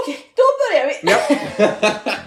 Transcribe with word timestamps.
Okej, 0.00 0.18
då 0.36 0.42
börjar 0.60 0.86
vi! 0.86 0.94
Ja. 1.10 2.12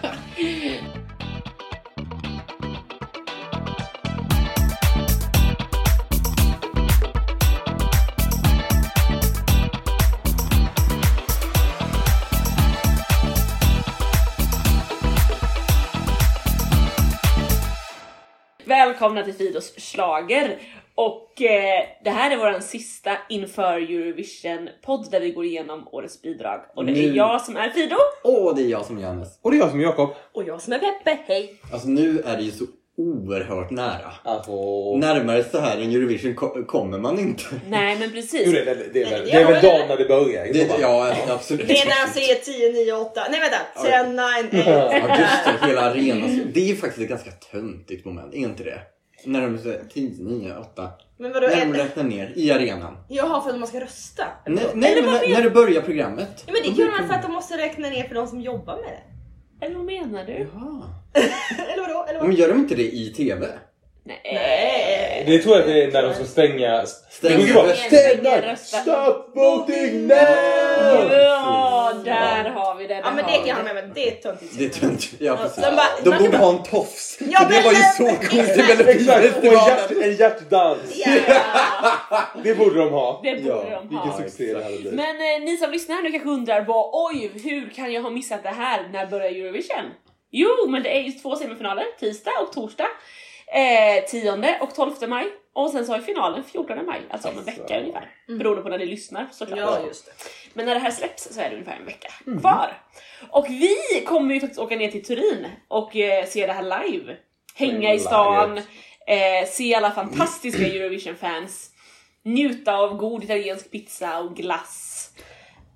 Välkomna 19.16 19.34
till 19.38 19.46
Fidos 19.48 19.74
slager 19.78 20.58
och 20.96 21.42
eh, 21.42 21.84
det 22.04 22.10
här 22.10 22.32
är 22.32 22.38
vår 22.38 22.60
sista 22.60 23.18
inför 23.30 23.78
Eurovision 23.78 24.70
podd 24.86 25.12
där 25.12 25.20
vi 25.20 25.32
går 25.32 25.46
igenom 25.46 25.88
årets 25.92 26.22
bidrag 26.22 26.62
och 26.76 26.86
det 26.86 26.92
är 26.92 26.96
Nu- 26.96 27.16
jag 27.16 27.42
som 27.42 27.58
är 27.58 27.70
Fido 27.70 27.96
Åh, 28.24 28.56
det 28.56 28.62
är 28.62 28.68
jag 28.68 28.86
som 28.86 28.98
är 28.98 29.02
Johannes. 29.02 29.40
Och 29.42 29.52
det 29.52 29.58
är 29.58 29.60
jag 29.60 29.70
som 29.70 29.80
är 29.80 29.84
Jakob. 29.84 30.10
och 30.34 30.44
jag 30.48 30.62
som 30.62 30.74
är 30.74 30.80
Peppe. 30.80 31.18
Hej! 31.28 31.54
Alltså 31.74 31.88
nu 31.88 32.20
är 32.26 32.38
det 32.38 32.44
ju 32.44 32.52
så 32.52 32.66
oerhört 32.98 33.72
nära. 33.72 34.12
Alltså... 34.24 34.52
Närmare 34.98 35.44
så 35.44 35.60
här 35.60 35.78
än 35.78 35.92
Eurovision 35.92 36.36
ko- 36.36 36.64
kommer 36.66 36.98
man 37.00 37.20
inte. 37.20 37.44
Nej 37.70 38.00
men 38.00 38.12
precis. 38.12 38.42
Jo, 38.46 38.52
det, 38.52 38.60
är 38.60 38.66
väl- 38.66 38.90
det, 38.94 39.02
är 39.04 39.10
väl, 39.12 39.26
det 39.26 39.32
är 39.32 39.52
väl 39.52 39.62
dagen 39.64 39.88
när 39.88 39.98
det 39.98 40.06
börjar. 40.06 40.54
Det, 40.54 40.72
ja, 40.82 41.16
absolut. 41.30 41.68
Det 41.68 41.74
är 41.78 41.86
när 41.86 41.96
han 42.06 42.10
säger 42.10 42.36
10, 42.36 42.72
9, 42.72 42.94
8. 42.94 43.22
Nej 43.32 43.40
vänta! 43.40 43.58
10, 43.84 44.04
9, 44.04 44.88
8. 44.88 44.98
Ja, 45.08 45.18
just 45.20 45.62
det. 45.62 45.68
Hela 45.68 45.82
arenan. 45.82 46.52
Det 46.54 46.60
är 46.60 46.66
ju 46.68 46.76
faktiskt 46.76 47.02
ett 47.04 47.10
ganska 47.10 47.32
töntigt 47.32 48.06
moment, 48.06 48.34
är 48.34 48.38
inte 48.38 48.64
det? 48.64 48.80
När 49.26 49.42
de 49.42 49.58
säger 49.58 49.84
10, 49.94 50.12
9, 50.24 50.56
8. 50.58 50.90
Men 51.18 51.32
vadå? 51.34 51.48
När 51.48 51.66
de 51.66 51.74
räknar 51.74 52.04
ner 52.04 52.34
i 52.36 52.52
arenan. 52.52 52.98
jaha, 53.10 53.42
för 53.42 53.50
att 53.50 53.60
man 53.60 53.68
ska 53.68 53.80
rösta? 53.80 54.24
Nej, 54.48 54.64
nej 54.76 54.96
men 54.96 55.06
när, 55.14 55.22
men- 55.22 55.32
när 55.32 55.42
det 55.44 55.50
börjar 55.50 55.82
programmet. 55.82 56.44
Ja, 56.48 56.54
men 56.54 56.76
det 56.76 56.82
gör 56.82 56.92
man 57.00 57.08
för 57.08 57.16
att 57.16 57.22
de 57.24 57.32
måste 57.32 57.58
räkna 57.58 57.90
ner 57.90 58.08
för 58.08 58.16
de 58.16 58.28
som 58.28 58.42
jobbar 58.42 58.76
med 58.76 58.84
det. 58.86 59.66
Eller 59.66 59.76
vad 59.76 59.86
menar 59.86 60.24
du? 60.26 60.32
Jaha. 60.34 60.84
Eller 61.74 61.88
vadå? 61.88 62.06
Eller 62.10 62.20
Men 62.20 62.30
vad? 62.30 62.40
gör 62.40 62.48
de 62.50 62.58
inte 62.60 62.76
det 62.76 62.96
i 62.96 63.14
TV? 63.18 63.48
Nej. 64.06 65.24
Det 65.28 65.40
tror 65.40 65.58
jag 65.58 65.68
det 65.68 65.84
är 65.84 65.92
när 65.92 66.04
de 66.04 66.14
ska 66.14 66.24
stänga... 66.26 66.86
Stänga 67.10 67.38
Det 67.38 67.54
rösten. 67.54 68.00
Stängda! 68.00 68.52
Rösta. 68.52 68.78
Stop 68.78 69.32
voting 69.36 70.08
now! 70.08 70.18
Ja, 71.12 71.94
där 72.06 72.50
har 72.50 72.76
vi 72.76 72.88
det. 72.88 72.94
Ja 72.94 73.12
men 73.12 73.16
det 73.16 73.22
har 73.24 73.30
kan 73.32 73.44
vi 73.44 73.50
jag 73.50 73.56
hålla 73.56 73.74
med 73.74 73.84
men 73.86 73.94
det 73.94 74.08
är 74.08 74.16
töntigt. 74.22 74.58
Det 74.58 74.66
är 74.66 74.70
töntigt. 74.70 75.16
Ja, 75.20 75.36
precis. 75.38 75.64
de 75.64 75.76
bara- 75.76 76.18
de 76.18 76.24
borde 76.24 76.38
ha 76.38 76.50
en 76.50 76.64
tofs. 76.64 77.18
Ja, 77.32 77.40
det 77.50 77.62
var 77.62 77.72
ju 77.72 77.78
så 77.98 78.04
coolt 78.04 78.34
i 78.34 78.40
exakt. 78.40 78.80
Exakt! 78.80 79.38
Och 79.38 79.44
en, 79.46 79.52
hjärt, 79.52 79.90
Melodifestivalen. 79.90 80.04
en 80.04 80.16
hjärtdans. 80.16 80.80
Det 82.44 82.56
borde 82.56 82.80
de 82.80 82.90
ha. 82.90 83.22
Det 83.24 83.36
borde 83.36 83.48
Ja, 83.50 83.82
de 83.90 83.96
ha. 83.96 84.04
Vilken 84.06 84.30
succé 84.30 84.54
det 84.54 84.64
hade 84.64 84.76
blivit. 84.78 84.94
Men 84.94 85.16
eh, 85.16 85.42
ni 85.46 85.58
som 85.58 85.72
lyssnar 85.72 86.02
nu 86.02 86.12
kanske 86.12 86.30
undrar 86.30 86.62
vad, 86.62 86.90
oj, 86.94 87.32
hur 87.44 87.70
kan 87.70 87.94
jag 87.94 88.02
ha 88.02 88.10
missat 88.10 88.44
det 88.44 88.50
här? 88.50 88.88
När 88.94 89.06
börjar 89.06 89.30
Eurovision? 89.32 89.86
Jo, 90.32 90.50
men 90.68 90.84
det 90.84 90.98
är 90.98 91.02
ju 91.02 91.12
två 91.12 91.36
semifinaler, 91.36 91.86
tisdag 92.00 92.32
och 92.42 92.54
torsdag. 92.54 92.88
Eh, 93.48 94.06
10 94.08 94.60
och 94.62 94.76
12 94.76 94.92
maj. 95.08 95.28
Och 95.54 95.72
sen 95.72 95.86
så 95.86 95.92
har 95.92 96.00
vi 96.00 96.06
finalen 96.06 96.44
14 96.44 96.86
maj, 96.86 97.02
alltså 97.10 97.30
om 97.30 97.38
en 97.38 97.44
vecka 97.44 97.80
ungefär. 97.80 98.10
Beroende 98.28 98.62
på 98.62 98.70
när 98.70 98.78
ni 98.78 98.86
lyssnar 98.86 99.28
såklart. 99.32 99.60
ja, 99.60 99.80
just 99.88 100.06
det. 100.06 100.12
Men 100.54 100.66
när 100.66 100.74
det 100.74 100.80
här 100.80 100.92
släpps 100.92 101.34
så 101.34 101.42
är 101.42 101.50
det 101.50 101.56
ungefär 101.56 101.76
en 101.80 101.86
vecka 101.86 102.12
kvar. 102.42 102.82
Och 103.30 103.46
vi 103.50 103.76
kommer 104.08 104.34
ju 104.34 104.40
faktiskt 104.40 104.60
åka 104.60 104.76
ner 104.76 104.92
till 104.92 105.06
Turin 105.06 105.48
och 105.68 105.96
eh, 105.96 106.26
se 106.26 106.46
det 106.48 106.54
här 106.54 106.90
live. 106.90 107.16
Hänga 107.56 107.94
i 107.94 108.00
stan, 108.00 108.58
eh, 109.08 109.48
se 109.48 109.76
alla 109.76 109.92
fantastiska 109.92 110.68
Eurovision-fans, 110.68 111.72
njuta 112.24 112.76
av 112.76 112.98
god 112.98 113.24
italiensk 113.24 113.72
pizza 113.72 114.20
och 114.20 114.36
glass. 114.36 114.85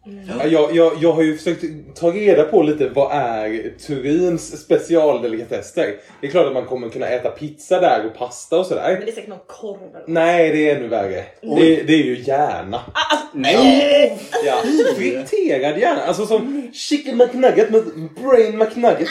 Ja, 0.05 0.45
jag, 0.45 0.75
jag, 0.75 0.94
jag 1.02 1.11
har 1.11 1.23
ju 1.23 1.38
försökt 1.38 1.64
ta 1.95 2.11
reda 2.11 2.44
på 2.44 2.64
lite 2.64 2.89
vad 2.89 3.11
är 3.11 3.73
Turins 3.88 4.61
specialdelikatesser. 4.61 5.95
Det 6.22 6.28
är 6.28 6.31
klart 6.31 6.47
att 6.47 6.53
man 6.53 6.66
kommer 6.66 6.89
kunna 6.89 7.08
äta 7.08 7.30
pizza 7.30 7.80
där 7.80 8.06
och 8.06 8.17
pasta 8.17 8.59
och 8.59 8.66
sådär. 8.66 8.91
Men 8.91 9.06
det 9.06 9.11
är 9.11 9.16
säkert 9.16 9.30
någon 9.30 9.39
korv 9.47 9.78
eller 9.90 10.00
något. 10.00 10.07
Nej, 10.07 10.51
det 10.51 10.69
är 10.69 10.75
ännu 10.75 10.88
värre. 10.88 11.25
Det, 11.41 11.84
det 11.84 11.94
är 11.94 12.03
ju 12.03 12.19
hjärna. 12.19 12.78
Ah, 12.78 13.12
alltså, 13.12 13.28
Nej! 13.34 14.19
Ja, 14.46 14.63
friterad 14.96 15.79
hjärna. 15.79 16.02
Alltså 16.02 16.25
som 16.25 16.72
chicken 16.73 17.18
McNugget 17.18 17.69
med 17.69 17.84
brain 18.22 18.57
McNugget. 18.57 19.07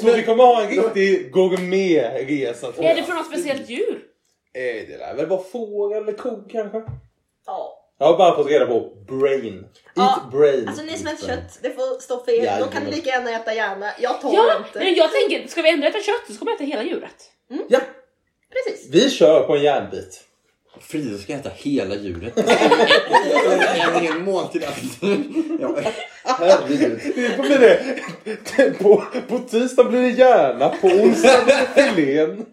Så 0.00 0.12
vi 0.12 0.22
kommer 0.22 0.44
ha 0.44 0.62
en 0.62 0.68
riktig 0.70 1.32
gourmetresa 1.32 2.66
Är 2.78 2.94
det 2.94 3.02
från 3.02 3.16
något 3.16 3.26
speciellt 3.26 3.70
djur? 3.70 3.98
Eh, 4.54 4.88
Det 4.88 4.98
lär 4.98 5.14
väl 5.14 5.26
vara 5.26 5.42
får 5.42 5.96
eller 5.96 6.12
ko 6.12 6.44
kanske? 6.52 6.82
ja. 7.46 7.80
Jag 7.98 8.06
har 8.06 8.18
bara 8.18 8.36
fått 8.36 8.46
reda 8.50 8.66
på 8.66 8.92
brain. 9.08 9.58
Eat 9.58 9.66
Ja, 9.94 10.28
brain. 10.32 10.68
Alltså 10.68 10.82
ni 10.84 10.98
som 10.98 11.06
äter 11.06 11.26
kött, 11.28 11.58
det 11.62 11.70
får 11.70 12.00
stå 12.00 12.24
för 12.24 12.32
er. 12.32 12.56
Då 12.60 12.66
kan 12.66 12.82
ni 12.84 12.90
lika 12.90 13.10
gärna 13.10 13.30
äta 13.30 13.54
hjärna. 13.54 13.90
Jag 14.00 14.20
tar 14.20 14.34
Ja, 14.34 14.56
inte. 14.66 14.78
men 14.78 14.94
jag 14.94 15.10
tänker, 15.12 15.48
ska 15.48 15.62
vi 15.62 15.70
ändå 15.70 15.86
äta 15.86 15.98
kött 16.00 16.22
så 16.26 16.32
ska 16.32 16.44
man 16.44 16.54
äta 16.54 16.64
hela 16.64 16.82
djuret. 16.82 17.30
Ja, 17.68 17.80
Precis. 18.52 18.88
vi 18.90 19.10
kör 19.10 19.42
på 19.42 19.56
en 19.56 19.62
järnbit. 19.62 20.20
Frida 20.80 21.18
ska 21.18 21.32
äta 21.32 21.50
hela 21.54 21.94
djuret. 21.94 22.32
en 23.76 24.02
hel 24.02 24.18
måltid. 24.18 24.64
Ja, 25.60 25.76
herregud. 26.24 27.00
Det 27.14 27.42
blir 27.42 27.58
det. 27.58 28.78
På, 28.78 29.04
på 29.28 29.38
tisdag 29.38 29.84
blir 29.84 30.00
det 30.02 30.08
hjärna, 30.08 30.68
på 30.80 30.86
onsdag 30.86 31.44
blir 31.44 31.54
det 31.74 31.82
filén. 31.94 32.46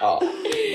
Ja. 0.00 0.22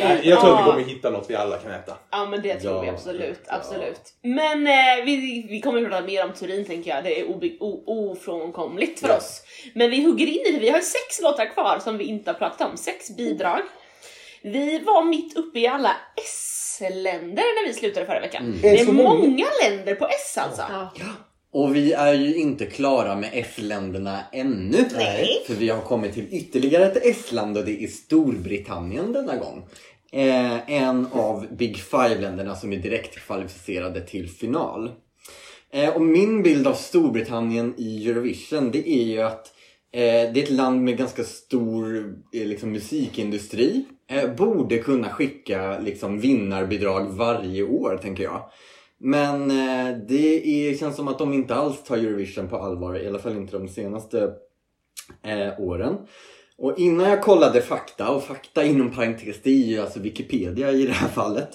Nej, 0.04 0.20
Jag 0.24 0.40
tror 0.42 0.54
att 0.54 0.60
vi 0.66 0.72
kommer 0.72 0.84
hitta 0.84 1.10
något 1.10 1.30
vi 1.30 1.36
alla 1.36 1.58
kan 1.58 1.72
äta. 1.72 1.94
Ja 2.12 2.26
men 2.26 2.42
det 2.42 2.56
tror 2.60 2.74
Ja, 2.76 2.82
vi 2.82 2.90
absolut, 2.90 3.40
ja. 3.48 3.54
absolut. 3.56 4.02
Men 4.24 4.68
eh, 4.68 5.06
vi, 5.06 5.46
vi 5.50 5.62
kommer 5.62 5.82
att 5.84 5.90
prata 5.90 6.06
mer 6.06 6.26
om 6.26 6.34
Turin 6.34 6.66
tänker 6.66 6.90
jag, 6.96 7.04
det 7.04 7.20
är 7.20 7.26
ofrånkomligt 7.86 9.00
för 9.00 9.08
Ja. 9.10 9.18
oss. 9.18 9.42
Men 9.76 9.90
vi 9.92 10.04
hugger 10.04 10.26
in 10.28 10.46
i 10.46 10.52
det, 10.52 10.60
vi 10.60 10.70
har 10.70 10.80
sex 10.80 11.22
låtar 11.22 11.54
kvar 11.54 11.80
som 11.84 11.98
vi 11.98 12.04
inte 12.04 12.32
har 12.32 12.36
pratat 12.38 12.72
om, 12.72 12.78
sex 12.78 13.18
bidrag. 13.18 13.60
Vi 14.44 14.80
var 14.80 15.04
mitt 15.04 15.38
uppe 15.38 15.60
i 15.60 15.68
alla 15.68 15.92
S-länder 16.18 17.44
när 17.62 17.68
vi 17.68 17.74
slutade 17.74 18.06
förra 18.06 18.20
veckan. 18.20 18.44
Mm. 18.46 18.60
Det 18.62 18.70
Är 18.70 18.74
är 18.82 18.86
så 18.86 18.92
många? 18.94 19.14
många 19.14 19.46
länder 19.64 19.96
på 19.96 20.06
S 20.08 20.38
alltså. 20.38 20.62
Ja. 20.70 20.90
Och 21.52 21.76
vi 21.76 21.94
är 21.94 22.14
ju 22.14 22.36
inte 22.36 22.66
klara 22.66 23.16
med 23.16 23.30
S-länderna 23.34 24.20
ännu. 24.32 24.78
Nej. 24.96 25.44
För 25.48 25.54
vi 25.54 25.70
har 25.70 25.82
kommit 25.82 26.14
till 26.14 26.28
ytterligare 26.32 26.86
ett 26.86 27.06
S-land 27.06 27.58
och 27.58 27.66
det 27.66 27.84
är 27.84 27.88
Storbritannien 27.88 29.14
denna 29.14 29.36
gång. 29.36 29.68
Eh, 30.12 30.72
en 30.72 31.08
av 31.12 31.48
Big 31.52 31.78
Five-länderna 31.78 32.56
som 32.56 32.74
är 32.74 32.78
direkt 32.78 33.16
kvalificerade 33.16 34.02
till 34.02 34.30
final. 34.30 34.92
Eh, 35.72 35.96
och 35.96 36.02
min 36.02 36.44
bild 36.44 36.68
av 36.68 36.74
Storbritannien 36.74 37.74
i 37.78 38.10
Eurovision 38.10 38.72
det 38.72 38.90
är 38.90 39.04
ju 39.04 39.22
att 39.22 39.48
eh, 39.92 40.02
det 40.02 40.40
är 40.40 40.44
ett 40.44 40.50
land 40.50 40.84
med 40.84 40.98
ganska 40.98 41.24
stor 41.24 41.98
eh, 42.34 42.48
liksom, 42.48 42.72
musikindustri. 42.72 43.86
Eh, 44.08 44.36
borde 44.36 44.78
kunna 44.78 45.10
skicka 45.10 45.80
liksom, 45.80 46.20
vinnarbidrag 46.20 47.06
varje 47.10 47.64
år 47.64 48.00
tänker 48.02 48.24
jag. 48.24 48.50
Men 48.98 49.52
eh, 49.52 49.98
det 50.08 50.70
är, 50.70 50.78
känns 50.78 50.96
som 50.96 51.08
att 51.08 51.20
de 51.20 51.34
inte 51.34 51.56
alls 51.56 51.84
tar 51.84 51.98
Eurovision 51.98 52.48
på 52.48 52.58
allvar, 52.58 53.00
i 53.00 53.08
alla 53.08 53.20
fall 53.20 53.38
inte 53.38 53.58
de 53.58 53.68
senaste 53.68 54.34
eh, 55.24 55.60
åren. 55.60 55.98
Och 56.60 56.80
innan 56.80 57.10
jag 57.10 57.22
kollade 57.22 57.62
fakta, 57.62 58.12
och 58.12 58.24
fakta 58.24 58.64
inom 58.64 58.92
parentes 58.92 59.42
det 59.44 59.50
är 59.50 59.66
ju 59.66 59.82
alltså 59.82 60.00
Wikipedia 60.00 60.72
i 60.72 60.86
det 60.86 60.94
här 60.94 61.08
fallet. 61.08 61.50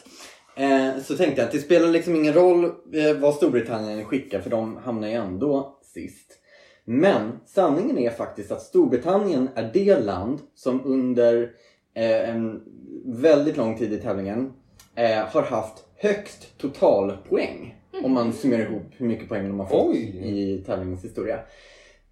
Eh, 0.56 1.02
så 1.02 1.16
tänkte 1.16 1.40
jag 1.40 1.46
att 1.46 1.52
det 1.52 1.58
spelar 1.58 1.88
liksom 1.88 2.16
ingen 2.16 2.34
roll 2.34 2.64
eh, 2.64 3.16
vad 3.20 3.34
Storbritannien 3.34 4.04
skickar 4.04 4.40
för 4.40 4.50
de 4.50 4.76
hamnar 4.76 5.08
ju 5.08 5.14
ändå 5.14 5.78
sist. 5.94 6.38
Men 6.84 7.40
sanningen 7.46 7.98
är 7.98 8.10
faktiskt 8.10 8.52
att 8.52 8.62
Storbritannien 8.62 9.48
är 9.54 9.70
det 9.72 10.00
land 10.00 10.40
som 10.54 10.84
under 10.84 11.50
eh, 11.94 12.30
en 12.30 12.62
väldigt 13.04 13.56
lång 13.56 13.78
tid 13.78 13.92
i 13.92 13.98
tävlingen 13.98 14.52
eh, 14.94 15.26
har 15.26 15.42
haft 15.42 15.84
högst 15.96 16.58
totalpoäng. 16.58 17.74
Om 18.02 18.12
man 18.12 18.32
summerar 18.32 18.62
ihop 18.62 18.86
hur 18.96 19.06
mycket 19.06 19.28
poäng 19.28 19.48
de 19.48 19.60
har 19.60 19.66
fått 19.66 19.86
Oj. 19.86 20.20
i 20.24 20.64
tävlingens 20.66 21.04
historia. 21.04 21.38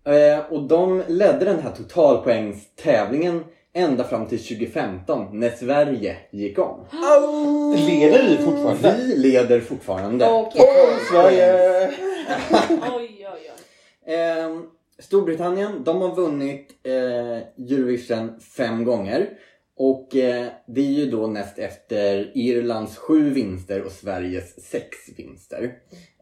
Eh, 0.04 0.38
och 0.50 0.62
de 0.62 1.02
ledde 1.08 1.44
den 1.44 1.58
här 1.60 1.70
totalpoängstävlingen 1.70 3.44
ända 3.74 4.04
fram 4.04 4.26
till 4.26 4.38
2015 4.38 5.40
när 5.40 5.50
Sverige 5.50 6.16
gick 6.30 6.58
om. 6.58 6.86
Leder 7.76 8.22
vi 8.22 8.36
fortfarande? 8.36 8.96
Vi 8.98 9.16
leder 9.16 9.60
fortfarande. 9.60 10.30
Okej. 10.30 10.62
Åh, 10.64 10.98
Sverige! 11.10 11.88
Oj, 12.70 13.26
oj, 13.32 13.50
oj. 14.06 14.14
Eh, 14.14 14.58
Storbritannien, 14.98 15.84
de 15.84 16.00
har 16.00 16.14
vunnit 16.14 16.68
eh, 16.82 17.72
Eurovision 17.72 18.40
fem 18.56 18.84
gånger. 18.84 19.28
Och 19.76 20.16
eh, 20.16 20.46
det 20.66 20.80
är 20.80 20.92
ju 20.92 21.10
då 21.10 21.26
näst 21.26 21.58
efter 21.58 22.32
Irlands 22.34 22.96
sju 22.96 23.30
vinster 23.30 23.82
och 23.82 23.92
Sveriges 23.92 24.64
sex 24.64 24.88
vinster. 25.16 25.74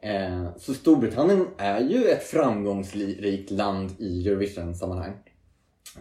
Eh, 0.03 0.57
så 0.57 0.75
Storbritannien 0.75 1.47
är 1.59 1.81
ju 1.81 2.05
ett 2.05 2.23
framgångsrikt 2.23 3.51
land 3.51 3.91
i 3.99 4.29
Eurovision-sammanhang. 4.29 5.13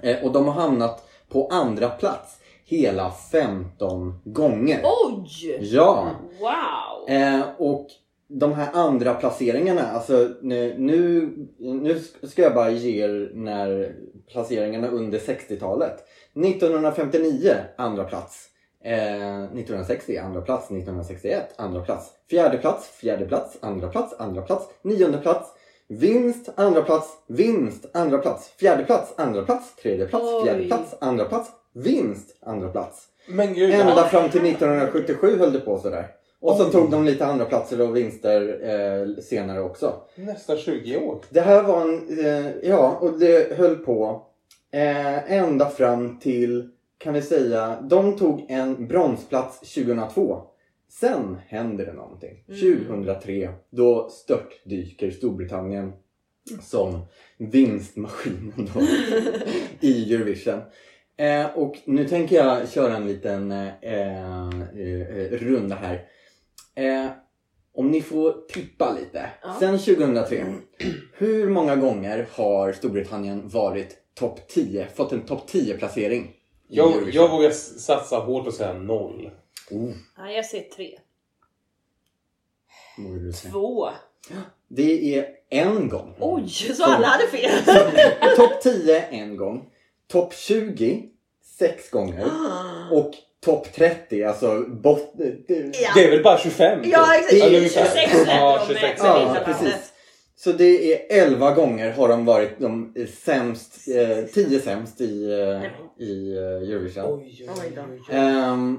Eh, 0.01 0.23
och 0.23 0.31
de 0.31 0.45
har 0.45 0.53
hamnat 0.53 1.09
på 1.29 1.47
andra 1.47 1.89
plats 1.89 2.39
hela 2.65 3.11
15 3.11 4.21
gånger. 4.23 4.81
Oj! 4.83 5.57
Ja! 5.61 6.11
Wow! 6.39 7.15
Eh, 7.15 7.41
och 7.57 7.87
de 8.27 8.53
här 8.53 8.69
andra 8.73 9.13
placeringarna, 9.13 9.81
alltså 9.81 10.29
nu, 10.41 10.75
nu, 10.77 11.29
nu 11.57 11.99
ska 12.23 12.41
jag 12.41 12.53
bara 12.53 12.71
ge 12.71 13.03
er 13.03 13.31
när 13.33 13.95
placeringarna 14.31 14.87
under 14.87 15.19
60-talet. 15.19 16.05
1959, 16.35 17.55
andra 17.75 18.03
plats. 18.03 18.45
Eh, 18.83 19.43
1960, 19.43 20.17
andra 20.17 20.41
plats. 20.41 20.65
1961, 20.65 21.53
andra 21.55 21.81
plats. 21.81 22.11
Fjärde 22.29 22.57
plats, 22.57 22.87
fjärde 22.87 23.25
plats, 23.25 23.57
andra 23.61 23.87
plats, 23.87 24.15
andra 24.17 24.41
plats. 24.41 24.65
Nionde 24.81 25.17
plats. 25.17 25.49
Vinst, 25.87 26.49
andra 26.55 26.81
plats, 26.81 27.07
vinst, 27.27 27.85
andra 27.93 28.17
plats. 28.17 28.47
Fjärde 28.57 28.83
plats, 28.83 29.13
andra 29.17 29.43
plats. 29.43 29.75
Tredje 29.75 30.05
plats, 30.05 30.43
fjärde 30.43 30.59
Oj. 30.61 30.67
plats, 30.67 30.95
andra 30.99 31.25
plats. 31.25 31.49
Vinst, 31.73 32.37
andra 32.41 32.69
plats. 32.69 33.07
Men 33.27 33.53
gud. 33.53 33.73
Ända 33.73 34.03
fram 34.03 34.29
till 34.29 34.41
1977 34.45 35.37
höll 35.37 35.53
det 35.53 35.59
på 35.59 35.77
sådär. 35.77 36.07
Och 36.41 36.55
så 36.57 36.65
Oj. 36.65 36.71
tog 36.71 36.91
de 36.91 37.05
lite 37.05 37.25
andra 37.25 37.45
platser 37.45 37.81
och 37.81 37.95
vinster 37.95 38.59
eh, 38.63 39.23
senare 39.23 39.61
också. 39.61 39.93
Nästan 40.15 40.57
20 40.57 40.97
år. 40.97 41.21
Det 41.29 41.41
här 41.41 41.63
var 41.63 41.81
en, 41.81 42.19
eh, 42.25 42.51
ja, 42.69 42.97
och 43.01 43.19
det 43.19 43.57
höll 43.57 43.75
på 43.75 44.25
eh, 44.71 45.31
ända 45.33 45.69
fram 45.69 46.19
till, 46.19 46.69
kan 46.97 47.13
vi 47.13 47.21
säga, 47.21 47.81
de 47.81 48.17
tog 48.17 48.45
en 48.49 48.87
bronsplats 48.87 49.59
2002. 49.59 50.41
Sen 50.89 51.37
händer 51.47 51.85
det 51.85 51.93
någonting. 51.93 52.43
2003, 52.47 53.49
då 53.69 54.09
störtdyker 54.09 55.11
Storbritannien 55.11 55.93
som 56.61 57.01
vinstmaskinen 57.37 58.69
då 58.73 58.81
i 59.79 60.13
Eurovision. 60.15 60.61
Eh, 61.17 61.45
och 61.45 61.75
nu 61.85 62.07
tänker 62.07 62.35
jag 62.35 62.69
köra 62.69 62.95
en 62.95 63.07
liten 63.07 63.51
eh, 63.51 63.67
eh, 63.81 64.49
runda 65.31 65.75
här. 65.75 66.05
Eh, 66.75 67.11
om 67.73 67.91
ni 67.91 68.01
får 68.01 68.47
tippa 68.47 68.93
lite. 68.99 69.29
Ja. 69.41 69.55
Sen 69.59 69.79
2003, 69.79 70.45
hur 71.13 71.49
många 71.49 71.75
gånger 71.75 72.27
har 72.31 72.71
Storbritannien 72.71 73.47
varit 73.47 73.97
topp 74.19 74.47
10, 74.47 74.87
fått 74.95 75.11
en 75.11 75.25
topp 75.25 75.47
10 75.47 75.77
placering? 75.77 76.23
i 76.25 76.75
Jag, 76.75 76.91
Eurovision? 76.91 77.11
jag 77.13 77.29
vågar 77.29 77.51
satsa 77.51 78.17
hårt 78.17 78.47
och 78.47 78.53
säga 78.53 78.73
noll. 78.73 79.31
Oh, 79.71 79.91
Ja, 80.17 80.31
jag 80.31 80.45
säger 80.45 80.63
tre. 80.69 80.99
vad 82.97 83.13
vill 83.13 83.23
du 83.25 83.33
säga? 83.33 83.51
Två. 83.51 83.89
Det 84.67 85.15
är 85.17 85.27
en 85.49 85.89
gång. 85.89 86.15
Oj, 86.19 86.49
så 86.49 86.83
alla 86.83 87.07
hade 87.07 87.27
fel! 87.27 87.51
Topp 88.35 88.61
10 88.61 89.01
en 89.01 89.37
gång. 89.37 89.69
Topp 90.07 90.33
20 90.33 91.03
sex 91.59 91.89
gånger. 91.89 92.27
Och 92.91 93.11
topp 93.45 93.73
30, 93.73 94.23
alltså 94.23 94.59
bot... 94.69 95.11
Ja. 95.47 95.91
Det 95.95 96.03
är 96.05 96.11
väl 96.11 96.23
bara 96.23 96.37
25? 96.37 96.79
Ja, 96.83 97.05
typ? 97.05 97.15
exakt. 97.15 97.33
Eller 97.43 97.57
ungefär. 97.57 97.85
26 97.85 98.13
lät 98.13 98.27
Ja, 98.27 98.65
de 98.67 98.73
med- 98.73 98.81
26. 98.81 99.01
med 99.03 99.11
Ja, 99.11 99.41
precis. 99.45 99.88
Så 100.43 100.51
det 100.51 100.93
är 100.93 101.23
11 101.23 101.53
gånger 101.53 101.91
har 101.91 102.07
de 102.07 102.25
varit 102.25 102.59
de 102.59 102.93
sämst, 103.23 103.87
eh, 103.87 104.25
10 104.25 104.59
sämst 104.59 105.01
i, 105.01 105.31
eh, 105.31 106.05
i 106.07 106.37
eh, 106.37 106.69
Eurovision. 106.69 107.19
Oj, 107.19 107.49
Oj 107.49 107.71
då. 107.75 108.13
Ehm, 108.15 108.77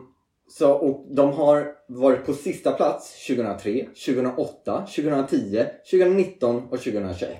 så, 0.49 0.73
och 0.73 1.07
de 1.15 1.33
har 1.33 1.73
varit 1.89 2.27
på 2.27 2.33
sista 2.33 2.73
plats 2.73 3.27
2003, 3.27 3.87
2008, 4.07 4.87
2010, 4.97 5.65
2019 5.91 6.57
och 6.57 6.79
2021. 6.79 7.31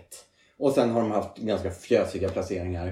Och 0.59 0.73
sen 0.73 0.91
har 0.91 1.01
de 1.01 1.11
haft 1.11 1.39
ganska 1.39 1.71
fjösiga 1.71 2.29
placeringar 2.29 2.87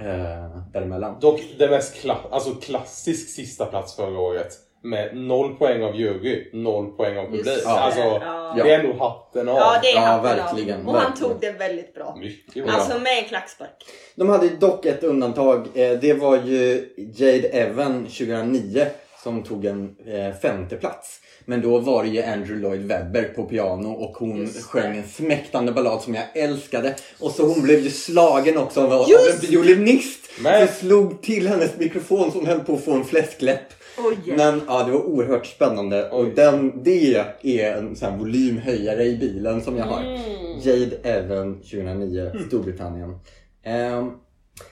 eh, 0.00 0.58
däremellan. 0.72 1.20
Dock 1.20 1.40
den 1.58 1.70
mest 1.70 2.04
kla- 2.04 2.28
alltså 2.30 2.54
klassisk 2.54 3.28
sista 3.28 3.66
plats 3.66 3.96
förra 3.96 4.18
året. 4.18 4.58
Med 4.84 5.16
noll 5.16 5.54
poäng 5.54 5.82
av 5.82 5.96
jury, 5.96 6.50
noll 6.52 6.90
poäng 6.90 7.18
av 7.18 7.24
publik. 7.24 7.46
Just 7.46 7.64
det. 7.64 7.70
Alltså, 7.70 8.00
Ja. 8.00 8.54
det 8.56 8.70
är 8.74 8.78
ändå 8.80 8.92
hatten 9.04 9.48
av. 9.48 9.56
Ja, 9.56 9.78
det 9.82 9.88
är 9.88 9.94
Ja, 9.94 10.00
hatten 10.00 10.30
av. 10.30 10.36
verkligen, 10.54 10.86
Och 10.86 10.94
han 10.94 11.14
tog 11.14 11.30
det 11.40 11.50
väldigt 11.52 11.94
bra. 11.94 12.16
Mycket 12.20 12.64
bra. 12.64 12.72
Alltså 12.74 12.98
med 12.98 13.18
en 13.22 13.24
klackspark. 13.28 13.84
De 14.14 14.28
hade 14.28 14.48
dock 14.48 14.86
ett 14.86 15.04
undantag. 15.04 15.66
Eh, 15.74 15.90
det 16.00 16.14
var 16.14 16.36
ju 16.36 16.88
Jade 17.16 17.48
Evan 17.48 18.06
2009 18.06 18.86
som 19.22 19.42
tog 19.42 19.64
en 19.64 19.96
eh, 20.06 20.34
femte 20.42 20.76
plats. 20.76 21.18
Men 21.44 21.60
då 21.62 21.78
var 21.78 22.02
det 22.02 22.08
ju 22.08 22.22
Andrew 22.22 22.60
Lloyd 22.68 22.80
Webber 22.88 23.22
på 23.36 23.44
piano 23.44 23.88
och 23.92 24.16
hon 24.16 24.46
sjöng 24.48 24.96
en 24.96 25.08
smäktande 25.08 25.72
ballad 25.72 26.02
som 26.02 26.14
jag 26.14 26.24
älskade. 26.36 26.94
Och 27.20 27.30
så 27.30 27.46
hon 27.46 27.62
blev 27.62 27.80
ju 27.80 27.90
slagen 27.90 28.58
också 28.58 28.80
av, 28.80 28.92
av 28.92 29.00
en 29.00 29.40
violinist 29.50 30.30
Men- 30.40 30.68
som 30.68 30.76
slog 30.76 31.22
till 31.22 31.48
hennes 31.48 31.76
mikrofon 31.78 32.32
som 32.32 32.46
höll 32.46 32.60
på 32.60 32.74
att 32.74 32.84
få 32.84 32.92
en 32.92 33.04
fläskläpp. 33.04 33.60
Oj. 34.04 34.34
Men 34.36 34.60
ja, 34.66 34.84
det 34.84 34.92
var 34.92 35.04
oerhört 35.04 35.46
spännande 35.46 36.10
och 36.10 36.26
den, 36.26 36.82
det 36.82 37.14
är 37.42 37.76
en 37.76 37.96
sån 37.96 38.10
här 38.10 38.18
volymhöjare 38.18 39.04
i 39.04 39.16
bilen 39.16 39.60
som 39.60 39.76
jag 39.76 39.84
har. 39.84 40.00
Mm. 40.00 40.18
Jade 40.60 40.96
Evan 41.02 41.54
2009, 41.54 42.32
Storbritannien. 42.46 43.18
Ehm, 43.62 44.10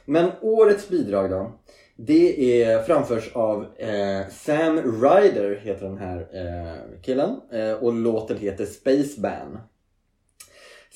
men 0.04 0.30
årets 0.40 0.88
bidrag 0.88 1.30
då? 1.30 1.52
Det 1.96 2.62
är 2.62 2.82
framförs 2.82 3.30
av 3.32 3.66
eh, 3.76 4.28
Sam 4.30 5.02
Ryder, 5.02 5.60
heter 5.62 5.86
den 5.86 5.98
här 5.98 6.18
eh, 6.18 7.02
killen. 7.02 7.40
Eh, 7.52 7.72
och 7.72 7.92
låten 7.92 8.38
heter 8.38 8.64
Spaceban. 8.64 9.58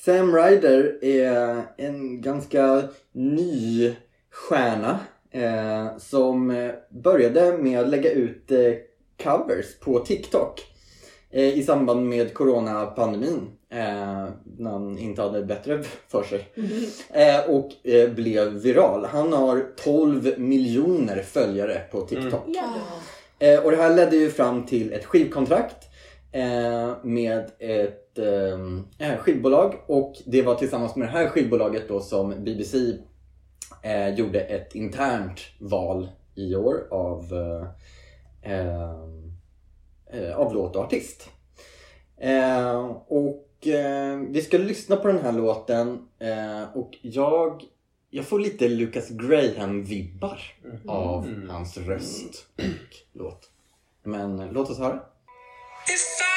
Sam 0.04 0.36
Ryder 0.36 1.04
är 1.04 1.62
en 1.76 2.20
ganska 2.20 2.82
ny 3.12 3.94
stjärna 4.30 4.98
eh, 5.34 5.96
som 5.98 6.50
eh, 6.50 6.70
började 6.90 7.58
med 7.58 7.80
att 7.80 7.88
lägga 7.88 8.10
ut 8.10 8.50
eh, 8.50 8.72
covers 9.22 9.78
på 9.80 9.98
TikTok 9.98 10.60
eh, 11.30 11.58
i 11.58 11.62
samband 11.62 12.08
med 12.08 12.34
coronapandemin. 12.34 13.50
Eh, 13.70 14.28
när 14.58 14.70
han 14.70 14.98
inte 14.98 15.22
hade 15.22 15.42
bättre 15.42 15.82
för 16.08 16.22
sig. 16.22 16.48
Eh, 17.10 17.50
och 17.50 17.86
eh, 17.86 18.10
blev 18.10 18.52
viral. 18.52 19.04
Han 19.04 19.32
har 19.32 19.66
12 19.76 20.38
miljoner 20.38 21.22
följare 21.22 21.82
på 21.90 22.00
TikTok. 22.00 22.42
Eh, 23.38 23.64
och 23.64 23.70
det 23.70 23.76
här 23.76 23.96
ledde 23.96 24.16
ju 24.16 24.30
fram 24.30 24.66
till 24.66 24.92
ett 24.92 25.04
skivkontrakt 25.04 25.76
eh, 26.32 26.92
med 27.02 27.50
ett 27.58 28.18
skivbolag. 29.18 29.74
Och 29.86 30.14
det 30.26 30.42
var 30.42 30.54
tillsammans 30.54 30.96
med 30.96 31.08
det 31.08 31.12
här 31.12 31.28
skivbolaget 31.28 31.88
då 31.88 32.00
som 32.00 32.44
BBC 32.44 32.78
eh, 33.84 34.14
gjorde 34.14 34.40
ett 34.40 34.74
internt 34.74 35.40
val 35.58 36.08
i 36.34 36.54
år 36.54 36.86
av, 36.90 37.32
eh, 37.32 38.52
eh, 38.52 38.94
eh, 40.10 40.36
av 40.36 40.54
låt 40.54 40.76
och 40.76 40.84
artist. 40.84 41.30
Eh, 42.16 42.84
och 43.06 43.66
eh, 43.66 44.18
vi 44.18 44.42
ska 44.42 44.58
lyssna 44.58 44.96
på 44.96 45.08
den 45.08 45.22
här 45.22 45.32
låten 45.32 46.08
eh, 46.18 46.76
och 46.76 46.98
jag, 47.02 47.62
jag 48.10 48.24
får 48.24 48.38
lite 48.38 48.68
Lucas 48.68 49.10
Graham-vibbar 49.10 50.38
av 50.88 51.46
hans 51.48 51.76
röst 51.76 52.46
och 52.56 52.96
låt. 53.12 53.50
Men 54.02 54.48
låt 54.52 54.70
oss 54.70 54.78
höra. 54.78 55.00
If 55.88 56.33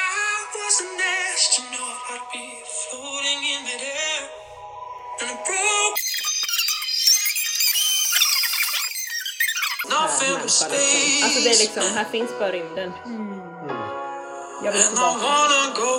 Människa, 10.22 10.66
liksom. 10.68 11.24
Alltså 11.24 11.40
det 11.44 11.50
är 11.56 11.60
liksom, 11.64 11.82
här 11.94 12.04
finns 12.04 12.30
bara 12.38 12.52
rymden. 12.52 12.92
Jag 14.64 14.72
vill 14.72 14.82
tillbaka. 14.82 15.18
wanna 15.26 15.64
go. 15.78 15.92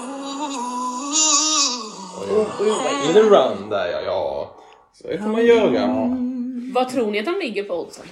Lite 3.07 3.19
run 3.21 3.69
där 3.69 3.88
ja. 3.91 4.01
ja. 4.05 4.55
Så 4.93 5.07
det 5.07 5.17
får 5.17 5.29
man 5.29 5.45
göra. 5.45 6.17
Vad 6.73 6.89
tror 6.89 7.11
ni 7.11 7.19
att 7.19 7.25
de 7.25 7.39
ligger 7.39 7.63
på 7.63 7.73
oddsen? 7.73 8.05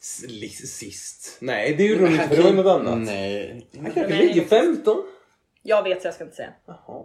Sist. 0.00 1.36
Nej, 1.40 1.74
det 1.74 1.82
är 1.82 1.88
ju 1.88 1.98
runt 1.98 2.22
för 2.22 2.36
det 2.36 2.42
var 2.42 2.52
något 2.52 2.80
annat. 2.80 2.98
Nej. 2.98 3.66
Han 3.82 3.90
kanske 3.90 4.16
ligger 4.16 4.44
15. 4.44 5.02
Jag 5.62 5.82
vet 5.82 6.02
så 6.02 6.06
jag 6.06 6.14
ska 6.14 6.24
inte 6.24 6.36
säga. 6.36 6.52
Jaha. 6.66 7.04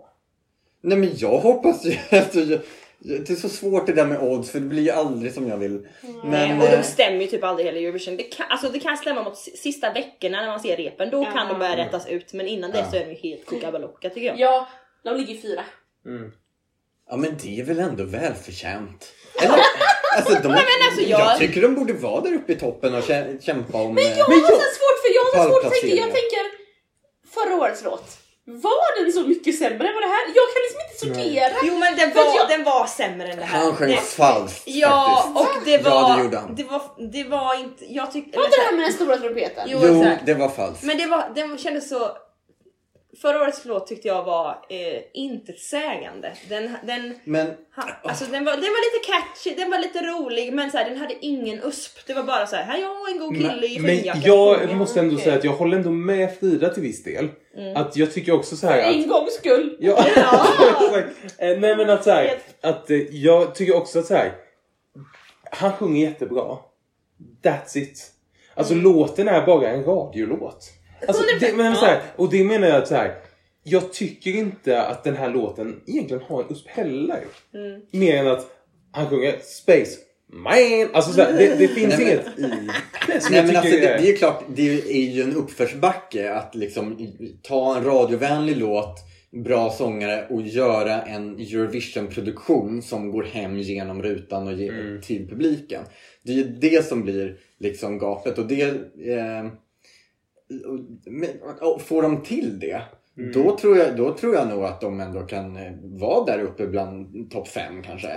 Nej 0.81 0.97
men 0.97 1.11
jag 1.15 1.39
hoppas 1.39 1.85
ju 1.85 1.97
jag, 2.09 2.59
Det 2.99 3.29
är 3.29 3.35
så 3.35 3.49
svårt 3.49 3.85
det 3.85 3.93
där 3.93 4.05
med 4.05 4.19
odds 4.21 4.51
för 4.51 4.59
det 4.59 4.65
blir 4.65 4.83
ju 4.83 4.89
aldrig 4.91 5.33
som 5.33 5.47
jag 5.47 5.57
vill. 5.57 5.87
Men, 6.01 6.31
Nej, 6.31 6.57
och 6.57 6.63
eh, 6.73 6.77
de 6.77 6.83
stämmer 6.83 7.21
ju 7.21 7.27
typ 7.27 7.43
aldrig 7.43 7.65
hela 7.65 7.79
Eurovision. 7.79 8.17
Det 8.17 8.23
kan, 8.23 8.45
alltså 8.49 8.69
det 8.69 8.79
kan 8.79 8.97
stämma 8.97 9.23
mot 9.23 9.37
sista 9.37 9.93
veckorna 9.93 10.41
när 10.41 10.47
man 10.47 10.59
ser 10.59 10.77
repen. 10.77 11.09
Då 11.09 11.25
kan 11.25 11.47
de 11.47 11.59
börja 11.59 11.77
rättas 11.77 12.07
ut. 12.07 12.33
Men 12.33 12.47
innan 12.47 12.71
det 12.71 12.85
så 12.91 12.95
är 12.95 13.05
de 13.05 13.11
ju 13.11 13.17
helt 13.29 13.45
kokabalocka 13.45 14.09
tycker 14.09 14.27
jag. 14.27 14.39
Ja, 14.39 14.67
de 15.03 15.15
ligger 15.17 15.41
fyra. 15.41 15.63
Mm. 16.05 16.31
Ja 17.09 17.17
men 17.17 17.37
det 17.43 17.59
är 17.59 17.63
väl 17.63 17.79
ändå 17.79 18.03
välförtjänt. 18.03 19.11
Eller, 19.41 19.57
alltså, 20.17 20.33
de, 20.33 20.47
men 20.47 20.57
alltså, 20.87 21.01
jag- 21.01 21.19
jag 21.21 21.37
tycker 21.39 21.61
de 21.61 21.75
borde 21.75 21.93
vara 21.93 22.21
där 22.21 22.33
uppe 22.33 22.51
i 22.53 22.55
toppen 22.55 22.95
och 22.95 23.01
kä- 23.03 23.41
kämpa 23.41 23.81
om... 23.81 23.97
eh, 23.97 24.03
Jag 24.03 24.25
har 24.25 24.33
så 24.33 24.47
svårt 24.47 24.99
för 25.03 25.13
jag 25.15 25.23
har 25.41 25.43
så 25.45 25.51
svårt 25.61 25.79
för. 25.79 25.87
Jag 25.87 26.05
tänker 26.13 26.43
förra 27.33 27.55
årets 27.55 27.83
låt. 27.83 28.17
Var 28.49 29.03
den 29.03 29.13
så 29.13 29.21
mycket 29.21 29.57
sämre 29.59 29.87
än 29.87 29.93
vad 29.93 30.03
det 30.03 30.07
här? 30.07 30.25
Jag 30.35 30.45
kan 30.53 30.61
liksom 30.65 30.79
inte 30.85 30.97
sortera. 31.05 31.53
Jo 31.63 31.77
men 31.79 31.95
den 31.95 32.13
var, 32.15 32.35
jag- 32.37 32.49
den 32.49 32.63
var 32.63 32.85
sämre 32.87 33.27
än 33.31 33.37
det 33.37 33.43
här. 33.45 33.59
Han 33.59 33.75
sjöng 33.75 33.89
det, 33.91 33.97
falskt 33.97 34.61
Ja, 34.65 35.23
faktiskt. 35.35 35.57
och 35.57 35.65
det 35.65 35.71
Ja, 35.89 36.01
var, 36.01 36.17
det 36.17 36.23
gjorde 36.23 36.37
han. 36.37 36.55
det 36.55 36.63
var, 36.63 36.81
det 37.11 37.23
var 37.23 37.59
inte, 37.59 37.85
jag 37.93 38.11
tyckte... 38.11 38.37
Var 38.37 38.45
inte 38.45 38.57
det 38.57 38.63
här 38.63 38.71
med 38.73 38.85
den 38.85 38.93
stora 38.93 39.17
trumpeten? 39.17 39.63
Jo, 39.67 39.79
Jo, 39.83 40.05
det 40.25 40.33
var 40.33 40.49
falskt. 40.49 40.83
Men 40.83 40.97
det 40.97 41.05
var, 41.05 41.31
den 41.35 41.57
kändes 41.57 41.89
så 41.89 42.11
förra 43.21 43.41
årets 43.41 43.65
låt 43.65 43.87
tyckte 43.87 44.07
jag 44.07 44.23
var 44.23 44.49
eh, 44.69 45.01
intetsägande. 45.13 46.33
Den, 46.49 46.71
den, 46.83 47.13
Men 47.23 47.47
ha, 47.75 47.83
alltså, 48.03 48.25
den, 48.25 48.45
var, 48.45 48.51
den 48.51 48.61
var 48.61 48.95
lite 48.95 49.11
catchy, 49.11 49.55
den 49.61 49.71
var 49.71 49.79
lite 49.79 49.99
rolig 50.01 50.53
men 50.53 50.71
så 50.71 50.77
här, 50.77 50.89
den 50.89 50.97
hade 50.97 51.15
ingen 51.25 51.63
usp. 51.63 52.07
Det 52.07 52.13
var 52.13 52.23
bara 52.23 52.47
så 52.47 52.55
här, 52.55 52.63
här 52.63 52.77
är 52.77 52.81
jag 52.81 53.11
en 53.11 53.19
god 53.19 53.35
kille 53.35 53.67
i 53.67 53.79
Men 53.79 53.91
skinnjacka. 53.95 54.27
jag 54.27 54.75
måste 54.75 54.99
ändå 54.99 55.13
okej. 55.13 55.23
säga 55.23 55.37
att 55.37 55.43
jag 55.43 55.51
håller 55.51 55.77
ändå 55.77 55.91
med 55.91 56.37
Frida 56.39 56.69
till 56.69 56.83
viss 56.83 57.03
del. 57.03 57.29
Att 57.75 57.97
jag 57.97 58.13
tycker 58.13 58.31
också 58.31 58.55
så 58.55 58.67
här 58.67 58.79
att... 58.89 58.95
En 58.95 59.07
gångs 59.07 59.33
skull. 59.33 59.77
Ja, 59.79 60.05
Ja. 60.15 60.45
Eh, 61.37 61.59
Nej 61.59 61.75
men 61.75 61.89
att 61.89 62.03
så 62.03 62.11
här, 62.11 62.39
att 62.61 62.89
eh, 62.89 62.97
jag 62.97 63.55
tycker 63.55 63.75
också 63.75 63.99
att 63.99 64.05
så 64.05 64.13
här. 64.13 64.33
Han 65.51 65.73
sjunger 65.73 66.07
jättebra. 66.07 66.57
That's 67.43 67.77
it. 67.77 68.11
Alltså 68.55 68.73
låten 68.73 69.27
är 69.27 69.45
bara 69.45 69.69
en 69.69 69.83
radiolåt. 69.83 70.69
Alltså, 71.07 71.23
det, 71.39 71.53
men 71.53 71.75
så 71.75 71.85
här, 71.85 72.01
och 72.15 72.29
det 72.29 72.43
menar 72.43 72.67
jag 72.67 72.77
att 72.77 72.87
så 72.87 72.95
här. 72.95 73.15
Jag 73.63 73.93
tycker 73.93 74.31
inte 74.31 74.81
att 74.81 75.03
den 75.03 75.15
här 75.15 75.29
låten 75.29 75.81
egentligen 75.87 76.23
har 76.23 76.43
en 76.43 76.51
USP 76.51 76.67
heller. 76.67 77.19
Mer 77.91 78.17
än 78.17 78.27
att 78.27 78.45
han 78.91 79.09
sjunger 79.09 79.35
Space 79.43 79.97
Man. 80.33 80.53
Alltså 80.93 81.11
så 81.11 81.21
här, 81.21 81.33
det, 81.33 81.55
det 81.55 81.67
finns 81.67 81.97
Nej, 81.97 82.05
men- 82.05 82.07
inget 82.07 82.39
i 82.39 83.13
det 83.13 83.21
som 83.21 83.31
Nej 83.31 83.39
jag 83.39 83.47
men 83.47 83.55
alltså 83.55 83.71
det, 83.71 83.85
är... 83.85 83.97
det 83.97 84.07
är 84.07 84.11
ju 84.11 84.17
klart, 84.17 84.43
det 84.55 84.69
är 84.91 85.09
ju 85.09 85.21
en 85.21 85.35
uppförsbacke 85.35 86.33
att 86.33 86.55
liksom 86.55 87.11
ta 87.43 87.77
en 87.77 87.83
radiovänlig 87.83 88.57
låt, 88.57 88.95
bra 89.43 89.69
sångare 89.69 90.27
och 90.29 90.41
göra 90.41 91.01
en 91.01 91.39
Eurovision-produktion 91.39 92.81
som 92.81 93.11
går 93.11 93.23
hem 93.23 93.59
genom 93.59 94.03
rutan 94.03 94.47
och 94.47 94.53
ger 94.53 95.01
till 95.01 95.29
publiken. 95.29 95.81
Det 96.23 96.31
är 96.31 96.35
ju 96.35 96.43
det 96.43 96.85
som 96.85 97.03
blir 97.03 97.37
liksom 97.59 97.99
gapet 97.99 98.37
och 98.37 98.47
det... 98.47 98.61
Eh, 98.61 99.45
och, 101.61 101.81
får 101.81 102.01
de 102.01 102.23
till 102.23 102.59
det, 102.59 102.81
då, 103.33 103.57
tror 103.57 103.77
jag, 103.77 103.97
då 103.97 104.13
tror 104.13 104.35
jag 104.35 104.47
nog 104.47 104.63
att 104.63 104.81
de 104.81 104.99
ändå 104.99 105.21
kan 105.21 105.55
eh, 105.57 105.71
vara 105.83 106.25
där 106.25 106.39
uppe 106.39 106.67
bland 106.67 107.31
topp 107.31 107.47
fem 107.47 107.83
kanske. 107.83 108.11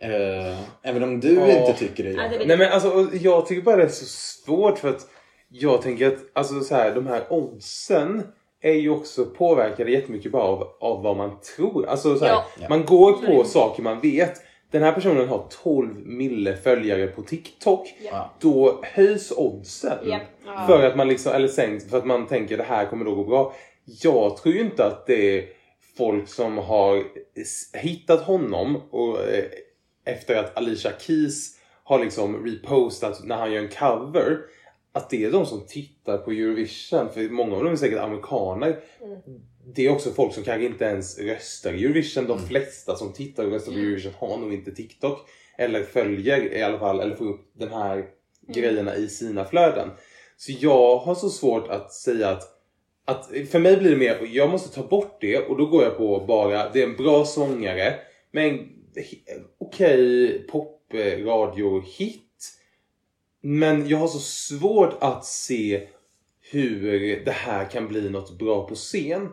Eh, 0.00 0.58
även 0.82 1.02
om 1.02 1.20
du 1.20 1.34
Ja. 1.34 1.46
inte 1.66 1.78
tycker 1.78 2.04
det. 2.04 2.10
Ja, 2.10 2.22
är 2.22 2.46
Nej 2.46 2.56
men 2.56 2.72
alltså 2.72 3.08
jag 3.12 3.46
tycker 3.46 3.62
bara 3.62 3.76
det 3.76 3.82
är 3.82 3.88
så 3.88 4.04
svårt 4.06 4.78
för 4.78 4.88
att 4.88 5.06
jag 5.48 5.82
tänker 5.82 6.06
att 6.06 6.18
alltså 6.32 6.60
så 6.60 6.74
här, 6.74 6.94
de 6.94 7.06
här 7.06 7.32
oddsen 7.32 8.22
är 8.60 8.72
ju 8.72 8.90
också 8.90 9.24
påverkade 9.24 9.90
jättemycket 9.90 10.32
bara 10.32 10.42
av, 10.42 10.68
av 10.80 11.02
vad 11.02 11.16
man 11.16 11.30
tror. 11.56 11.86
Alltså 11.86 12.16
så 12.18 12.24
här, 12.24 12.32
Ja. 12.32 12.44
Ja. 12.60 12.68
Man 12.68 12.84
går 12.84 13.12
på 13.12 13.44
saker 13.44 13.82
man 13.82 14.00
vet. 14.00 14.40
Den 14.74 14.82
här 14.82 14.92
personen 14.92 15.28
har 15.28 15.46
12 15.62 16.06
mille 16.06 16.56
följare 16.56 17.06
på 17.06 17.22
TikTok. 17.22 17.94
Ja. 18.04 18.30
Då 18.40 18.80
höjs 18.82 19.32
oddsen. 19.36 20.08
Japp. 20.08 20.66
För 20.66 20.86
att 20.86 20.96
man 20.96 21.08
liksom, 21.08 21.32
eller 21.32 21.48
sänks 21.48 21.90
för 21.90 21.98
att 21.98 22.06
man 22.06 22.26
tänker 22.26 22.56
det 22.56 22.62
här 22.62 22.86
kommer 22.86 23.04
då 23.04 23.14
gå 23.14 23.24
bra. 23.24 23.54
Jag 23.84 24.36
tror 24.36 24.54
ju 24.54 24.60
inte 24.60 24.84
att 24.84 25.06
det 25.06 25.38
är 25.38 25.44
folk 25.96 26.28
som 26.28 26.58
har 26.58 27.04
hittat 27.76 28.20
honom 28.20 28.76
och 28.90 29.20
eh, 29.20 29.44
efter 30.04 30.36
att 30.36 30.56
Alicia 30.56 30.92
Keys 30.98 31.56
har 31.84 31.98
liksom 31.98 32.46
repostat 32.46 33.24
när 33.24 33.36
han 33.36 33.52
gör 33.52 33.62
en 33.62 33.68
cover. 33.68 34.38
Att 34.92 35.10
det 35.10 35.24
är 35.24 35.32
de 35.32 35.46
som 35.46 35.66
tittar 35.66 36.18
på 36.18 36.30
Eurovision, 36.30 37.08
för 37.14 37.30
många 37.30 37.56
av 37.56 37.64
dem 37.64 37.72
är 37.72 37.76
säkert 37.76 37.98
amerikaner. 37.98 38.80
Det 39.66 39.86
är 39.86 39.90
också 39.90 40.10
folk 40.10 40.34
som 40.34 40.44
kanske 40.44 40.66
inte 40.66 40.84
ens 40.84 41.18
röstar 41.18 41.72
i 41.72 41.84
Eurovision. 41.84 42.26
De 42.26 42.46
flesta 42.46 42.96
som 42.96 43.12
tittar 43.12 43.44
och 43.44 43.52
röstar 43.52 43.72
på 43.72 43.78
Eurovision 43.78 44.12
har 44.18 44.38
nog 44.38 44.54
inte 44.54 44.72
TikTok. 44.72 45.18
Eller 45.58 45.82
följer 45.82 46.54
i 46.54 46.62
alla 46.62 46.78
fall, 46.78 47.00
eller 47.00 47.16
får 47.16 47.28
upp 47.28 47.50
den 47.52 47.72
här 47.72 48.04
grejerna 48.48 48.96
i 48.96 49.08
sina 49.08 49.44
flöden. 49.44 49.90
Så 50.36 50.52
jag 50.60 50.96
har 50.96 51.14
så 51.14 51.30
svårt 51.30 51.68
att 51.68 51.92
säga 51.92 52.30
att, 52.30 52.42
att 53.04 53.26
för 53.50 53.58
mig 53.58 53.76
blir 53.76 53.90
det 53.90 53.96
mer, 53.96 54.28
jag 54.32 54.50
måste 54.50 54.74
ta 54.74 54.88
bort 54.88 55.18
det 55.20 55.38
och 55.38 55.56
då 55.56 55.66
går 55.66 55.84
jag 55.84 55.96
på 55.96 56.24
bara, 56.28 56.70
det 56.70 56.82
är 56.82 56.86
en 56.86 56.96
bra 56.96 57.24
sångare 57.24 57.94
med 58.32 58.46
en 58.46 58.68
okej 59.58 60.46
popradio-hit. 60.48 62.20
Men 63.40 63.88
jag 63.88 63.98
har 63.98 64.08
så 64.08 64.18
svårt 64.18 64.96
att 65.00 65.24
se 65.24 65.88
hur 66.40 67.24
det 67.24 67.30
här 67.30 67.70
kan 67.70 67.88
bli 67.88 68.10
något 68.10 68.38
bra 68.38 68.68
på 68.68 68.74
scen. 68.74 69.28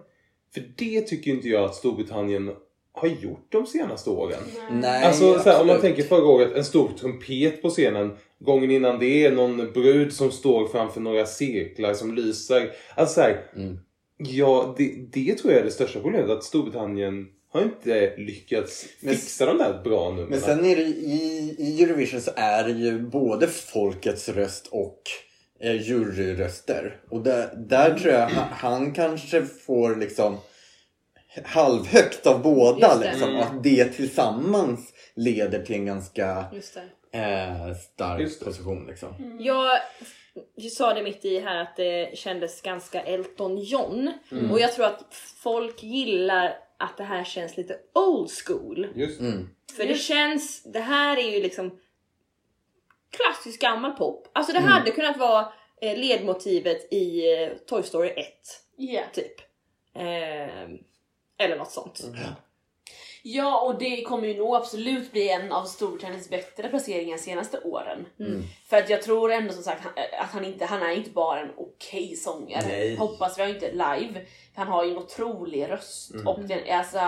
För 0.54 0.64
det 0.78 1.02
tycker 1.02 1.32
inte 1.32 1.48
jag 1.50 1.64
att 1.64 1.76
Storbritannien 1.76 2.52
har 2.94 3.08
gjort 3.08 3.46
de 3.50 3.66
senaste 3.66 4.10
åren. 4.10 4.40
Nej, 4.72 5.04
Alltså 5.06 5.40
så 5.40 5.50
här, 5.50 5.62
om 5.62 5.68
man 5.68 5.82
tänker 5.82 6.04
förra 6.04 6.26
året, 6.26 6.56
en 6.56 6.66
stor 6.66 6.90
trumpet 7.00 7.62
på 7.62 7.70
scenen. 7.70 8.12
Gången 8.40 8.72
innan 8.72 9.00
det 9.00 9.26
är 9.26 9.32
någon 9.32 9.72
brud 9.74 10.14
som 10.14 10.32
står 10.32 10.68
framför 10.68 11.02
några 11.02 11.26
cirklar 11.26 11.94
som 11.94 12.16
lyser. 12.16 12.72
Alltså 12.96 13.14
så 13.16 13.22
här, 13.22 13.46
Mm. 13.56 13.78
ja, 14.18 14.76
det, 14.78 14.96
det 15.12 15.36
tror 15.38 15.54
jag 15.54 15.62
är 15.62 15.66
det 15.66 15.72
största 15.72 16.00
problemet. 16.00 16.30
Att 16.30 16.44
Storbritannien 16.44 17.28
har 17.52 17.62
inte 17.62 18.18
lyckats 18.18 18.86
Men- 19.00 19.16
fixa 19.16 19.46
de 19.46 19.58
där 19.58 19.82
bra 19.84 20.10
numren. 20.10 20.30
Men 20.30 20.42
sen 20.42 20.66
är 20.66 20.76
det 20.76 20.82
i, 20.82 21.56
i 21.60 21.84
Eurovision 21.84 22.22
så 22.22 22.32
är 22.36 22.64
det 22.64 22.72
ju 22.72 23.00
både 23.00 23.48
folkets 23.48 24.30
röst 24.30 24.68
och 24.72 25.02
eh, 25.62 25.82
juryröster. 25.82 26.98
Och 27.10 27.22
där, 27.22 27.50
där 27.56 27.94
tror 28.00 28.14
jag 28.14 28.28
han, 28.52 28.94
kanske 28.94 29.46
får 29.46 29.96
liksom 29.96 30.38
halvhögt 31.44 32.28
av 32.28 32.42
båda. 32.42 32.96
Det. 32.98 33.12
Liksom, 33.12 33.30
Mm. 33.30 33.42
Att 33.42 33.64
det 33.64 33.86
tillsammans 33.86 34.94
leder 35.16 35.64
till 35.64 35.76
en 35.76 35.86
ganska 35.86 36.46
Just 36.54 36.78
det. 37.12 37.18
eh, 37.20 37.74
stark 37.76 38.22
Just 38.22 38.40
det. 38.40 38.46
position. 38.46 38.86
Liksom. 38.88 39.38
Jag 39.40 39.80
jag 40.56 40.72
sa 40.72 40.94
det 40.94 41.04
mitt 41.04 41.26
i 41.26 41.40
här 41.40 41.58
att 41.62 41.76
det 41.76 42.18
kändes 42.18 42.62
ganska 42.62 43.02
Elton 43.02 43.58
John. 43.58 44.12
Och 44.52 44.60
jag 44.60 44.74
tror 44.74 44.86
att 44.86 45.06
folk 45.44 45.84
gillar 45.84 46.54
att 46.80 46.98
det 46.98 47.04
här 47.04 47.24
känns 47.24 47.58
lite 47.58 47.76
old 47.96 48.30
school. 48.46 48.88
Just 48.96 49.20
Mm. 49.20 49.50
För 49.78 49.86
det 49.86 49.96
känns, 49.96 50.64
det 50.64 50.80
här 50.80 51.18
är 51.18 51.32
ju 51.32 51.42
liksom 51.44 51.80
klassisk 53.12 53.62
gammal 53.62 53.92
pop. 53.92 54.28
Alltså 54.34 54.54
det 54.54 54.60
hade 54.60 54.92
kunnat 54.92 55.18
vara 55.18 55.54
eh, 55.82 55.98
ledmotivet 55.98 56.94
i 56.94 57.34
eh, 57.44 57.50
Toy 57.68 57.84
Story 57.84 58.10
1 58.10 58.28
Ja. 58.78 59.02
typ. 59.14 59.40
Eh, 59.96 60.64
eller 61.38 61.58
något 61.58 61.72
sånt. 61.72 62.00
Ja, 63.24 63.62
och 63.62 63.80
det 63.80 64.02
kommer 64.02 64.28
ju 64.28 64.38
nog 64.38 64.56
absolut 64.56 65.12
bli 65.12 65.30
en 65.30 65.52
av 65.52 65.66
Storbritanniens 65.66 66.30
bättre 66.30 66.70
placeringar 66.70 67.18
de 67.18 67.24
senaste 67.24 67.60
åren. 67.60 68.06
För 68.70 68.78
att 68.78 68.90
jag 68.90 69.02
tror 69.02 69.32
ändå 69.32 69.54
som 69.54 69.64
sagt 69.64 69.84
han- 69.84 69.94
att 70.20 70.30
han 70.32 70.46
inte, 70.46 70.66
han 70.66 70.82
är 70.82 70.92
inte 70.92 71.10
bara 71.10 71.40
en 71.40 71.52
okej 71.58 72.16
sångare. 72.16 72.64
Nej. 72.68 72.96
Hoppas 72.96 73.40
vi 73.40 73.50
inte 73.50 73.72
live. 73.72 74.26
För 74.54 74.62
han 74.62 74.68
har 74.68 74.84
ju 74.84 74.92
en 74.92 74.98
otrolig 74.98 75.70
röst. 75.70 76.12
Och 76.26 76.40
den, 76.40 76.60
alltså, 76.80 77.00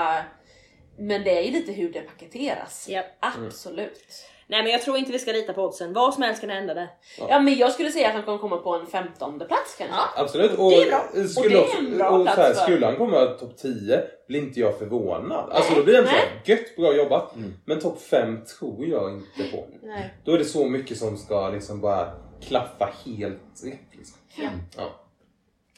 men 0.98 1.24
det 1.24 1.38
är 1.38 1.42
ju 1.42 1.52
lite 1.52 1.72
hur 1.72 1.94
det 1.94 2.02
paketeras. 2.02 2.90
Japp. 2.90 3.06
Absolut. 3.20 4.26
Nej 4.54 4.64
men 4.64 4.72
jag 4.72 4.82
tror 4.82 4.98
inte 4.98 5.12
vi 5.12 5.20
ska 5.20 5.32
lita 5.32 5.54
på 5.54 5.62
oddsen. 5.64 5.94
Vad 5.94 6.14
som 6.14 6.24
helst 6.24 6.42
kan 6.42 6.50
hända 6.50 6.74
där. 6.74 6.88
Ja 7.30 7.40
men 7.40 7.56
jag 7.58 7.72
skulle 7.72 7.92
säga 7.92 8.08
att 8.08 8.14
han 8.14 8.24
kommer 8.24 8.38
komma 8.38 8.58
på 8.58 8.76
en 8.76 8.88
femtonde 8.88 9.46
plats 9.46 9.76
kanske. 9.78 9.96
Absolut. 10.16 10.52
Och 10.60 10.72
Det 10.72 10.82
är 10.82 10.86
bra. 10.90 11.04
Och 11.24 11.30
Skulle, 11.30 11.50
det 11.56 11.64
är 11.74 11.78
en 11.80 11.98
bra 11.98 12.10
och 12.10 12.20
så 12.24 12.28
här, 12.28 12.36
plats 12.36 12.60
för- 12.60 12.64
skulle 12.66 12.86
han 12.86 12.96
komma 12.96 13.26
topp 13.26 13.58
10 13.58 14.02
blir 14.28 14.40
inte 14.42 14.60
jag 14.60 14.78
förvånad. 14.80 15.50
Alltså 15.52 15.74
då 15.76 15.84
blir 15.84 15.94
det 15.94 16.08
så 16.08 16.10
här, 16.14 16.42
gött, 16.46 16.76
bra 16.76 16.94
jobbat. 16.96 17.34
Men 17.66 17.80
topp 17.80 18.02
5 18.02 18.46
tror 18.60 18.86
jag 18.86 19.14
inte 19.14 19.52
på. 19.52 19.68
Nej. 19.84 20.14
Då 20.26 20.32
är 20.34 20.38
det 20.38 20.46
så 20.46 20.66
mycket 20.66 20.98
som 20.98 21.18
ska 21.18 21.50
liksom 21.50 21.82
bara 21.82 22.14
klaffa 22.48 22.90
helt 23.06 23.42
rätt. 23.66 23.96
Liksom. 23.98 24.18
Ja. 24.38 24.50
Ja. 24.78 24.90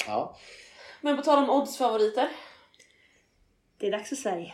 Ja. 0.07 0.35
Men 1.01 1.17
på 1.17 1.23
tal 1.23 1.37
om 1.43 1.49
oddsfavoriter. 1.49 2.27
Det 3.77 3.87
är 3.87 3.91
dags 3.91 4.09
för 4.09 4.15
Sverige. 4.15 4.53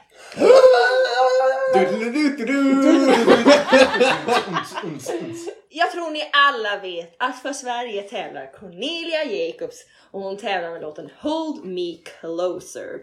Jag 5.69 5.91
tror 5.91 6.11
ni 6.11 6.29
alla 6.33 6.79
vet 6.79 7.15
att 7.17 7.41
för 7.41 7.53
Sverige 7.53 8.01
tävlar 8.01 8.51
Cornelia 8.59 9.23
Jacobs 9.23 9.85
och 10.11 10.21
hon 10.21 10.37
tävlar 10.37 10.71
med 10.71 10.81
låten 10.81 11.09
Hold 11.19 11.65
Me 11.65 11.97
Closer. 12.19 12.99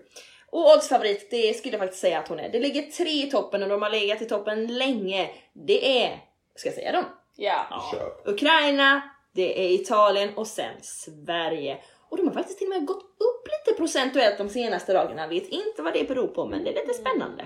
Och 0.50 0.72
oddsfavorit, 0.74 1.30
det 1.30 1.56
skulle 1.56 1.74
jag 1.74 1.80
faktiskt 1.80 2.00
säga 2.00 2.18
att 2.18 2.28
hon 2.28 2.40
är. 2.40 2.48
Det 2.48 2.60
ligger 2.60 2.82
tre 2.82 3.26
i 3.26 3.30
toppen 3.30 3.62
och 3.62 3.68
de 3.68 3.82
har 3.82 3.90
legat 3.90 4.22
i 4.22 4.26
toppen 4.26 4.66
länge. 4.78 5.30
Det 5.52 6.02
är, 6.04 6.18
ska 6.54 6.68
jag 6.68 6.76
säga 6.76 6.92
dem? 6.92 7.04
Ja. 7.36 7.66
Ukraina, 8.24 9.02
det 9.32 9.64
är 9.64 9.70
Italien 9.70 10.34
och 10.36 10.46
sen 10.46 10.74
Sverige. 10.82 11.78
Och 12.10 12.16
de 12.16 12.26
har 12.26 12.34
faktiskt 12.34 12.58
till 12.58 12.66
och 12.66 12.74
med 12.74 12.86
gått 12.86 13.02
upp 13.02 13.48
lite 13.48 13.78
procentuellt 13.78 14.38
de 14.38 14.48
senaste 14.48 14.92
dagarna. 14.92 15.22
Jag 15.22 15.28
vet 15.28 15.48
inte 15.48 15.82
vad 15.82 15.94
det 15.94 16.08
beror 16.08 16.26
på 16.28 16.46
men 16.46 16.64
det 16.64 16.70
är 16.70 16.86
lite 16.86 16.94
spännande. 16.94 17.44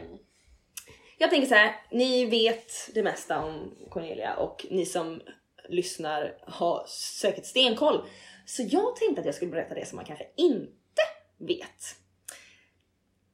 Jag 1.18 1.30
tänker 1.30 1.48
så 1.48 1.54
här, 1.54 1.74
ni 1.90 2.26
vet 2.26 2.72
det 2.94 3.02
mesta 3.02 3.44
om 3.44 3.74
Cornelia 3.90 4.36
och 4.36 4.66
ni 4.70 4.86
som 4.86 5.20
lyssnar 5.68 6.38
har 6.46 6.84
säkert 7.20 7.46
stenkoll. 7.46 8.00
Så 8.46 8.62
jag 8.68 8.96
tänkte 8.96 9.20
att 9.20 9.26
jag 9.26 9.34
skulle 9.34 9.50
berätta 9.50 9.74
det 9.74 9.86
som 9.86 9.96
man 9.96 10.04
kanske 10.04 10.26
inte 10.36 11.02
vet. 11.38 11.96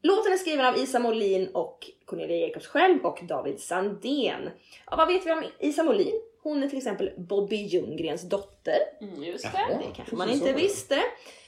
Låten 0.03 0.33
är 0.33 0.37
skriven 0.37 0.67
av 0.67 0.79
Isa 0.79 0.99
Molin 0.99 1.49
och 1.55 1.91
Cornelia 2.05 2.47
Jacobs 2.47 2.67
själv 2.67 3.05
och 3.05 3.21
David 3.23 3.61
Sandén. 3.61 4.51
Ja, 4.87 4.97
vad 4.97 5.09
vet 5.09 5.27
vi 5.27 5.33
om 5.33 5.45
Isa 5.59 5.83
Molin? 5.83 6.21
Hon 6.43 6.63
är 6.63 6.69
till 6.69 6.79
exempel 6.79 7.13
Bobby 7.17 7.57
Ljunggrens 7.57 8.23
dotter. 8.23 8.79
Mm, 9.01 9.25
just 9.25 9.45
det. 9.45 9.79
Det 9.79 9.95
kanske 9.97 10.17
man 10.17 10.31
inte 10.31 10.53
visste. 10.53 11.03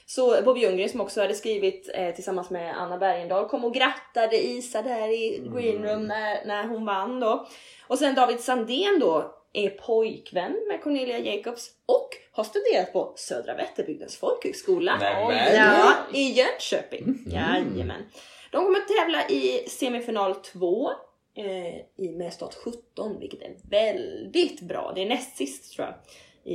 Så 0.05 0.41
Bob 0.41 0.57
Ljunggren 0.57 0.89
som 0.89 1.01
också 1.01 1.21
hade 1.21 1.33
skrivit 1.33 1.89
eh, 1.93 2.15
tillsammans 2.15 2.49
med 2.49 2.77
Anna 2.77 2.97
Bergendahl 2.97 3.49
kom 3.49 3.65
och 3.65 3.73
grattade 3.73 4.45
Isa 4.45 4.81
där 4.81 5.07
i 5.07 5.41
green 5.55 5.83
room 5.83 6.07
när, 6.07 6.45
när 6.45 6.67
hon 6.67 6.85
vann 6.85 7.19
då. 7.19 7.47
Och 7.87 7.99
sen 7.99 8.15
David 8.15 8.39
Sandén 8.39 8.99
då 8.99 9.35
är 9.53 9.69
pojkvän 9.69 10.65
med 10.67 10.83
Cornelia 10.83 11.19
Jacobs 11.19 11.69
och 11.85 12.09
har 12.31 12.43
studerat 12.43 12.93
på 12.93 13.13
Södra 13.15 13.55
Vätterbygdens 13.55 14.17
folkhögskola. 14.17 14.97
Nämen. 14.97 15.55
Ja, 15.55 15.93
i 16.13 16.31
Jönköping. 16.31 17.17
Jajamän. 17.25 18.03
De 18.51 18.65
kommer 18.65 18.79
att 18.79 18.87
tävla 18.87 19.29
i 19.29 19.69
semifinal 19.69 20.35
2 20.35 20.91
eh, 21.35 21.75
i 21.95 22.09
med 22.17 22.33
start 22.33 22.53
17, 22.53 23.19
vilket 23.19 23.41
är 23.41 23.55
väldigt 23.69 24.61
bra. 24.61 24.91
Det 24.95 25.01
är 25.01 25.05
näst 25.05 25.37
sist 25.37 25.73
tror 25.73 25.87
jag 25.87 25.95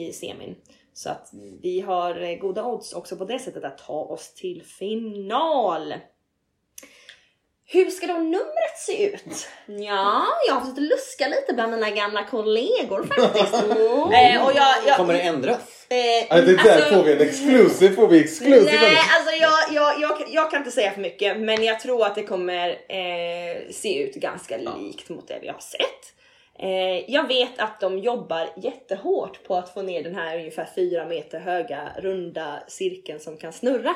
i 0.00 0.12
semin. 0.12 0.56
Så 0.92 1.11
att 1.11 1.30
vi 1.62 1.80
har 1.80 2.23
eh, 2.23 2.35
goda 2.35 2.64
odds 2.64 2.92
också 2.92 3.16
på 3.16 3.25
det 3.25 3.38
sättet 3.38 3.64
att 3.64 3.78
ta 3.78 4.00
oss 4.00 4.35
till 4.35 4.62
final. 4.62 5.95
Hur 7.68 7.90
ska 7.90 8.06
då 8.06 8.14
numret 8.14 8.78
se 8.87 9.06
ut? 9.06 9.49
Ja, 9.66 10.26
jag 10.49 10.54
har 10.54 10.61
fått 10.61 10.78
luska 10.78 11.28
lite 11.28 11.52
bland 11.54 11.73
mina 11.73 11.90
gamla 11.90 12.25
kollegor 12.25 13.02
faktiskt. 13.02 13.54
eh, 13.54 14.47
och 14.47 14.52
jag, 14.54 14.76
jag, 14.87 14.97
Kommer 14.97 15.12
det 15.12 15.21
ändras? 15.21 15.75
Eh, 15.88 16.26
Ja, 16.31 16.37
det 16.37 16.57
där 16.57 16.73
alltså- 16.73 16.95
får 16.95 17.02
vi 17.02 17.12
en 17.12 17.21
exclusive, 17.21 17.95
får 17.95 18.09
vi 18.09 18.21
exclusive. 18.21 18.64
Nej, 18.64 18.97
alltså 19.16 19.35
jag, 19.40 19.59
jag, 19.73 20.00
jag, 20.00 20.28
jag 20.28 20.50
kan 20.50 20.59
inte 20.61 20.71
säga 20.71 20.93
för 20.93 21.00
mycket, 21.00 21.40
men 21.40 21.64
jag 21.64 21.81
tror 21.81 22.07
att 22.07 22.14
det 22.14 22.23
kommer 22.23 22.69
eh, 22.69 23.71
se 23.71 24.02
ut 24.02 24.14
ganska 24.14 24.57
likt 24.57 25.09
mot 25.09 25.28
det 25.28 25.38
vi 25.43 25.49
har 25.49 25.61
sett. 25.61 26.12
Eh, 26.59 27.11
jag 27.14 27.28
vet 27.28 27.59
att 27.59 27.81
de 27.81 27.99
jobbar 27.99 28.49
jättehårt 28.57 29.45
på 29.45 29.57
att 29.57 29.75
få 29.75 29.83
ner 29.83 30.02
den 30.02 30.14
här 30.14 30.38
ungefär 30.38 30.69
fyra 30.75 31.05
meter 31.05 31.38
höga 31.40 31.93
runda 31.99 32.62
cirkeln 32.69 33.21
som 33.21 33.37
kan 33.37 33.52
snurra. 33.52 33.95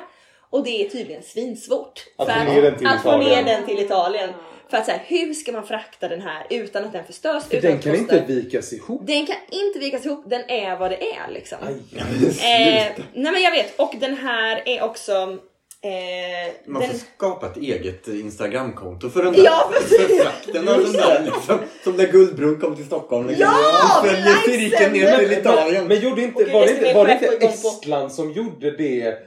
Och 0.51 0.65
det 0.65 0.85
är 0.85 0.89
tydligen 0.91 1.23
svinsvårt. 1.23 2.05
Att 2.17 2.29
För 2.29 2.35
få 2.45 2.53
ner 2.53 2.63
den 2.63 2.79
till 2.79 2.87
att 2.87 3.03
få 3.03 3.09
Italien. 3.09 3.45
ner 3.45 3.55
den 3.55 3.67
till 3.67 3.79
Italien. 3.79 4.31
För 4.71 4.77
att 4.77 4.87
säga, 4.87 5.01
hur 5.07 5.35
ska 5.35 5.53
man 5.53 5.67
frakta 5.67 6.09
den 6.09 6.21
här 6.21 6.47
utan 6.51 6.85
att 6.85 6.93
den 6.93 7.05
förstörs? 7.05 7.45
För 7.45 7.57
utan 7.57 7.71
den 7.71 7.79
kan 7.81 7.95
inte 7.95 8.21
vikas 8.27 8.73
ihop. 8.73 9.07
Den 9.07 9.27
kan 9.27 9.37
inte 9.51 9.79
vikas 9.79 10.07
ihop, 10.07 10.25
den 10.27 10.51
är 10.51 10.77
vad 10.77 10.91
det 10.91 10.97
är 11.15 11.31
liksom. 11.33 11.59
Aj. 11.63 11.75
Eh, 11.97 12.87
nej 13.15 13.33
men 13.33 13.43
jag 13.43 13.51
vet, 13.51 13.81
och 13.81 13.95
den 14.01 14.17
här 14.17 14.63
är 14.69 14.83
också... 14.83 15.13
Eh, 15.83 16.53
Man 16.67 16.83
den, 16.83 16.91
får 16.91 16.99
skapa 17.17 17.47
ett 17.47 17.57
eget 17.57 18.09
Instagramkonto 18.09 19.11
för 19.11 19.23
den 19.25 19.33
där 19.33 19.45
Ja, 19.45 19.73
frakten 20.23 20.69
av 20.69 20.83
den 20.83 20.93
där 20.93 21.23
liksom. 21.25 21.59
Som 21.85 21.97
när 21.97 22.07
Guldbron 22.07 22.61
kom 22.61 22.77
till 22.77 22.85
Stockholm. 22.87 23.27
Liksom. 23.27 23.47
Ja, 23.49 24.01
Och 24.01 24.07
följer 24.07 24.25
men 24.25 24.71
cirkeln 24.71 24.93
ner 24.93 25.19
till 25.19 25.33
Italien. 25.33 25.87
Men 25.87 26.01
gjorde 26.01 26.23
inte, 26.23 26.43
Okej, 26.43 26.53
var 26.53 26.67
det 26.67 26.73
inte, 26.73 26.95
var 26.95 27.07
det 27.07 27.13
inte 27.13 27.25
igång 27.27 27.39
på. 27.41 27.69
Estland 27.69 28.13
som 28.13 28.33
gjorde 28.33 28.71
det 28.71 29.19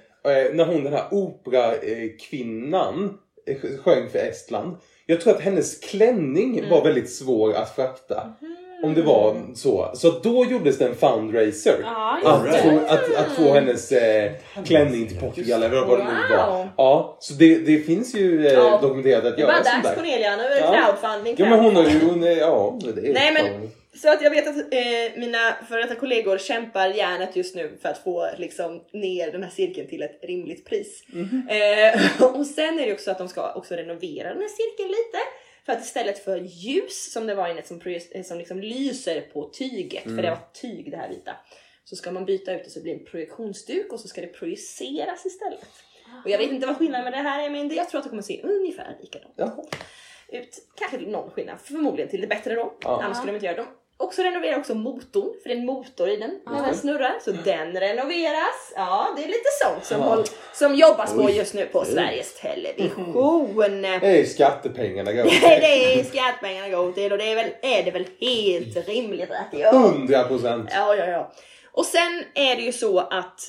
när 0.54 0.66
hon 0.66 0.84
den 0.84 0.94
här 0.94 1.04
operakvinnan 1.12 3.18
eh, 3.48 3.56
sjöng 3.84 4.10
för 4.10 4.20
Estland? 4.20 4.76
Jag 5.06 5.22
tror 5.22 5.34
att 5.34 5.42
hennes 5.42 5.80
klänning 5.80 6.58
Mm. 6.60 6.70
var 6.70 6.84
väldigt 6.84 7.12
svår 7.14 7.54
att 7.54 7.76
frakta. 7.76 8.34
Om 8.84 8.94
det 8.94 9.02
var 9.02 9.36
så. 9.56 9.92
Så 9.96 10.12
då 10.24 10.46
gjordes 10.46 10.78
det 10.78 10.86
en 10.86 10.96
fundraiser. 10.96 11.76
Ja, 11.84 12.20
Att, 12.26 12.48
just 12.48 12.60
få, 12.64 12.70
det. 12.70 12.90
att, 12.92 13.16
att 13.16 13.32
få 13.32 13.54
hennes 13.54 13.92
eh, 13.92 14.32
klänning 14.66 15.08
till 15.08 15.20
Portugal 15.20 15.64
eller 15.64 15.86
vad 15.86 16.00
det 16.00 16.04
nu 16.04 16.36
var. 16.38 16.70
Ja, 16.78 17.18
så 17.20 17.34
det, 17.34 17.56
det 17.56 17.78
finns 17.78 18.16
ju 18.16 18.48
eh, 18.48 18.54
Ja. 18.54 18.80
dokumenterat 18.82 19.26
att 19.26 19.36
det 19.36 19.42
göra 19.42 19.54
sånt 19.54 19.66
dags 19.66 19.84
där. 19.88 19.96
Cornelia, 19.96 20.36
nu 20.36 20.44
är 20.44 20.50
det 20.72 20.78
crowdfunding. 20.78 21.36
Ja 21.38 21.50
men 21.50 21.60
hon 21.60 21.76
har 21.76 21.84
ju, 21.84 22.00
hon 22.10 22.24
är, 22.24 22.38
ja 22.38 22.80
det 22.96 23.10
är 23.10 23.14
Nej, 23.14 23.34
men- 23.34 23.70
Så 23.96 24.12
att 24.12 24.22
jag 24.22 24.32
vet 24.32 24.48
att 24.48 24.58
eh, 24.58 25.20
mina 25.20 25.56
före 25.70 25.82
detta 25.82 25.96
kollegor 25.96 26.38
kämpar 26.38 26.88
järnet 26.88 27.36
just 27.36 27.56
nu 27.56 27.78
för 27.82 27.90
att 27.90 28.04
få 28.04 28.30
liksom, 28.38 28.84
ner 28.92 29.32
den 29.32 29.44
här 29.44 29.50
cirkeln 29.50 29.88
till 29.88 30.04
ett 30.04 30.20
rimligt 30.24 30.66
pris. 30.66 31.04
Eh, 31.50 32.24
och 32.40 32.46
sen 32.46 32.80
är 32.80 32.86
det 32.86 32.94
också 32.94 33.12
att 33.12 33.18
de 33.18 33.30
ska 33.30 33.54
också 33.54 33.76
renovera 33.76 34.30
den 34.30 34.42
här 34.42 34.50
cirkeln 34.50 34.90
lite. 34.90 35.18
För 35.66 35.74
att 35.74 35.86
istället 35.86 36.24
för 36.24 36.38
ljus 36.38 37.12
som 37.12 37.28
det 37.28 37.36
var 37.36 37.50
inne 37.50 37.64
som, 37.64 37.82
eh, 38.12 38.24
som 38.24 38.38
liksom 38.38 38.62
lyser 38.62 39.22
på 39.22 39.50
tyget, 39.50 40.04
för 40.04 40.22
det 40.22 40.30
var 40.30 40.40
tyg 40.62 40.92
det 40.92 40.98
här 40.98 41.10
vita. 41.10 41.36
Så 41.84 41.96
ska 41.96 42.12
man 42.12 42.26
byta 42.26 42.54
ut 42.54 42.64
det 42.64 42.70
så 42.70 42.80
det 42.80 42.84
blir 42.84 42.94
en 42.94 43.06
projektionsduk 43.06 43.94
och 43.94 44.00
så 44.00 44.08
ska 44.08 44.22
det 44.22 44.28
projiceras 44.28 45.26
istället. 45.26 45.68
Och 46.26 46.30
jag 46.30 46.38
vet 46.38 46.52
inte 46.52 46.68
vad 46.68 46.78
skillnaden 46.78 47.04
med 47.04 47.14
det 47.14 47.30
här 47.30 47.46
är 47.46 47.50
men 47.50 47.76
jag 47.76 47.90
tror 47.90 48.00
att 48.00 48.04
det 48.04 48.10
kommer 48.10 48.24
se 48.24 48.42
ungefär 48.44 48.98
likadant 49.02 49.40
ut. 50.34 50.68
Kanske 50.76 50.98
någon 50.98 51.32
skillnad, 51.32 51.60
förmodligen 51.60 52.10
till 52.10 52.22
det 52.22 52.28
bättre 52.28 52.56
då. 52.56 52.74
Ja. 52.82 53.02
Annars 53.04 53.18
skulle 53.18 53.32
de 53.32 53.36
inte 53.36 53.46
göra 53.46 53.58
det. 53.58 53.68
De 54.04 54.08
också 54.08 54.22
renoverar 54.22 54.60
också 54.60 54.76
motorn, 54.76 55.34
för 55.44 55.50
det 55.50 55.56
är 55.56 55.60
en 55.60 55.66
motor 55.66 56.10
i 56.10 56.18
den 56.18 56.40
när 56.46 56.66
den 56.66 56.76
snurrar. 56.76 57.20
Så 57.22 57.32
den 57.32 57.80
renoveras. 57.80 58.74
Ja, 58.76 59.14
det 59.18 59.24
är 59.24 59.28
lite 59.28 59.50
sånt 59.64 59.86
som, 59.86 60.00
Ja. 60.00 60.08
håll, 60.08 60.24
som 60.54 60.76
jobbas 60.76 61.14
på 61.14 61.30
just 61.30 61.54
nu 61.54 61.66
på 61.66 61.86
Sveriges 61.86 62.34
Television. 62.42 63.14
Det 64.00 64.20
är 64.20 64.26
skattepengarna 64.26 65.14
går 65.14 65.24
det 65.42 66.00
är 66.00 66.04
skattepengarna 66.04 66.70
går 66.70 66.92
till 66.92 67.12
och 67.12 67.18
det 67.18 67.32
är, 67.32 67.36
väl, 67.36 67.52
är 67.62 67.84
det 67.84 67.92
väl 67.92 68.06
helt 68.20 68.88
rimligt 68.88 69.32
att 69.32 69.52
det 69.52 69.58
gör. 69.58 69.74
100 69.74 70.24
procent. 70.24 70.70
Ja, 70.74 70.96
ja, 70.96 71.06
ja. 71.06 71.34
Och 71.72 71.86
sen 71.86 72.24
är 72.36 72.56
det 72.56 72.62
ju 72.62 72.72
så 72.72 73.00
att 73.00 73.40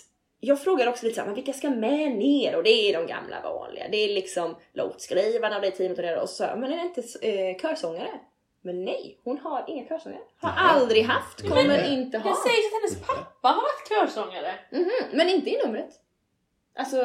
jag 0.40 0.62
frågar 0.62 0.86
också 0.86 1.04
lite 1.04 1.14
så 1.14 1.20
här, 1.20 1.26
men 1.26 1.34
vilka 1.34 1.52
ska 1.52 1.70
med 1.70 2.10
ner? 2.16 2.56
Och 2.56 2.62
det 2.62 2.70
är 2.70 2.92
de 2.92 3.06
gamla 3.06 3.40
vanliga. 3.42 3.84
Det 3.90 3.96
är 3.96 4.08
liksom 4.08 4.56
låtskrivarna 4.74 5.56
och 5.56 5.62
det 5.62 5.68
är 5.68 5.70
teamet 5.70 5.98
och 5.98 6.04
det. 6.04 6.20
Och 6.20 6.28
så 6.28 6.42
jag, 6.42 6.58
men 6.58 6.72
är 6.72 6.76
det 6.76 6.82
inte 6.82 7.28
eh, 7.28 7.56
körsångare? 7.62 8.10
Men 8.64 8.84
nej, 8.84 9.20
hon 9.24 9.38
har 9.38 9.64
inga 9.68 9.88
körsångare. 9.88 10.20
Har 10.40 10.50
aldrig 10.50 11.04
haft, 11.04 11.48
kommer 11.48 11.92
inte 11.92 12.18
ha. 12.18 12.30
Det 12.30 12.36
sägs 12.36 12.66
att 12.66 12.72
hennes 12.72 13.06
pappa 13.06 13.48
har 13.48 13.62
varit 13.62 13.88
körsångare. 13.88 14.54
Mhm, 14.72 14.90
men 15.12 15.28
inte 15.28 15.50
i 15.50 15.66
numret. 15.66 15.90
Alltså, 16.78 16.96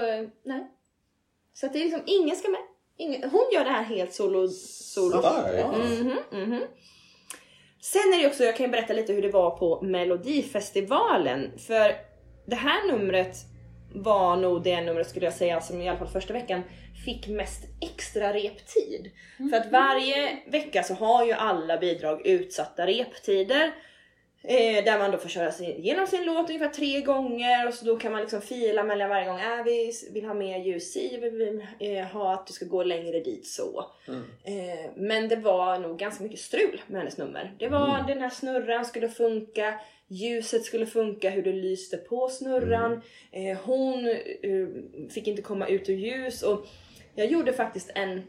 nej. 0.44 0.72
Så 1.54 1.66
att 1.66 1.74
det 1.74 1.80
är 1.80 1.84
liksom, 1.84 2.04
ingen 2.06 2.36
ska 2.36 2.50
med. 2.50 2.62
Ingen, 2.98 3.30
hon 3.30 3.46
gör 3.54 3.64
det 3.64 3.70
här 3.70 3.84
helt 3.84 4.14
solo. 4.14 4.48
solo. 4.48 5.20
Starkt. 5.20 5.78
Mhm, 5.78 6.18
mhm. 6.32 6.62
Sen 7.82 8.14
är 8.14 8.22
det 8.22 8.28
också, 8.28 8.44
jag 8.44 8.56
kan 8.56 8.66
ju 8.66 8.72
berätta 8.72 8.94
lite 8.94 9.14
hur 9.14 9.22
det 9.22 9.32
var 9.32 9.58
på 9.58 9.82
Melodifestivalen. 9.82 11.60
För 11.60 11.96
det 12.46 12.56
här 12.56 12.88
numret 12.88 13.36
var 13.94 14.38
nog 14.38 14.64
det 14.64 14.82
numret 14.82 15.10
skulle 15.10 15.26
jag 15.26 15.34
säga 15.34 15.62
som 15.62 15.82
i 15.82 15.90
alla 15.90 15.98
fall 15.98 16.08
första 16.08 16.34
veckan 16.34 16.64
fick 17.06 17.28
mest 17.28 17.64
extra 17.82 18.34
reptid. 18.34 19.12
För 19.50 19.58
att 19.58 19.72
varje 19.72 20.40
vecka 20.48 20.84
så 20.84 20.94
har 20.94 21.26
ju 21.26 21.32
alla 21.32 21.78
bidrag 21.78 22.28
utsatta 22.28 22.88
reptider. 22.88 23.72
Eh, 24.42 24.84
där 24.84 25.00
man 25.00 25.12
då 25.12 25.18
får 25.18 25.30
köra 25.30 25.52
sin, 25.52 25.66
igenom 25.66 26.08
sin 26.08 26.26
låt 26.26 26.50
ungefär 26.50 26.70
tre 26.70 27.02
gånger 27.02 27.68
och 27.68 27.74
så 27.74 27.86
då 27.86 27.98
kan 27.98 28.12
man 28.12 28.22
liksom 28.22 28.42
fila 28.42 28.84
mellan 28.84 29.10
varje 29.10 29.26
gång. 29.26 29.40
Äh, 29.40 29.64
vi 29.66 29.92
vill 30.14 30.26
ha 30.26 30.34
mer 30.34 30.60
ljus 30.60 30.98
i, 30.98 31.18
vi 31.22 31.30
vill 31.30 31.66
eh, 31.80 32.06
ha 32.06 32.34
att 32.34 32.48
du 32.48 32.54
ska 32.54 32.66
gå 32.66 32.84
längre 32.84 33.20
dit 33.20 33.48
så. 33.48 33.86
Eh, 34.44 34.92
men 34.96 35.28
det 35.28 35.36
var 35.36 35.80
nog 35.80 35.98
ganska 35.98 36.24
mycket 36.24 36.40
strul 36.40 36.82
med 36.88 37.00
hennes 37.02 37.18
nummer. 37.18 37.56
Det 37.60 37.68
var 37.68 38.04
den 38.08 38.22
här 38.22 38.30
snurran 38.30 38.86
skulle 38.86 39.10
funka, 39.10 39.80
ljuset 40.10 40.64
skulle 40.64 40.86
funka, 40.86 41.30
hur 41.30 41.44
det 41.44 41.54
lyste 41.54 41.98
på 41.98 42.30
snurran. 42.30 43.02
Eh, 43.32 43.58
hon 43.58 44.08
eh, 44.08 44.68
fick 45.10 45.28
inte 45.28 45.42
komma 45.42 45.68
ut 45.68 45.90
ur 45.90 45.96
ljus 45.96 46.44
och 46.44 46.66
jag 47.16 47.32
gjorde 47.32 47.54
faktiskt 47.54 47.92
en 47.96 48.22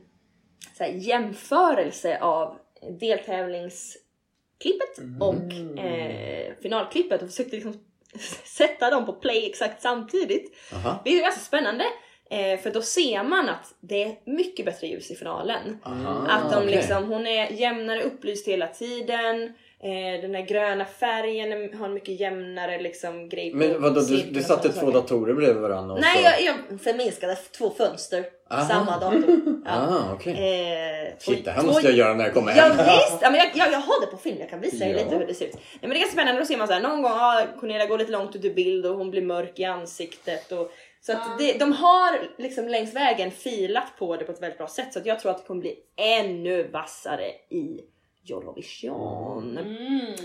här, 0.78 0.88
jämförelse 0.88 2.18
av 2.20 2.58
deltävlingsklippet 3.00 4.98
och 5.20 5.52
eh, 5.84 6.52
finalklippet 6.62 7.22
och 7.22 7.28
försökte 7.28 7.56
liksom 7.56 7.74
sätta 8.56 8.90
dem 8.90 9.06
på 9.06 9.12
play 9.12 9.46
exakt 9.46 9.82
samtidigt. 9.82 10.56
Aha. 10.72 11.02
Det 11.04 11.10
är 11.10 11.22
ganska 11.22 11.40
spännande. 11.40 11.84
Eh, 12.30 12.60
för 12.60 12.70
då 12.70 12.82
ser 12.82 13.22
man 13.22 13.48
att 13.48 13.74
det 13.80 14.02
är 14.02 14.16
mycket 14.24 14.64
bättre 14.64 14.86
ljus 14.86 15.10
i 15.10 15.14
finalen. 15.14 15.78
Aha, 15.82 16.26
att 16.28 16.52
de 16.52 16.56
okej. 16.56 16.70
liksom, 16.70 17.08
hon 17.08 17.26
är 17.26 17.52
jämnare 17.52 18.02
upplyst 18.02 18.48
hela 18.48 18.66
tiden. 18.66 19.54
Eh, 19.82 20.20
den 20.20 20.32
där 20.32 20.40
gröna 20.40 20.84
färgen 20.84 21.52
är- 21.52 21.78
har 21.78 21.86
en 21.86 21.94
mycket 21.94 22.20
jämnare 22.20 22.80
liksom 22.82 23.28
grej 23.28 23.50
på 23.50 23.56
Men 23.56 23.82
vadå, 23.82 24.00
du, 24.00 24.16
du 24.16 24.42
satte 24.42 24.68
två 24.68 24.80
saker. 24.80 24.92
datorer 24.92 25.34
bredvid 25.34 25.62
varandra? 25.62 25.94
och 25.94 26.00
Nej, 26.00 26.16
så- 26.16 26.22
jag, 26.44 26.56
jag 26.70 26.80
förminskade 26.80 27.36
två 27.58 27.70
fönster. 27.70 28.24
Aha. 28.50 28.68
Samma 28.68 28.98
dator. 28.98 29.24
Ja. 29.64 29.70
Ah, 29.90 30.12
okej. 30.14 30.32
Eh, 30.32 31.18
Shit, 31.18 31.44
det 31.44 31.50
här 31.50 31.62
måste 31.62 31.86
jag 31.86 31.96
göra 31.96 32.14
när 32.14 32.24
jag 32.24 32.34
kommer 32.34 32.56
Ja 32.56 32.62
hem. 32.62 32.76
visst! 32.76 33.18
Ja, 33.22 33.30
men 33.30 33.34
jag, 33.34 33.50
jag, 33.54 33.72
jag 33.72 33.78
har 33.80 34.00
det 34.00 34.06
på 34.06 34.16
film, 34.16 34.36
jag 34.40 34.50
kan 34.50 34.60
visa 34.60 34.84
er 34.84 34.88
Ja. 34.90 34.96
lite 35.04 35.16
hur 35.16 35.26
det 35.26 35.34
ser 35.34 35.46
ut. 35.46 35.54
Nej, 35.54 35.62
men 35.80 35.90
det 35.90 35.96
är 35.96 36.00
ganska 36.00 36.12
spännande, 36.16 36.40
då 36.40 36.46
ser 36.46 36.56
man 36.56 36.66
så 36.68 36.72
här, 36.74 36.80
någon 36.80 37.02
gång 37.02 37.12
ja, 37.12 37.44
Cornelia 37.60 37.86
går 37.86 37.98
lite 37.98 38.12
långt 38.12 38.36
ut 38.36 38.44
i 38.44 38.50
bild 38.50 38.86
och 38.86 38.96
hon 38.96 39.10
blir 39.10 39.22
mörk 39.22 39.58
i 39.58 39.64
ansiktet. 39.64 40.52
Och, 40.52 40.70
så 41.00 41.12
att 41.12 41.38
det, 41.38 41.52
de 41.58 41.72
har 41.72 42.18
liksom 42.38 42.68
längs 42.68 42.94
vägen 42.94 43.30
filat 43.30 43.86
på 43.98 44.16
det 44.16 44.24
på 44.24 44.32
ett 44.32 44.42
väldigt 44.42 44.58
bra 44.58 44.66
sätt 44.68 44.92
så 44.92 44.98
att 44.98 45.06
jag 45.06 45.20
tror 45.20 45.30
att 45.32 45.38
det 45.38 45.44
kommer 45.46 45.60
bli 45.60 45.74
ännu 45.96 46.68
vassare 46.68 47.26
i 47.50 47.80
Eurovision. 48.28 49.58
Mm. 49.58 50.16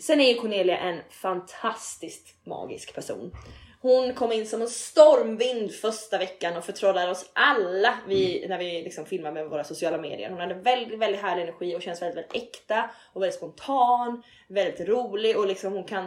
Sen 0.00 0.20
är 0.20 0.28
ju 0.28 0.34
Cornelia 0.34 0.78
en 0.78 1.00
fantastiskt 1.10 2.46
magisk 2.46 2.94
person. 2.94 3.32
Hon 3.80 4.14
kom 4.14 4.32
in 4.32 4.46
som 4.46 4.62
en 4.62 4.68
stormvind 4.68 5.72
första 5.72 6.18
veckan 6.18 6.56
och 6.56 6.64
förtrollade 6.64 7.10
oss 7.10 7.30
alla 7.32 7.98
vi, 8.08 8.46
när 8.48 8.58
vi 8.58 8.82
liksom 8.82 9.06
filmar 9.06 9.32
med 9.32 9.48
våra 9.48 9.64
sociala 9.64 9.98
medier. 9.98 10.30
Hon 10.30 10.40
hade 10.40 10.54
väldigt, 10.54 10.98
väldigt 10.98 11.20
härlig 11.20 11.42
energi 11.42 11.76
och 11.76 11.82
känns 11.82 12.02
väldigt, 12.02 12.16
väldigt 12.16 12.42
äkta 12.42 12.90
och 13.12 13.22
väldigt 13.22 13.36
spontan, 13.36 14.22
väldigt 14.48 14.88
rolig 14.88 15.38
och 15.38 15.46
liksom 15.46 15.72
hon 15.72 15.84
kan 15.84 16.04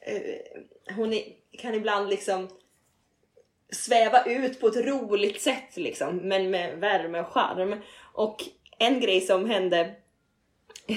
eh, 0.00 0.94
hon 0.96 1.12
är, 1.12 1.22
kan 1.58 1.74
ibland 1.74 2.08
liksom 2.08 2.48
sväva 3.72 4.24
ut 4.24 4.60
på 4.60 4.66
ett 4.66 4.86
roligt 4.86 5.40
sätt 5.40 5.76
liksom, 5.76 6.16
men 6.16 6.50
med 6.50 6.78
värme 6.78 7.20
och 7.20 7.32
charm. 7.32 7.80
Och 8.12 8.44
en 8.78 9.00
grej 9.00 9.20
som 9.20 9.50
hände 9.50 9.94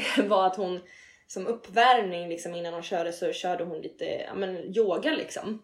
var 0.28 0.48
att 0.48 0.56
hon 0.56 0.80
som 1.28 1.48
uppvärmning 1.48 2.30
liksom, 2.30 2.56
innan 2.56 2.74
hon 2.74 2.84
körde 2.84 3.14
så 3.14 3.34
körde 3.34 3.64
hon 3.64 3.82
lite 3.82 4.06
ja, 4.06 4.34
men, 4.34 4.78
yoga 4.78 5.12
liksom. 5.12 5.62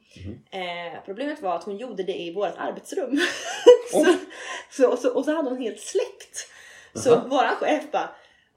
Eh, 0.51 1.03
problemet 1.05 1.41
var 1.41 1.55
att 1.55 1.63
hon 1.63 1.77
gjorde 1.77 2.03
det 2.03 2.21
i 2.21 2.33
vårt 2.33 2.57
arbetsrum. 2.57 3.19
så, 3.91 4.15
så, 4.71 4.89
och, 4.91 4.99
så, 4.99 5.13
och 5.13 5.25
så 5.25 5.35
hade 5.35 5.49
hon 5.49 5.61
helt 5.61 5.79
släckt. 5.79 6.47
Så 6.93 7.15
våran 7.15 7.55
chef 7.55 7.91
bara 7.91 8.09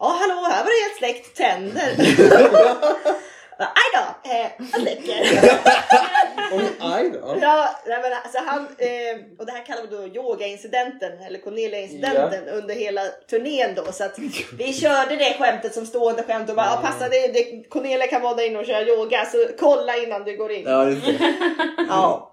Ja 0.02 0.18
hallå 0.20 0.34
här 0.34 0.64
var 0.64 0.70
det 0.70 0.82
helt 0.84 0.98
släckt 0.98 1.36
tänder. 1.36 1.96
Aj 3.58 3.88
då, 3.94 4.30
eh, 4.30 4.50
jag 4.58 4.80
släcker. 4.80 5.22
Aj 6.80 7.10
då. 7.10 7.36
Ja, 7.40 7.68
nej, 7.86 7.98
men 8.02 8.12
alltså 8.12 8.38
han, 8.46 8.60
eh, 8.78 9.16
och 9.38 9.46
det 9.46 9.52
här 9.52 9.66
kallar 9.66 9.82
vi 9.82 9.96
då 9.96 10.06
yoga-incidenten 10.06 11.12
eller 11.26 11.38
Cornelia-incidenten 11.38 12.48
under 12.48 12.74
hela 12.74 13.02
turnén 13.30 13.74
då. 13.74 13.92
Så 13.92 14.04
att 14.04 14.18
vi 14.58 14.72
körde 14.72 15.16
det 15.16 15.34
skämtet 15.38 15.74
som 15.74 15.86
stående 15.86 16.22
skämt 16.22 16.50
och 16.50 16.56
bara 16.56 16.66
ja. 16.66 16.80
passa 16.82 17.08
det, 17.08 17.26
det, 17.32 17.68
Cornelia 17.68 18.06
kan 18.06 18.22
vara 18.22 18.34
där 18.34 18.46
inne 18.46 18.58
och 18.58 18.66
köra 18.66 18.82
yoga 18.86 19.24
så 19.24 19.46
kolla 19.58 19.96
innan 19.96 20.24
du 20.24 20.36
går 20.36 20.52
in. 20.52 20.64
Ja, 20.66 20.88
just 20.90 21.06
det. 21.06 21.34
Ja. 21.88 22.32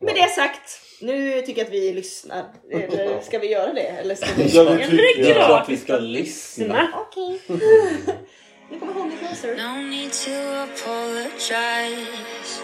Med 0.00 0.14
det 0.14 0.28
sagt, 0.30 0.80
nu 1.00 1.42
tycker 1.42 1.60
jag 1.60 1.66
att 1.66 1.72
vi 1.72 1.92
lyssnar. 1.92 2.44
Eller 2.72 3.20
ska 3.20 3.38
vi 3.38 3.46
göra 3.46 3.72
det? 3.72 3.80
Eller 3.80 4.14
ska 4.14 4.26
vi... 4.36 4.56
Ja, 4.56 4.62
Ja, 4.62 4.76
tycker 4.76 4.96
det 4.96 5.22
är 5.22 5.26
jag. 5.28 5.36
klart 5.36 5.46
Klart 5.48 5.68
vi 5.68 5.76
ska 5.76 5.98
lyssna. 5.98 6.88
Okej. 6.94 7.40
Nu 8.70 8.78
kommer 8.78 9.04
Me 9.04 9.10
Closer. 9.20 9.56
No 9.56 9.88
need 9.90 10.12
to 10.12 10.30
apologize. 10.62 12.60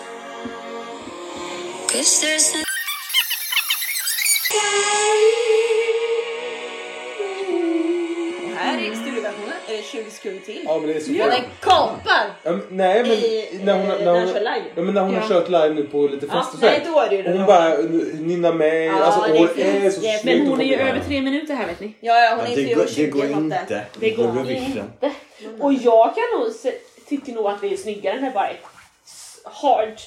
Här 8.57 8.79
är 8.79 8.95
studioversionen, 8.95 9.53
är 9.69 9.77
det 9.77 9.83
20 9.83 10.11
sekunder 10.11 10.41
till. 10.45 10.61
Ja 10.65 10.79
men 10.79 10.89
det 10.89 10.95
är 10.95 11.01
så 11.01 11.13
bra. 11.13 11.27
den 11.27 11.41
kapar! 11.61 12.27
Ja, 12.43 12.51
men, 12.53 12.63
nej 12.71 13.03
men 13.03 13.13
I- 13.13 13.61
när 13.65 13.73
hon, 13.79 13.91
eh, 13.91 13.97
när 13.99 14.05
när 14.05 14.13
hon, 14.13 14.23
hon 14.23 14.33
kör 14.33 14.41
live. 14.41 14.65
Ja, 14.75 14.83
men 14.83 14.95
när 14.95 15.01
hon 15.01 15.15
har 15.15 15.23
Ja. 15.23 15.29
kört 15.29 15.49
live 15.49 15.69
nu 15.75 15.83
på 15.87 16.03
lite 16.03 16.27
Ja, 16.27 16.33
fester 16.33 16.55
och 16.55 16.59
så 16.61 16.67
här. 16.67 16.73
nej 16.73 16.83
då 16.93 17.01
är 17.01 17.09
det 17.09 17.17
ju 17.17 17.23
Hon 17.23 17.37
den. 17.37 17.47
bara 17.47 17.69
nynnar 18.29 18.53
med. 18.53 18.87
Ja, 18.87 19.05
alltså, 19.05 19.33
det 19.33 19.39
är 19.39 19.47
fint. 19.47 19.85
är 19.85 19.91
så 19.91 20.01
snyggt 20.01 20.25
Men 20.25 20.41
och 20.43 20.47
hon 20.49 20.61
är 20.61 20.65
ju 20.65 20.75
över 20.77 21.01
tre 21.01 21.21
minuter 21.23 21.55
här 21.55 21.67
vet 21.67 21.81
ni. 21.81 21.95
Ja, 22.01 22.19
ja 22.21 22.31
hon 22.37 22.45
Ja, 22.45 22.53
är 22.53 22.57
det, 22.57 22.75
går, 22.75 22.83
det 22.85 22.89
4.20 22.91 23.11
går 23.11 23.25
eller 23.25 23.35
något 23.37 23.51
där. 23.51 23.61
inte. 23.61 23.85
Det 24.01 24.11
går 24.11 24.51
inte. 24.51 25.13
Och 25.61 25.73
jag 25.73 26.15
kan 26.15 26.41
nog 26.41 26.53
se, 26.53 26.73
tycker 27.09 27.33
nog 27.33 27.47
att 27.47 27.61
det 27.61 27.73
är 27.73 27.77
snyggare 27.77 28.15
när 28.21 28.29
det 28.29 28.35
bara 28.35 28.49
är 28.51 28.57
hard, 29.45 30.01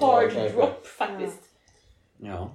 hard 0.00 0.30
Ja, 0.36 0.48
drop 0.48 0.86
faktiskt. 0.86 1.40
Ja. 2.22 2.50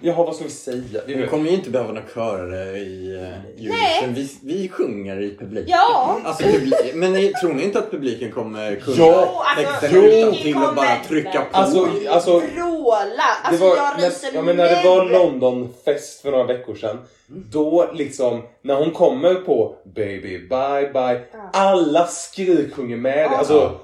Jaha 0.00 0.24
vad 0.24 0.34
ska 0.34 0.44
vi 0.44 0.50
säga? 0.50 1.00
Vi 1.06 1.14
Vi 1.14 1.26
kommer 1.26 1.50
ju 1.50 1.56
inte 1.56 1.70
behöva 1.70 1.92
några 1.92 2.06
körare 2.14 2.78
i 2.78 3.14
uh, 3.14 3.66
Eurovision. 3.66 4.14
Vi, 4.14 4.38
vi 4.42 4.68
sjunger 4.68 5.20
i 5.22 5.36
publiken. 5.36 5.68
Ja! 5.68 6.20
Alltså, 6.24 6.42
publik, 6.42 6.94
men 6.94 7.12
ni, 7.12 7.32
tror 7.32 7.54
ni 7.54 7.64
inte 7.64 7.78
att 7.78 7.90
publiken 7.90 8.32
kommer 8.32 8.76
kunna 8.76 8.96
Ja, 8.96 9.44
alltså, 9.56 9.86
publiken 9.86 10.18
utantill 10.18 10.56
och 10.56 10.74
bara 10.74 10.96
trycka 11.08 11.44
på? 11.52 11.56
Alltså, 11.56 11.88
alltså 12.08 12.38
Vråla! 12.38 13.06
det 13.06 13.48
Alltså 13.48 13.68
var, 13.68 13.76
jag 13.76 13.98
när, 13.98 14.06
ryser 14.06 14.30
ja, 14.34 14.42
men 14.42 14.56
när 14.56 14.68
det 14.68 14.88
var. 14.88 15.04
Londonfest 15.04 16.20
för 16.22 16.30
några 16.30 16.44
veckor 16.44 16.74
sedan. 16.74 16.98
Då 17.26 17.90
liksom, 17.94 18.42
när 18.62 18.74
hon 18.74 18.90
kommer 18.90 19.34
på 19.34 19.76
Baby 19.84 20.38
bye 20.38 20.90
bye. 20.92 21.24
Alla 21.52 22.06
skriksjunger 22.06 22.96
med. 22.96 23.26
Alltså 23.26 23.78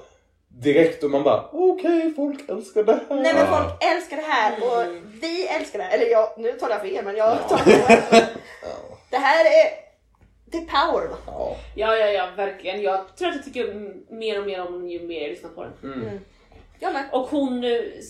direkt 0.59 1.03
och 1.03 1.11
man 1.11 1.23
bara 1.23 1.49
okej 1.51 2.13
folk 2.15 2.49
älskar 2.49 2.83
det 2.83 2.93
här. 2.93 3.15
Nej 3.15 3.33
men 3.33 3.47
folk 3.47 3.83
älskar 3.83 4.17
det 4.17 4.23
här 4.23 4.57
och 4.57 4.95
vi 5.21 5.47
älskar 5.47 5.79
det 5.79 5.85
här. 5.85 5.97
Eller 5.97 6.05
jag, 6.05 6.29
nu 6.37 6.51
talar 6.51 6.75
jag 6.75 6.81
för 6.81 6.87
er 6.87 7.03
men 7.03 7.15
jag 7.15 7.49
talar 7.49 7.63
för 7.63 8.15
er. 8.15 8.25
Det 9.09 9.17
här 9.17 9.45
är, 9.45 9.69
det 10.45 10.57
är 10.57 10.61
power. 10.65 11.07
va? 11.07 11.17
Ja. 11.25 11.55
Ja, 11.75 11.97
ja, 11.97 12.05
ja, 12.07 12.29
verkligen. 12.37 12.81
Jag 12.81 13.15
tror 13.15 13.29
att 13.29 13.35
jag 13.35 13.45
tycker 13.45 13.73
mer 14.13 14.39
och 14.39 14.45
mer 14.45 14.67
om 14.67 14.73
den 14.73 14.89
ju 14.89 15.07
mer 15.07 15.21
jag 15.21 15.29
lyssnar 15.29 15.49
på 15.49 15.63
den. 15.63 15.93
Mm. 15.93 16.19
Jag 16.79 16.93
med. 16.93 17.09
Och 17.11 17.27
hon, 17.27 17.63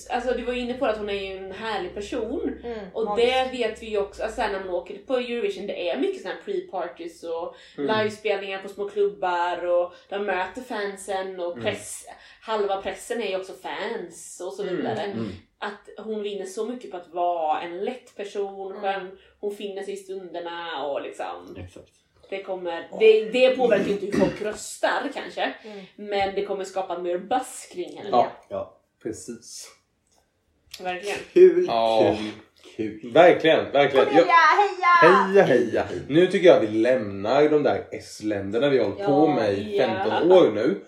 alltså 0.10 0.34
du 0.34 0.43
var 0.43 0.54
inne 0.54 0.73
på 0.73 0.86
att 0.86 0.97
hon 0.97 1.10
är 1.10 1.13
ju 1.13 1.38
en 1.38 1.52
härlig 1.52 1.93
person. 1.93 2.60
Mm, 2.63 2.80
Och 2.93 3.06
magisk. 3.06 3.28
det 3.28 3.58
vet 3.58 3.82
vi 3.84 3.86
ju 3.89 3.97
också, 3.97 4.23
alltså 4.23 4.41
när 4.41 4.60
man 4.60 4.69
åker 4.69 4.97
på 4.97 5.15
Eurovision, 5.17 5.67
det 5.67 5.89
är 5.89 5.97
mycket 5.99 6.21
såna 6.21 6.34
här 6.34 6.41
pre-parties 6.41 7.23
och 7.23 7.56
livespelningar 7.78 8.62
på 8.62 8.69
små 8.69 8.89
klubbar 8.89 9.65
och 9.65 9.93
de 10.10 10.26
möter 10.26 10.62
fansen 10.62 11.39
och 11.39 11.62
press, 11.62 12.06
halva 12.41 12.82
pressen 12.82 13.21
är 13.21 13.28
ju 13.30 13.38
också 13.38 13.54
fans 13.54 14.41
och 14.45 14.54
så 14.54 14.63
vidare. 14.63 15.15
Att 15.60 16.06
hon 16.06 16.23
vinner 16.23 16.45
så 16.45 16.65
mycket 16.65 16.91
på 16.91 16.97
att 16.97 17.08
vara 17.13 17.62
en 17.62 17.86
lätt 17.86 18.15
person, 18.15 18.73
skön, 18.82 19.17
hon 19.39 19.56
finner 19.56 19.84
sig 19.84 19.93
i 19.93 19.97
stunderna 19.97 20.86
och 20.86 21.02
liksom 21.02 21.56
Exakt. 21.58 21.93
Det 22.38 22.43
kommer, 22.43 22.88
det, 23.00 23.26
det 23.32 23.50
påverkar 23.58 23.86
ju 23.86 23.91
inte 23.91 24.06
hur 24.06 24.13
folk 24.19 24.41
röstar 24.41 25.10
kanske, 25.13 25.54
men 25.96 26.36
det 26.36 26.46
kommer 26.46 26.63
skapa 26.63 27.00
mer 27.00 27.17
buzz 27.17 27.69
kring 27.74 27.98
henne. 27.98 28.10
Ja. 28.12 28.32
Ja. 28.50 28.78
Precis. 29.04 29.67
Verkligen. 30.84 31.17
Kul, 31.34 31.65
Ja. 31.67 32.15
kul, 32.17 33.00
kul. 33.02 33.12
Verkligen, 33.13 33.72
verkligen. 33.72 34.08
Jag, 34.08 34.13
Heja, 34.13 34.34
heja! 35.04 35.43
heja 35.43 35.43
heja! 35.43 35.86
Nu 36.08 36.28
tycker 36.28 36.48
jag 36.48 36.60
vi 36.60 36.67
lämnar 36.67 37.50
de 37.50 37.63
där 37.63 37.88
S-länderna 37.91 38.69
vi 38.69 38.78
har 38.78 38.86
hållit 38.86 39.06
på 39.06 39.12
Ja, 39.30 39.36
med 39.36 39.54
i 39.54 39.78
ja. 39.78 39.88
15 40.04 40.32
år 40.32 40.52
nu. 40.52 40.82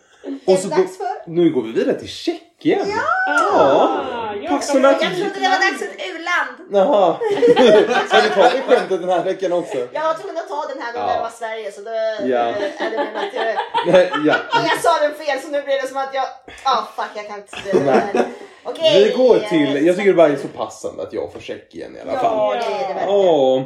Och 0.45 0.57
så 0.59 0.69
går, 0.69 0.85
nu 1.29 1.49
går 1.49 1.61
vi 1.63 1.71
vidare 1.71 1.99
till 1.99 2.07
Tjeckien. 2.09 2.87
Ja. 3.27 4.01
Tack 4.49 4.63
så 4.63 4.77
Jag 4.79 4.93
mycket. 4.93 5.15
trodde 5.17 5.39
det 5.39 5.49
var 5.49 5.71
dags 5.71 5.79
för 5.79 5.85
ett 5.85 6.01
u-land. 6.09 6.24
Jaha. 6.71 7.17
Ska 8.07 8.21
vi 8.21 8.29
ta 8.29 8.43
det 8.43 8.61
skämtet 8.67 9.01
den 9.01 9.09
här 9.09 9.23
veckan 9.23 9.53
också? 9.53 9.77
Jag 9.91 10.01
var 10.03 10.13
tvungen 10.13 10.37
att 10.37 10.47
ta 10.49 10.65
den 10.73 10.81
här 10.81 10.93
gången 10.93 11.07
Ja. 11.09 11.15
det 11.15 11.21
var 11.21 11.29
Sverige 11.29 11.71
så 11.71 11.81
då 11.81 11.89
Ja. 12.33 12.37
är 12.39 12.91
det 12.91 12.97
menat 12.97 13.23
att 13.23 13.33
jag... 13.33 13.55
Nej, 13.93 14.11
ja. 14.25 14.35
Jag 14.53 14.81
sa 14.81 14.89
den 15.01 15.13
fel 15.13 15.39
så 15.39 15.47
nu 15.51 15.61
blir 15.61 15.81
det 15.81 15.87
som 15.87 15.97
att 15.97 16.13
jag... 16.13 16.25
Ah 16.63 16.83
fuck 16.95 17.11
jag 17.15 17.27
kan 17.27 17.37
inte 17.37 17.85
det 17.85 17.91
här. 17.91 18.25
Okej. 18.63 19.03
Vi 19.03 19.11
går 19.17 19.39
till, 19.39 19.85
jag 19.85 19.95
tycker 19.95 20.09
det 20.09 20.15
bara 20.17 20.27
är 20.29 20.35
så 20.35 20.47
passande 20.47 21.03
att 21.03 21.13
jag 21.13 21.33
får 21.33 21.39
Tjeckien 21.39 21.95
i 21.97 21.99
alla 22.01 22.19
fall. 22.19 22.23
Ja 22.37 22.53
det 22.53 22.75
är 22.85 22.87
det 22.87 22.93
verkligen. 22.93 23.19
Ja, 23.19 23.57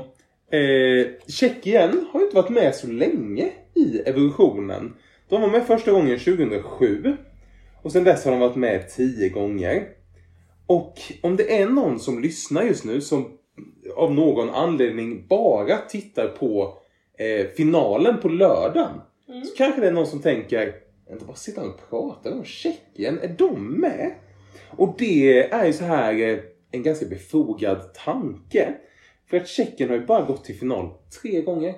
eh, 0.58 1.32
Tjeckien 1.32 2.08
har 2.12 2.20
ju 2.20 2.26
inte 2.26 2.36
varit 2.36 2.50
med 2.50 2.76
så 2.76 2.88
länge 2.88 3.50
i 3.76 4.02
evolutionen. 4.06 4.94
De 5.30 5.42
var 5.42 5.48
med 5.50 5.68
första 5.68 5.92
gången 5.92 6.20
2007 6.20 7.18
och 7.84 7.92
sen 7.92 8.04
dess 8.04 8.26
har 8.26 8.32
de 8.32 8.40
varit 8.40 8.56
med 8.56 8.90
10 8.90 9.30
gånger. 9.30 9.84
Och 10.70 11.00
om 11.22 11.36
det 11.36 11.62
är 11.62 11.68
någon 11.68 12.00
som 12.00 12.22
lyssnar 12.22 12.64
just 12.64 12.86
nu 12.86 13.02
som 13.02 13.38
av 13.96 14.14
någon 14.14 14.50
anledning 14.50 15.28
bara 15.28 15.78
tittar 15.78 16.28
på 16.28 16.78
eh, 17.18 17.48
finalen 17.48 18.18
på 18.22 18.30
lördagen 18.30 19.02
så 19.46 19.56
kanske 19.58 19.82
det 19.82 19.88
är 19.88 19.92
någon 19.92 20.08
som 20.08 20.22
tänker 20.22 20.76
inte 21.12 21.26
bara 21.26 21.36
sitta 21.36 21.62
och 21.62 21.90
prata 21.90 22.34
om 22.34 22.44
Tjeckien, 22.44 23.20
är 23.22 23.36
de 23.38 23.82
med? 23.82 24.12
Och 24.70 24.96
det 24.98 25.44
är 25.54 25.66
ju 25.66 25.74
så 25.74 25.84
här 25.84 26.22
eh, 26.22 26.40
en 26.72 26.84
ganska 26.84 27.06
befogad 27.06 27.94
tanke. 27.94 28.74
För 29.30 29.38
att 29.38 29.48
Tjeckien 29.48 29.90
har 29.90 29.98
ju 29.98 30.06
bara 30.06 30.26
gått 30.26 30.44
till 30.44 30.60
final 30.60 30.90
tre 31.22 31.42
gånger. 31.42 31.76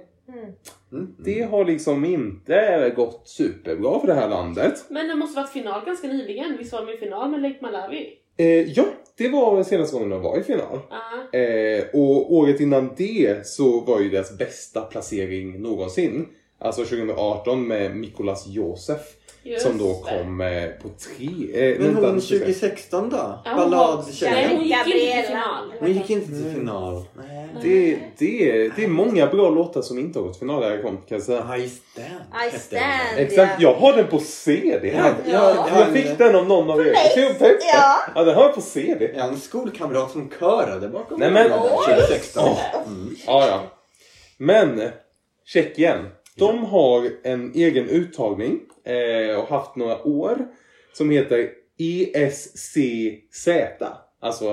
Mm. 0.91 1.15
Det 1.19 1.41
har 1.41 1.65
liksom 1.65 2.05
inte 2.05 2.93
gått 2.95 3.27
superbra 3.27 3.99
för 3.99 4.07
det 4.07 4.13
här 4.13 4.29
landet. 4.29 4.85
Men 4.89 5.07
det 5.07 5.15
måste 5.15 5.41
varit 5.41 5.51
final 5.51 5.85
ganska 5.85 6.07
nyligen. 6.07 6.57
Visst 6.57 6.73
var 6.73 6.85
de 6.85 6.93
i 6.93 6.97
final 6.97 7.31
med 7.31 7.41
Lake 7.41 7.57
Malawi? 7.61 8.20
Eh, 8.41 8.71
ja, 8.71 8.85
det 9.17 9.27
var 9.27 9.63
senaste 9.63 9.93
gången 9.93 10.09
de 10.09 10.21
var 10.21 10.39
i 10.39 10.43
final. 10.43 10.79
Ja. 10.89 11.39
Eh, 11.39 11.83
och 11.93 12.33
året 12.33 12.59
innan 12.59 12.89
det 12.97 13.47
så 13.47 13.79
var 13.79 13.99
ju 13.99 14.09
deras 14.09 14.37
bästa 14.37 14.81
placering 14.81 15.61
någonsin. 15.61 16.27
Alltså 16.59 16.83
2018 16.83 17.67
med 17.67 17.95
Mikolas 17.95 18.47
Josef. 18.47 19.01
Just 19.43 19.65
som 19.65 19.77
då 19.77 20.03
det. 20.05 20.17
kom 20.17 20.41
eh, 20.41 20.67
på 20.69 20.89
tre... 20.89 21.27
Eh, 21.71 21.79
Men 21.79 21.87
vänta, 21.93 22.05
hon 22.07 22.15
nu 22.15 22.21
ska 22.21 22.33
vi 22.35 22.39
se. 22.53 22.67
2016 22.67 23.09
då? 23.09 23.17
Ja, 23.17 23.41
hon 23.45 23.55
var- 23.55 23.65
Ballad 23.69 24.05
Nej, 24.21 24.47
hon 24.51 24.63
gick 24.63 24.75
inte 24.77 24.91
till 24.91 25.23
final. 25.27 25.73
Hon 25.79 25.91
gick 25.93 26.09
inte 26.09 26.27
till 26.27 26.53
final. 26.53 27.03
Nej. 27.17 27.47
det, 27.61 27.97
det, 28.17 28.69
det 28.75 28.83
är 28.83 28.87
många 28.87 29.27
bra 29.27 29.49
låtar 29.49 29.81
som 29.81 29.99
inte 29.99 30.19
har 30.19 30.23
gått 30.23 30.39
final 30.39 30.61
där 30.61 30.81
kom, 30.81 30.97
kan 30.97 31.03
jag 31.17 31.21
säga. 31.21 31.57
I 31.57 31.69
stand. 31.69 32.53
I 32.55 32.59
stand. 32.59 32.83
Exakt, 33.17 33.61
jag 33.61 33.73
har 33.73 33.93
den 33.93 34.07
på 34.07 34.19
CD 34.19 34.89
här. 34.89 35.13
Ja, 35.25 35.31
Ja. 35.33 35.67
jag, 35.73 35.81
Jag 35.81 35.93
fick 35.93 36.17
den 36.17 36.35
av 36.35 36.47
någon 36.47 36.69
av 36.71 36.79
er. 36.87 36.93
Ja. 37.15 37.97
Ja, 38.15 38.23
den 38.23 38.35
har 38.35 38.43
jag 38.43 38.55
på 38.55 38.61
CD. 38.61 39.11
Jag 39.15 39.21
har 39.23 39.29
en 39.29 39.39
skolkamrat 39.39 40.11
som 40.11 40.29
körade 40.39 40.87
bakom 40.89 41.19
Nej, 41.19 41.31
men- 41.31 41.49
balladen 41.49 41.77
Oj. 41.79 41.85
2016. 41.95 42.49
Ja, 43.25 43.47
ja. 43.47 43.61
Men 44.37 44.81
Tjeckien, 45.45 46.07
de 46.37 46.63
har 46.65 47.09
en 47.23 47.51
egen 47.55 47.89
uttagning 47.89 48.59
eh, 48.85 49.39
och 49.39 49.47
haft 49.47 49.75
några 49.75 50.03
år 50.03 50.47
som 50.93 51.09
heter 51.09 51.49
ESCZ. 51.77 53.47
Alltså 54.19 54.49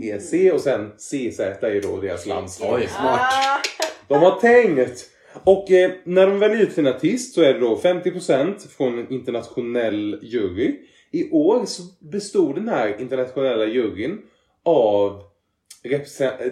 eh, 0.00 0.08
ESC 0.08 0.34
och 0.52 0.60
sen 0.60 0.90
CZ 0.96 1.40
är 1.40 1.82
då 1.82 2.00
deras 2.00 2.26
landslag. 2.26 2.74
Oj, 2.74 2.86
smart. 2.86 3.20
Ah, 3.20 3.60
De 4.08 4.18
har 4.18 4.40
tänkt! 4.40 5.08
Och 5.44 5.70
eh, 5.70 5.90
när 6.04 6.26
de 6.26 6.38
väljer 6.38 6.62
ut 6.62 6.72
sin 6.72 6.86
artist 6.86 7.34
så 7.34 7.42
är 7.42 7.54
det 7.54 7.60
då 7.60 7.76
50% 7.76 8.68
från 8.76 8.98
en 8.98 9.12
internationell 9.12 10.18
jury. 10.22 10.76
I 11.10 11.30
år 11.30 11.64
så 11.64 11.82
bestod 12.00 12.54
den 12.54 12.68
här 12.68 13.00
internationella 13.00 13.66
juryn 13.66 14.18
av 14.64 15.22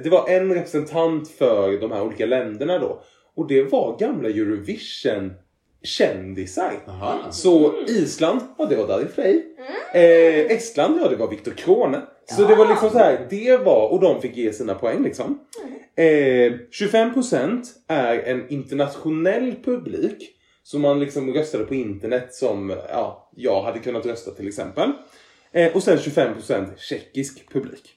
det 0.03 0.09
var 0.11 0.29
en 0.29 0.55
representant 0.55 1.29
för 1.29 1.81
de 1.81 1.93
här 1.93 2.03
olika 2.03 2.27
länderna 2.27 2.79
då. 2.79 3.03
Och 3.41 3.47
det 3.47 3.63
var 3.63 3.99
gamla 3.99 4.29
Eurovision 4.29 5.33
kändisar. 5.83 6.73
Jaha. 6.87 7.33
Så 7.33 7.75
Island, 7.87 8.41
ja 8.59 8.67
det 8.67 8.77
var 8.77 8.87
Darin 8.87 9.09
Frey. 9.09 9.43
Eh, 9.95 10.57
Estland, 10.57 11.01
ja 11.03 11.09
det 11.09 11.17
var 11.17 11.29
Viktor 11.29 11.53
Krone. 11.53 12.03
Så 12.37 12.45
det 12.45 12.55
var 12.55 12.69
liksom 12.69 12.91
så 12.91 12.99
här, 12.99 13.27
det 13.31 13.57
var, 13.57 13.93
och 13.93 14.01
de 14.01 14.21
fick 14.21 14.37
ge 14.37 14.53
sina 14.53 14.75
poäng 14.75 15.03
liksom. 15.03 15.41
Eh, 15.97 16.05
25% 16.05 17.63
är 17.89 18.19
en 18.19 18.49
internationell 18.49 19.55
publik. 19.65 20.31
Så 20.63 20.79
man 20.79 21.01
liksom 21.01 21.35
röstade 21.35 21.65
på 21.65 21.75
internet 21.75 22.35
som 22.35 22.77
ja, 22.89 23.31
jag 23.37 23.63
hade 23.63 23.79
kunnat 23.79 24.07
rösta 24.07 24.31
till 24.31 24.49
exempel. 24.49 24.93
Eh, 25.53 25.77
och 25.77 25.83
sen 25.83 25.99
25% 25.99 26.67
tjeckisk 26.77 27.53
publik. 27.53 27.91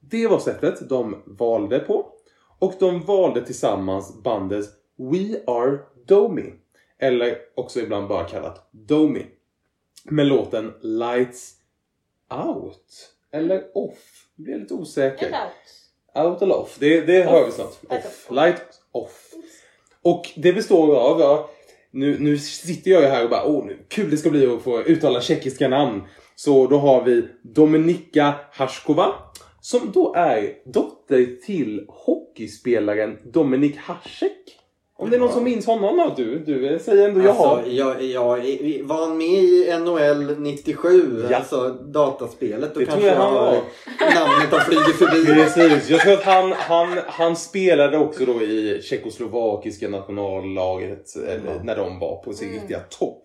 Det 0.00 0.26
var 0.26 0.38
sättet 0.38 0.88
de 0.88 1.22
valde 1.26 1.78
på. 1.78 2.06
Och 2.58 2.74
de 2.78 3.00
valde 3.00 3.44
tillsammans 3.44 4.22
bandet 4.22 4.81
We 5.10 5.42
Are 5.46 5.78
Domi. 6.06 6.52
Eller 6.98 7.38
också 7.54 7.80
ibland 7.80 8.08
bara 8.08 8.24
kallat 8.24 8.68
Domi. 8.70 9.26
Med 10.04 10.26
låten 10.26 10.72
Lights 10.80 11.52
Out. 12.30 13.10
Eller 13.32 13.64
Off. 13.74 14.28
Jag 14.36 14.44
blir 14.44 14.58
lite 14.58 14.74
osäker. 14.74 15.26
Eller 15.26 15.44
out. 15.44 15.52
Out 16.14 16.42
eller 16.42 16.56
off? 16.56 16.76
Det, 16.78 17.00
det 17.00 17.22
hör 17.22 17.46
vi 17.46 17.52
snart. 17.52 17.78
Off. 17.88 18.28
Light 18.30 18.80
off. 18.92 19.30
Och 20.02 20.30
det 20.36 20.52
består 20.52 20.96
av, 20.96 21.20
ja, 21.20 21.50
nu, 21.90 22.18
nu 22.18 22.38
sitter 22.38 22.90
jag 22.90 23.02
ju 23.02 23.08
här 23.08 23.24
och 23.24 23.30
bara, 23.30 23.44
åh, 23.44 23.64
nu, 23.66 23.78
kul 23.88 24.10
det 24.10 24.16
ska 24.16 24.30
bli 24.30 24.46
att 24.46 24.62
få 24.62 24.82
uttala 24.82 25.20
tjeckiska 25.20 25.68
namn. 25.68 26.02
Så 26.34 26.66
då 26.66 26.78
har 26.78 27.04
vi 27.04 27.28
Dominika 27.42 28.34
Haškova. 28.52 29.14
Som 29.60 29.92
då 29.92 30.14
är 30.14 30.54
dotter 30.64 31.46
till 31.46 31.86
hockeyspelaren 31.88 33.18
Dominik 33.24 33.76
Hasek. 33.76 34.58
Om 34.98 35.10
det 35.10 35.16
är 35.16 35.20
någon 35.20 35.32
som 35.32 35.44
minns 35.44 35.66
honom 35.66 35.96
då? 35.98 36.12
Du, 36.16 36.38
du 36.38 36.78
säger 36.78 37.08
ändå. 37.08 37.28
Alltså, 37.30 37.70
jag, 37.70 38.02
jag, 38.02 38.26
var 38.84 39.06
han 39.06 39.16
med 39.18 39.26
i 39.26 39.74
NHL 39.80 40.36
97? 40.40 41.26
Ja. 41.30 41.36
Alltså 41.36 41.68
dataspelet? 41.70 42.74
Då 42.74 42.80
Det 42.80 42.86
kanske 42.86 43.00
tror 43.02 43.12
jag 43.12 43.22
han 43.24 43.34
har- 43.34 43.44
var. 43.44 43.54
namnet 44.14 44.50
har 44.52 44.58
flugit 44.60 44.96
förbi. 44.96 45.26
Precis, 45.42 45.90
jag 45.90 46.00
tror 46.00 46.12
att 46.12 46.22
han, 46.22 46.52
han, 46.52 46.98
han 47.06 47.36
spelade 47.36 47.98
också 47.98 48.24
då 48.24 48.42
i 48.42 48.80
tjeckoslovakiska 48.82 49.88
nationallaget 49.88 51.16
eller, 51.16 51.60
när 51.64 51.76
de 51.76 51.98
var 51.98 52.16
på 52.22 52.32
sin 52.32 52.52
riktiga 52.52 52.80
topp. 52.80 53.22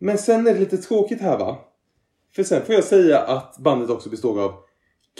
Men 0.00 0.18
sen 0.18 0.46
är 0.46 0.54
det 0.54 0.60
lite 0.60 0.76
tråkigt 0.76 1.20
här 1.20 1.38
va? 1.38 1.56
För 2.36 2.42
sen 2.42 2.62
får 2.66 2.74
jag 2.74 2.84
säga 2.84 3.18
att 3.18 3.56
bandet 3.58 3.90
också 3.90 4.08
består 4.10 4.40
av 4.42 4.52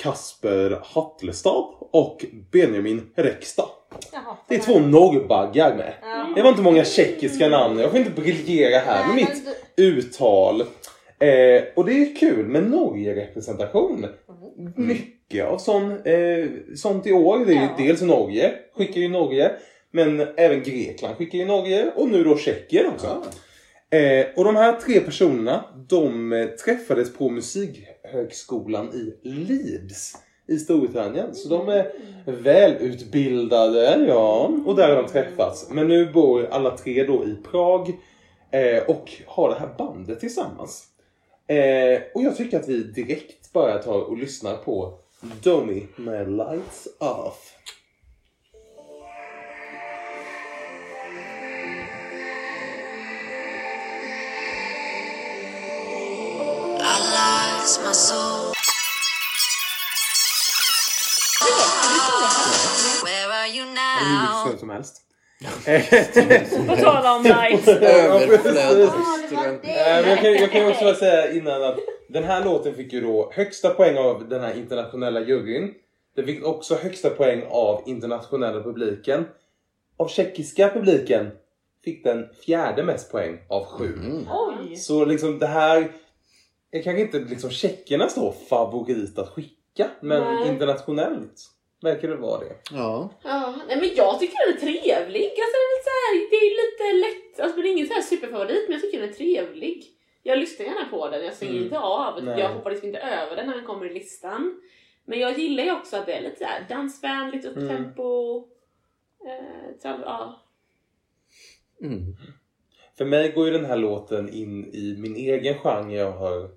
Kasper 0.03 0.81
Hattlestad 0.85 1.65
och 1.93 2.25
Benjamin 2.53 3.11
Rekstad. 3.17 3.69
Jaha, 4.13 4.37
Det 4.49 4.55
är 4.55 4.59
två 4.61 4.79
norrbaggar 4.79 5.75
med. 5.77 5.93
Det 6.37 6.43
var 6.43 6.49
inte 6.51 6.63
många 6.63 6.85
tjeckiska 6.85 7.49
namn. 7.49 7.79
Jag 7.79 7.91
får 7.91 7.99
inte 8.01 8.21
briljera 8.21 8.79
här 8.79 9.07
med 9.07 9.17
mitt 9.17 9.43
du- 9.77 9.83
uttal. 9.85 10.61
Eh, 11.21 11.63
och 11.77 11.85
det 11.87 11.93
är 11.93 12.17
kul 12.17 12.47
med 12.47 12.71
Norge-representation. 12.71 14.07
Mycket 14.77 15.45
av 15.47 15.59
sån, 15.59 15.91
eh, 15.91 16.47
sånt 16.77 17.07
i 17.07 17.13
år. 17.13 17.45
Det 17.47 17.53
är 17.53 17.63
Ja. 17.63 17.75
dels 17.79 18.03
Norge, 18.03 18.53
skickar 18.77 19.01
ju 19.01 19.09
Norge. 19.09 19.51
Men 19.91 20.21
även 20.37 20.63
Grekland 20.63 21.17
skickar 21.17 21.39
ju 21.39 21.45
Norge 21.45 21.91
och 21.97 22.09
nu 22.09 22.25
då 22.25 22.37
Tjeckien 22.37 22.87
också. 22.87 23.23
Eh, 23.91 24.27
och 24.37 24.45
de 24.45 24.57
här 24.57 24.73
tre 24.73 25.01
personerna, 25.01 25.65
de 25.89 26.33
eh, 26.33 26.47
träffades 26.47 27.13
på 27.15 27.29
Musikhögskolan 27.31 28.89
i 28.95 29.29
Leeds 29.29 30.13
i 30.49 30.59
Storbritannien. 30.59 31.35
Så 31.35 31.49
de 31.49 31.69
är 31.69 31.93
välutbildade, 32.25 34.05
ja. 34.09 34.51
Och 34.67 34.77
där 34.77 34.89
har 34.89 35.03
de 35.03 35.09
träffats. 35.09 35.69
Men 35.71 35.89
nu 35.89 36.13
bor 36.13 36.49
alla 36.51 36.77
tre 36.77 37.05
då 37.05 37.25
i 37.25 37.37
Prag 37.51 37.89
eh, 38.51 38.83
och 38.83 39.13
har 39.27 39.49
det 39.49 39.55
här 39.55 39.75
bandet 39.79 40.21
tillsammans. 40.21 40.85
Eh, 41.47 42.01
och 42.15 42.23
jag 42.23 42.37
tycker 42.37 42.61
att 42.61 42.69
vi 42.69 42.83
direkt 42.83 43.53
bara 43.53 43.79
tar 43.79 44.01
och 44.01 44.19
lyssnar 44.19 44.57
på 44.57 44.99
Domi 45.43 45.87
med 45.97 46.31
Lights 46.31 46.89
Off. 46.99 47.55
My 57.85 57.95
soul. 57.95 58.68
Where 63.05 63.31
are 63.33 63.49
you 63.49 63.65
Hur 63.65 63.75
now? 63.75 64.45
snyggt 64.47 64.61
som 64.61 64.71
helst. 64.71 65.03
På 66.69 66.77
tal 66.77 67.17
om 67.17 67.23
men 70.03 70.09
jag, 70.09 70.19
kan, 70.19 70.33
jag 70.33 70.53
kan 70.53 70.61
ju 70.61 70.71
också 70.71 70.85
bara 70.85 70.95
säga 70.95 71.33
innan 71.33 71.63
att 71.63 71.79
den 72.09 72.25
här 72.25 72.45
låten 72.45 72.75
fick 72.75 72.93
ju 72.93 73.01
då 73.01 73.33
högsta 73.35 73.71
poäng 73.71 73.99
av 73.99 74.29
den 74.29 74.41
här 74.41 74.55
internationella 74.55 75.21
juryn. 75.21 75.75
Den 76.17 76.27
fick 76.27 76.45
också 76.45 76.75
högsta 76.75 77.11
poäng 77.11 77.43
av 77.51 77.83
internationella 77.87 78.63
publiken. 78.63 79.25
Av 79.97 80.09
tjeckiska 80.09 80.69
publiken 80.69 81.31
fick 81.85 82.05
den 82.05 82.29
fjärde 82.47 82.83
mest 82.83 83.13
poäng 83.13 83.39
av 83.49 83.65
sju. 83.65 83.99
Oj! 84.31 84.77
Så 84.77 85.05
liksom 85.05 85.39
det 85.39 85.47
här 85.47 85.93
är 86.71 86.83
kanske 86.83 87.01
inte 87.03 87.19
liksom 87.19 87.51
tjeckernas 87.51 88.15
då 88.15 88.35
favorit 88.49 89.19
att 89.19 89.29
skicka. 89.29 89.58
Men 90.01 90.35
Nej. 90.37 90.49
internationellt 90.49 91.51
verkar 91.83 92.09
det 92.09 92.17
vara 92.17 92.41
det. 92.41 92.57
Ja. 92.71 93.11
Ja, 93.23 93.55
nej 93.69 93.77
men 93.81 93.91
jag 93.97 94.21
tycker 94.21 94.37
den 94.47 94.57
är 94.57 94.61
trevlig. 94.61 95.23
Alltså, 95.25 95.57
det, 95.57 95.65
är 95.65 95.71
lite 95.77 95.85
så 95.85 95.91
här, 95.99 96.31
det 96.31 96.37
är 96.37 96.51
lite 96.63 97.07
lätt, 97.07 97.41
alltså, 97.41 97.61
det 97.61 97.69
är 97.69 97.73
ingen 97.73 97.87
så 97.87 97.95
här 97.95 98.03
superfavorit 98.03 98.65
men 98.69 98.73
jag 98.73 98.81
tycker 98.83 99.01
den 99.01 99.09
är 99.09 99.13
trevlig. 99.13 99.85
Jag 100.23 100.39
lyssnar 100.39 100.67
gärna 100.67 100.89
på 100.91 101.09
den, 101.09 101.25
jag 101.25 101.35
stänger 101.35 101.53
Mm. 101.53 101.65
inte 101.65 101.79
av. 101.79 102.25
Nej. 102.25 102.41
Jag 102.41 102.49
hoppar 102.49 102.71
liksom 102.71 102.87
inte 102.87 103.01
över 103.01 103.37
den 103.37 103.47
när 103.47 103.55
den 103.57 103.65
kommer 103.67 103.87
i 103.91 103.95
listan. 103.95 104.61
Men 105.05 105.19
jag 105.21 105.39
gillar 105.39 105.65
ju 105.65 105.73
också 105.73 105.97
att 105.97 106.07
det 106.07 106.13
är 106.13 106.23
lite 106.23 106.37
så 106.39 106.45
här 106.45 106.67
dansvänligt, 106.69 107.45
Mm. 107.45 107.59
upptempo. 107.65 108.39
Eh, 109.27 109.75
ja. 109.83 110.43
Mm. 111.83 112.17
För 112.99 113.05
mig 113.05 113.33
går 113.33 113.47
ju 113.47 113.53
den 113.53 113.65
här 113.65 113.77
låten 113.77 114.29
in 114.29 114.75
i 114.75 114.97
min 114.99 115.17
egen 115.17 115.55
genre 115.59 115.97
jag 115.97 116.13
har 116.13 116.51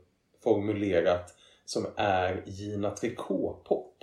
formulerat 0.44 1.36
som 1.72 1.88
är 1.96 2.44
Gina 2.46 2.90
Tricot-pop. 2.90 3.94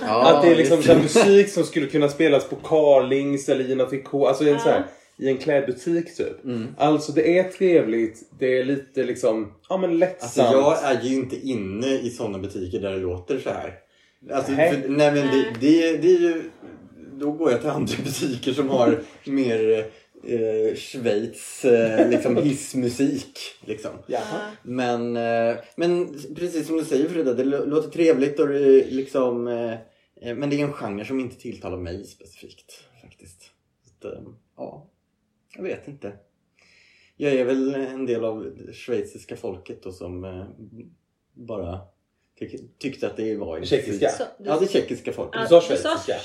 Ja, 0.00 0.34
att 0.34 0.42
det 0.42 0.48
är 0.48 0.56
liksom 0.56 0.82
så 0.82 0.94
musik 0.94 1.48
som 1.48 1.64
skulle 1.64 1.86
kunna 1.86 2.08
spelas 2.08 2.48
på 2.48 2.56
Carlings 2.56 3.48
eller 3.48 3.64
Gina 3.64 3.84
Tricot, 3.84 4.28
alltså 4.28 4.44
i 4.44 4.50
en, 4.50 4.60
så 4.60 4.68
här, 4.68 4.84
i 5.16 5.28
en 5.28 5.38
klädbutik 5.38 6.16
typ. 6.16 6.44
Mm. 6.44 6.68
Alltså 6.78 7.12
det 7.12 7.38
är 7.38 7.44
trevligt, 7.44 8.22
det 8.38 8.58
är 8.58 8.64
lite 8.64 9.04
liksom, 9.04 9.52
ja 9.68 9.76
men 9.76 9.90
Alltså 9.90 9.98
lättsamt. 9.98 10.52
jag 10.52 10.84
är 10.84 11.00
ju 11.02 11.14
inte 11.14 11.36
inne 11.36 11.86
i 11.86 12.10
sådana 12.10 12.38
butiker 12.38 12.80
där 12.80 12.90
det 12.92 12.98
låter 12.98 13.38
så 13.38 13.50
här. 13.50 13.74
Alltså, 14.32 14.52
Nej. 14.52 14.70
för, 14.70 14.88
nej 14.88 15.12
men 15.12 15.26
det, 15.26 15.44
det, 15.60 15.96
det 15.96 16.08
är 16.14 16.20
ju... 16.20 16.50
Då 17.12 17.32
går 17.32 17.50
jag 17.50 17.60
till 17.60 17.70
andra 17.70 17.94
butiker 18.04 18.52
som 18.52 18.68
har 18.68 19.00
mer 19.24 19.86
eh, 20.26 20.74
Schweiz 20.74 21.64
eh, 21.64 22.10
liksom 22.10 22.36
hissmusik. 22.42 23.38
Liksom. 23.60 23.90
Jaha. 24.06 24.50
Men, 24.62 25.16
eh, 25.16 25.56
men 25.76 26.18
precis 26.36 26.66
som 26.66 26.76
du 26.76 26.84
säger 26.84 27.08
Frida, 27.08 27.34
det 27.34 27.44
lå- 27.44 27.66
låter 27.66 27.90
trevligt 27.90 28.40
och 28.40 28.48
det 28.48 28.90
liksom... 28.90 29.48
Eh, 29.48 29.72
eh, 30.20 30.36
men 30.36 30.50
det 30.50 30.60
är 30.60 30.64
en 30.64 30.72
genre 30.72 31.04
som 31.04 31.20
inte 31.20 31.36
tilltalar 31.36 31.76
mig 31.78 32.04
specifikt 32.04 32.72
faktiskt. 33.02 33.50
Så, 34.02 34.12
eh, 34.12 34.20
ja, 34.56 34.90
jag 35.56 35.62
vet 35.62 35.88
inte. 35.88 36.12
Jag 37.16 37.32
är 37.34 37.44
väl 37.44 37.74
en 37.74 38.06
del 38.06 38.24
av 38.24 38.52
schweiziska 38.72 39.36
folket 39.36 39.82
då 39.82 39.92
som 39.92 40.24
eh, 40.24 40.46
bara 41.32 41.80
tyckte 42.80 43.06
att 43.06 43.16
det 43.16 43.36
var 43.36 43.62
Tjeckiska? 43.62 44.08
Så, 44.08 44.24
du- 44.38 44.44
Ja, 44.48 44.58
det 44.60 44.72
tjeckiska 44.72 45.12
folket. 45.12 45.40
Du 45.42 45.48
sa 45.48 45.60
schweiziska. 45.60 46.18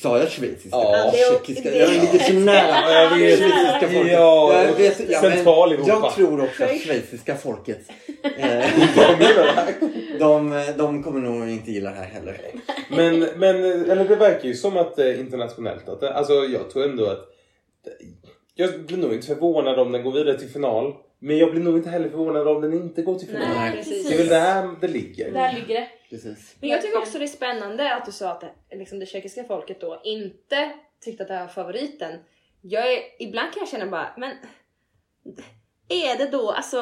Sa 0.00 0.18
jag 0.18 0.30
schweiziska? 0.30 0.68
Ja, 0.78 1.12
är- 1.12 1.32
tjeckiska. 1.32 1.76
Jag 1.76 1.90
ligger 1.90 2.18
så 2.18 2.32
nära. 2.32 2.92
Ja, 2.92 3.02
jag 3.02 3.16
vet. 3.18 3.38
Schweiziska 3.38 3.88
folket. 3.88 4.12
Ja, 4.12 4.62
jag 4.64 4.72
vet, 4.74 5.00
ja, 5.10 5.18
men 5.22 5.32
central 5.32 5.72
Europa. 5.72 5.90
Jag 5.90 6.14
tror 6.14 6.44
också 6.44 6.64
att 6.64 6.80
schweiziska 6.80 7.36
folket 7.36 7.78
eh, 8.38 8.64
De 10.18 10.18
de, 10.18 10.64
de 10.76 11.02
kommer 11.02 11.20
nog 11.20 11.48
inte 11.48 11.72
gilla 11.72 11.90
det 11.90 11.96
här 11.96 12.04
heller. 12.04 12.40
Men, 12.90 13.18
men 13.20 13.56
eller 13.90 14.08
det 14.08 14.16
verkar 14.16 14.48
ju 14.48 14.54
som 14.54 14.76
att 14.76 14.98
är 14.98 15.20
internationellt. 15.20 15.88
Att 15.88 16.02
alltså 16.02 16.32
jag 16.34 16.70
tror 16.70 16.84
ändå 16.84 17.06
att... 17.06 17.24
Jag 18.54 18.80
blir 18.86 18.96
nog 18.98 19.12
inte 19.14 19.26
förvånad 19.26 19.78
om 19.78 19.92
den 19.92 20.02
går 20.02 20.12
vidare 20.12 20.38
till 20.38 20.48
final. 20.48 20.94
Men 21.26 21.38
jag 21.38 21.50
blir 21.50 21.62
nog 21.62 21.76
inte 21.76 21.90
heller 21.90 22.08
förvånad 22.08 22.48
om 22.48 22.62
den 22.62 22.72
inte 22.74 23.02
går 23.02 23.18
till 23.18 23.28
final. 23.28 23.48
Nej, 23.56 23.72
precis. 23.76 24.08
Det 24.08 24.14
är 24.14 24.18
väl 24.18 24.28
där 24.28 24.76
det 24.80 24.88
ligger. 24.88 25.30
Där 25.32 25.52
ligger 25.52 25.74
det. 25.80 25.88
Precis. 26.10 26.56
Men 26.60 26.70
jag 26.70 26.82
tycker 26.82 26.98
också 26.98 27.18
det 27.18 27.24
är 27.24 27.28
spännande 27.28 27.94
att 27.94 28.06
du 28.06 28.12
sa 28.12 28.30
att 28.30 28.40
det, 28.40 28.76
liksom 28.76 28.98
det 28.98 29.06
tjeckiska 29.06 29.44
folket 29.44 29.80
då 29.80 30.00
inte 30.04 30.70
tyckte 31.04 31.22
att 31.22 31.28
det 31.28 31.34
här 31.34 31.40
var 31.40 31.48
favoriten. 31.52 32.12
Jag 32.62 32.92
är, 32.92 32.98
ibland 33.18 33.52
kan 33.52 33.60
jag 33.60 33.68
känna 33.68 33.86
bara, 33.86 34.14
men 34.16 34.30
är 35.88 36.18
det 36.18 36.26
då, 36.30 36.50
alltså 36.50 36.78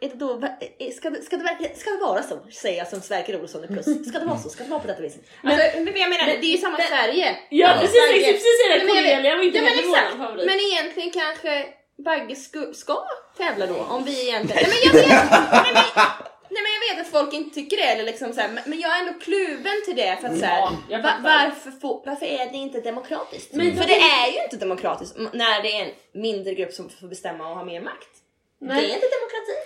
är 0.00 0.08
det 0.08 0.14
då, 0.14 0.42
är- 0.78 0.90
ska, 0.90 1.10
det, 1.10 1.22
ska, 1.22 1.36
det 1.36 1.44
verkligen, 1.44 1.76
ska 1.76 1.90
det 1.90 2.00
vara 2.00 2.22
så? 2.22 2.38
Säger 2.52 2.78
jag 2.78 2.88
som 2.88 3.00
Sverker 3.00 3.40
Olsson 3.40 3.64
i 3.64 3.66
plus. 3.66 4.08
Ska 4.08 4.18
det 4.18 4.26
vara 4.26 4.38
så? 4.38 4.48
Ska 4.48 4.64
det 4.64 4.70
vara 4.70 4.80
på 4.80 4.86
detta 4.86 5.02
viset? 5.02 5.20
Alltså, 5.42 5.78
men, 5.78 5.86
jag 5.86 6.10
menar, 6.10 6.26
det 6.26 6.46
är 6.46 6.52
ju 6.56 6.58
samma 6.58 6.78
Sverige. 6.78 7.36
Ja, 7.50 7.68
Alltså, 7.68 7.80
precis, 7.80 8.00
Sverige- 8.00 8.32
precis, 8.32 8.42
precis 8.46 8.58
det. 8.80 8.86
Men 8.86 8.96
jag 8.96 9.02
vet- 9.02 9.12
Cornelia 9.14 9.36
var 9.36 9.42
inte 9.44 9.58
Ja, 9.58 9.64
men 9.64 9.78
exakt. 9.78 10.46
Men 10.50 10.58
egentligen 10.70 11.10
kanske 11.10 11.66
Bagge 12.04 12.36
ska, 12.36 12.72
ska 12.74 13.04
tävla 13.36 13.66
då, 13.66 13.74
om 13.76 14.04
vi 14.04 14.28
egentligen... 14.28 14.62
Nej 14.70 14.78
men 14.82 14.92
jag 14.92 15.08
vet, 15.08 15.30
nej, 15.30 15.62
men, 15.64 15.74
nej, 16.50 16.62
men 16.62 16.72
jag 16.76 16.96
vet 16.96 17.06
att 17.06 17.12
folk 17.12 17.32
inte 17.34 17.54
tycker 17.54 17.76
det, 17.76 17.82
eller 17.82 18.04
liksom 18.04 18.32
så 18.32 18.40
här, 18.40 18.48
men, 18.48 18.62
men 18.66 18.80
jag 18.80 18.96
är 18.96 19.00
ändå 19.00 19.20
kluven 19.20 19.82
till 19.84 19.96
det 19.96 20.18
för 20.20 20.28
att 20.28 20.38
så 20.38 20.44
här, 20.44 20.68
Ja, 20.88 20.98
va, 21.02 21.12
varför, 21.22 21.70
får, 21.70 22.02
varför 22.06 22.26
är 22.26 22.46
det 22.52 22.56
inte 22.56 22.80
demokratiskt? 22.80 23.52
Men- 23.52 23.76
för 23.76 23.84
det 23.84 23.98
är 24.00 24.32
ju 24.32 24.42
inte 24.44 24.56
demokratiskt 24.56 25.16
när 25.32 25.62
det 25.62 25.72
är 25.78 25.84
en 25.84 25.92
mindre 26.12 26.54
grupp 26.54 26.72
som 26.72 26.90
får 26.90 27.08
bestämma 27.08 27.48
och 27.50 27.56
ha 27.56 27.64
mer 27.64 27.80
makt. 27.80 28.12
Nej. 28.60 28.76
Det 28.82 28.90
är 28.90 28.94
inte 28.94 29.08
demokrati. 29.18 29.56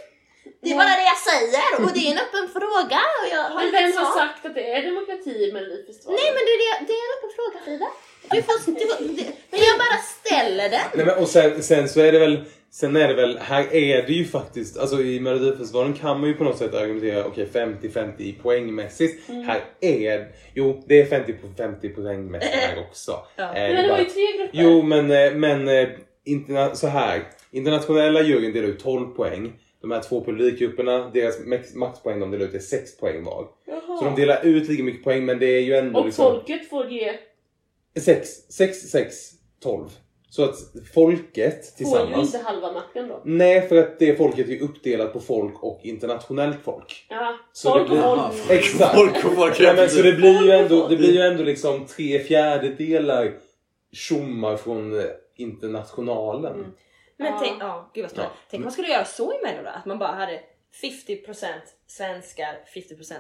Det 0.62 0.70
är 0.72 0.76
bara 0.76 0.96
det 1.02 1.08
jag 1.14 1.20
säger 1.30 1.84
och 1.84 1.92
det 1.96 2.02
är 2.06 2.10
en 2.16 2.22
öppen 2.26 2.46
fråga 2.58 3.00
och 3.20 3.28
jag 3.34 3.42
har 3.42 3.60
Men 3.62 3.70
vem 3.72 3.92
har 4.02 4.12
sagt 4.20 4.46
att 4.46 4.54
det 4.54 4.66
är 4.74 4.82
demokrati 4.90 5.30
i 5.44 5.52
Melodifestivalen? 5.52 6.20
Nej 6.22 6.30
men 6.36 6.42
det 6.48 6.54
är, 6.70 6.74
det 6.88 6.94
är 7.00 7.04
en 7.06 7.12
öppen 7.16 7.30
fråga 7.38 7.56
Frida. 7.64 7.88
Du 8.30 8.42
får, 8.42 8.72
du 8.72 8.86
får, 8.86 9.04
men 9.50 9.60
jag 9.60 9.78
bara 9.78 9.98
ställer 10.20 10.68
den. 10.70 10.80
Nej, 10.94 11.06
men, 11.06 11.18
och 11.18 11.28
sen, 11.28 11.62
sen 11.62 11.88
så 11.88 12.00
är 12.00 12.12
det 12.12 12.18
väl 12.18 12.38
Sen 12.72 12.96
är 12.96 13.08
det 13.08 13.14
väl, 13.14 13.38
här 13.38 13.74
är 13.74 14.02
det 14.06 14.12
ju 14.12 14.24
faktiskt, 14.24 14.78
alltså 14.78 15.00
i 15.02 15.20
Melodifestivalen 15.20 15.92
kan 15.94 16.20
man 16.20 16.28
ju 16.28 16.34
på 16.34 16.44
något 16.44 16.58
sätt 16.58 16.74
argumentera 16.74 17.24
okej 17.24 17.48
50-50 17.52 18.12
i 18.18 18.32
poängmässigt. 18.32 19.28
Mm. 19.28 19.42
Här 19.44 19.60
är, 19.80 20.28
jo 20.54 20.82
det 20.86 21.00
är 21.00 21.04
50 21.06 21.32
på 21.32 21.48
50 21.56 21.88
poängmässigt 21.88 22.54
här 22.54 22.78
också. 22.88 23.12
Ja. 23.36 23.44
Eh, 23.56 23.74
Men 23.74 23.82
det 23.82 23.88
var 23.90 23.98
ju 23.98 24.04
tre 24.04 24.22
grupper. 24.38 24.50
Jo 24.62 24.82
men, 24.82 25.10
eh, 25.10 25.32
men 25.34 25.68
eh, 25.68 25.88
interna- 26.24 26.74
så 26.74 26.86
här. 26.86 27.22
Internationella 27.52 28.22
juryn 28.22 28.52
delar 28.52 28.68
ut 28.68 28.80
12 28.82 29.06
poäng. 29.06 29.52
De 29.82 29.90
här 29.90 30.00
två 30.00 30.24
publikgrupperna, 30.24 31.10
deras 31.14 31.46
max- 31.46 31.74
maxpoäng 31.74 32.20
de 32.20 32.30
delar 32.30 32.44
ut 32.46 32.54
är 32.54 32.58
6 32.58 32.96
poäng 32.96 33.24
var. 33.24 33.46
Jaha. 33.66 33.98
Så 33.98 34.04
de 34.04 34.14
delar 34.20 34.40
ut 34.46 34.68
lika 34.68 34.82
mycket 34.82 35.04
poäng 35.04 35.24
men 35.26 35.38
det 35.38 35.46
är 35.46 35.60
ju 35.60 35.74
ändå 35.74 35.98
Och 36.00 36.06
liksom... 36.06 36.24
folket 36.24 36.68
får 36.70 36.86
ge... 36.90 37.12
6, 37.96 38.28
6, 38.50 38.78
6, 38.78 39.16
12. 39.62 39.88
Så 40.28 40.44
att 40.44 40.54
folket 40.94 41.54
Får 41.54 41.70
ju 41.70 41.76
tillsammans... 41.76 42.34
inte 42.34 42.46
halva 42.48 42.72
makten 42.72 43.08
då. 43.08 43.22
Nej, 43.24 43.68
för 43.68 43.76
att 43.76 43.98
det 43.98 44.16
folket 44.16 44.48
är 44.48 44.62
uppdelat 44.62 45.12
på 45.12 45.20
folk 45.20 45.62
och 45.62 45.80
internationellt 45.82 46.58
folk. 46.64 47.06
Ja, 47.08 47.38
Så 47.52 47.70
folk 47.70 47.82
det 47.82 47.88
blir- 47.94 48.06
och 48.12 48.34
folk. 48.34 48.50
Exakt. 48.50 48.94
Folk 48.94 49.24
och 49.24 49.32
folk. 49.34 49.60
Ja, 49.60 49.72
men 49.76 49.88
så 49.90 50.02
det 50.02 50.12
blir 50.12 50.42
ju 50.44 50.50
ändå, 50.50 50.88
det 50.88 50.96
blir 50.96 51.12
ju 51.12 51.20
ändå 51.20 51.42
liksom 51.42 51.86
tre 51.86 52.18
fjärdedelar 52.18 53.32
tjommar 53.92 54.56
från 54.56 54.98
eh, 54.98 55.04
internationalen. 55.36 56.54
Mm. 56.54 56.72
Men 57.16 57.26
Ja. 57.26 57.38
tänk, 57.42 57.56
ja, 57.62 57.90
gud 57.94 58.04
vad 58.04 58.10
spännande. 58.10 58.34
Ja. 58.36 58.40
Tänk 58.50 58.58
om 58.60 58.64
man 58.64 58.72
skulle 58.72 58.88
göra 58.88 59.04
så 59.04 59.32
i 59.32 59.36
Mello 59.46 59.62
då, 59.62 59.68
att 59.68 59.86
man 59.86 59.98
bara 59.98 60.12
hade 60.12 60.40
50% 60.82 61.46
svenskar, 61.86 62.58
50% 62.74 63.14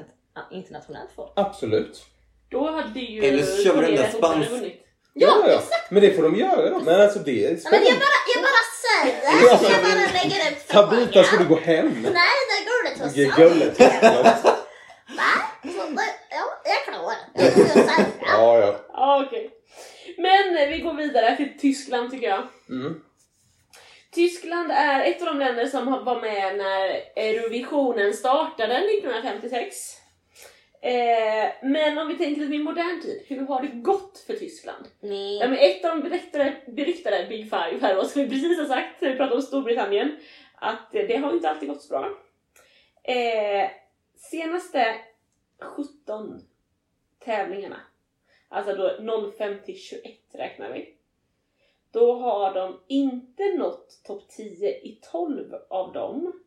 internationellt 0.52 1.10
folk. 1.16 1.32
Absolut. 1.36 2.04
Då 2.50 2.70
hade 2.70 3.00
ju 3.00 3.24
Eller 3.24 3.42
så 3.42 3.62
kör 3.62 3.74
vi 3.74 3.80
den 3.80 3.90
där 3.90 3.96
Cornelia 3.96 4.10
fortfarande 4.10 4.46
spans- 4.46 4.50
vunnit. 4.60 4.76
Ja, 5.14 5.44
ja. 5.48 5.60
Men 5.90 6.02
det 6.02 6.10
får 6.16 6.22
de 6.22 6.36
göra 6.36 6.70
då. 6.70 6.80
Men 6.80 7.00
alltså 7.00 7.18
det 7.18 7.30
är 7.30 7.42
Ja, 7.44 7.48
men 7.50 7.60
spännande. 7.60 7.88
jag 7.88 7.98
bara, 7.98 8.20
jag 8.34 8.42
bara 8.42 8.64
säger, 8.84 9.22
Ja, 9.24 9.70
jag 9.72 9.82
bara 9.82 10.22
lägger 10.22 10.50
ut 10.52 10.68
Tabita 10.68 11.24
ska 11.24 11.36
du 11.36 11.44
gå 11.48 11.56
hem. 11.56 11.86
Nej, 12.02 12.12
det 12.48 12.56
är 12.58 12.64
gulligt 12.70 13.00
hos 13.02 13.36
gullet. 13.36 13.76
Ja, 14.02 14.22
Va? 15.16 15.32
Så 15.62 15.68
det- 15.90 16.02
Ja, 16.30 16.60
jag 16.64 16.74
är 16.74 16.84
klar. 16.92 17.12
Jag 17.34 17.52
säga. 17.52 18.06
ja. 18.26 18.80
Ja, 18.92 19.24
okej. 19.26 19.50
Men 20.18 20.56
eh, 20.56 20.68
vi 20.68 20.78
går 20.78 20.94
vidare 20.94 21.36
till 21.36 21.58
Tyskland 21.60 22.10
tycker 22.10 22.28
jag. 22.28 22.42
Mm. 22.68 23.00
Tyskland 24.14 24.70
är 24.72 25.04
ett 25.04 25.20
av 25.22 25.26
de 25.26 25.38
länder 25.38 25.66
som 25.66 25.88
har- 25.88 26.00
var 26.04 26.20
med 26.20 26.56
när 26.56 26.86
Eurovisionen 27.16 28.14
startade 28.14 28.74
1956. 28.78 29.76
Eh, 30.82 31.52
men 31.62 31.98
om 31.98 32.08
vi 32.08 32.18
tänker 32.18 32.40
lite 32.40 32.50
mer 32.50 32.64
modern 32.64 33.00
tid, 33.02 33.22
hur 33.26 33.46
har 33.46 33.62
det 33.62 33.68
gått 33.68 34.18
för 34.26 34.34
Tyskland? 34.34 34.86
Ja, 35.00 35.08
Nej. 35.08 35.38
men 35.48 35.58
ett 35.58 35.84
av 35.84 35.90
de 35.96 36.08
beryktade, 36.08 36.56
beryktade 36.66 37.26
Big 37.28 37.44
Five 37.44 37.78
här 37.80 37.94
då, 37.96 38.04
som 38.04 38.22
vi 38.22 38.28
precis 38.28 38.58
har 38.58 38.66
sagt 38.66 39.00
när 39.00 39.10
vi 39.10 39.16
pratade 39.16 39.36
om 39.36 39.42
Storbritannien, 39.42 40.16
att 40.54 40.94
eh, 40.94 41.06
det 41.06 41.16
har 41.16 41.32
inte 41.32 41.50
alltid 41.50 41.68
gått 41.68 41.82
så 41.82 41.88
bra. 41.88 42.18
Eh, 43.02 43.70
senaste 44.16 44.94
17 45.60 46.40
tävlingarna, 47.18 47.80
alltså 48.48 48.74
då 48.74 49.32
05 49.38 49.58
till 49.64 49.76
21 49.78 50.02
räknar 50.32 50.72
vi, 50.72 50.94
då 51.92 52.12
har 52.12 52.54
de 52.54 52.80
inte 52.88 53.54
nått 53.58 54.00
topp 54.04 54.28
10 54.28 54.68
i 54.68 55.00
12 55.12 55.54
av 55.70 55.92
dem. 55.92 56.42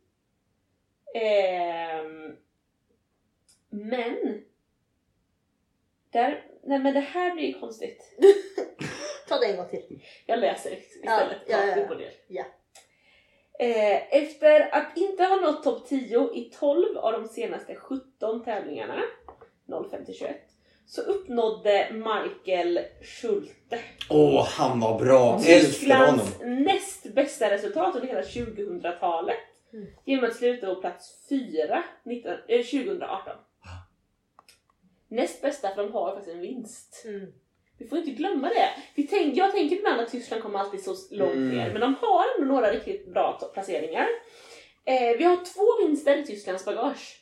Ehm, 1.16 2.36
men 3.74 4.42
där, 6.12 6.46
nej 6.64 6.80
men 6.80 6.94
det 6.94 7.00
här 7.00 7.34
blir 7.34 7.44
ju 7.44 7.60
konstigt. 7.60 8.18
Ta 9.28 9.38
det 9.38 9.46
en 9.46 9.58
gång 9.58 9.70
till. 9.70 10.04
Jag 10.26 10.40
läser 10.40 10.72
istället. 10.72 11.38
Ja, 11.48 11.66
ja, 11.66 11.78
ja, 11.78 11.96
ja. 12.00 12.06
Ja. 12.28 12.46
Eh, 13.60 14.16
efter 14.24 14.76
att 14.76 14.98
inte 14.98 15.24
ha 15.24 15.36
nått 15.36 15.64
topp 15.64 15.88
10 15.88 16.30
i 16.34 16.50
12 16.60 16.98
av 16.98 17.12
de 17.12 17.28
senaste 17.28 17.76
17 17.76 18.44
tävlingarna, 18.44 19.02
05 19.92 20.06
till 20.06 20.16
21, 20.16 20.38
så 20.86 21.02
uppnådde 21.02 21.88
Michael 21.92 22.80
Schulte 23.04 23.80
Åh, 24.10 24.48
han 24.48 24.80
var 24.80 25.00
bra. 25.00 25.40
Älskar 25.48 25.96
honom. 26.06 26.20
Tysklands 26.20 26.40
näst 26.66 27.14
bästa 27.16 27.50
resultat 27.50 27.96
under 27.96 28.08
hela 28.08 28.22
2000-talet 28.22 29.38
Mm. 29.74 29.86
genom 30.06 30.26
att 30.26 30.36
sluta 30.36 30.76
på 30.76 30.82
plats 30.82 31.28
4 31.30 31.84
19, 32.04 32.32
eh, 32.48 32.62
2018. 32.64 33.34
Näst 35.16 35.42
bästa 35.42 35.76
för 35.76 35.84
de 35.84 35.92
har 35.94 36.12
faktiskt 36.16 36.36
en 36.36 36.42
vinst. 36.42 37.04
Mm. 37.06 37.26
Vi 37.78 37.88
får 37.88 37.98
inte 37.98 38.12
glömma 38.12 38.48
det. 38.50 38.70
Vi 38.96 39.04
tänk, 39.08 39.38
jag 39.38 39.52
tänker 39.52 39.76
ibland 39.76 40.02
att 40.02 40.12
Tyskland 40.12 40.44
kommer 40.44 40.60
alltid 40.60 40.84
så 40.84 40.96
långt 41.12 41.34
Mm. 41.34 41.50
ner, 41.58 41.72
men 41.72 41.82
de 41.82 41.96
har 42.02 42.26
ändå 42.40 42.54
några 42.54 42.72
riktigt 42.72 43.14
bra 43.14 43.40
placeringar. 43.54 44.08
Eh, 44.86 45.18
vi 45.18 45.24
har 45.24 45.36
två 45.36 45.88
vinster 45.88 46.18
i 46.18 46.26
Tysklands 46.26 46.66
bagage. 46.66 47.20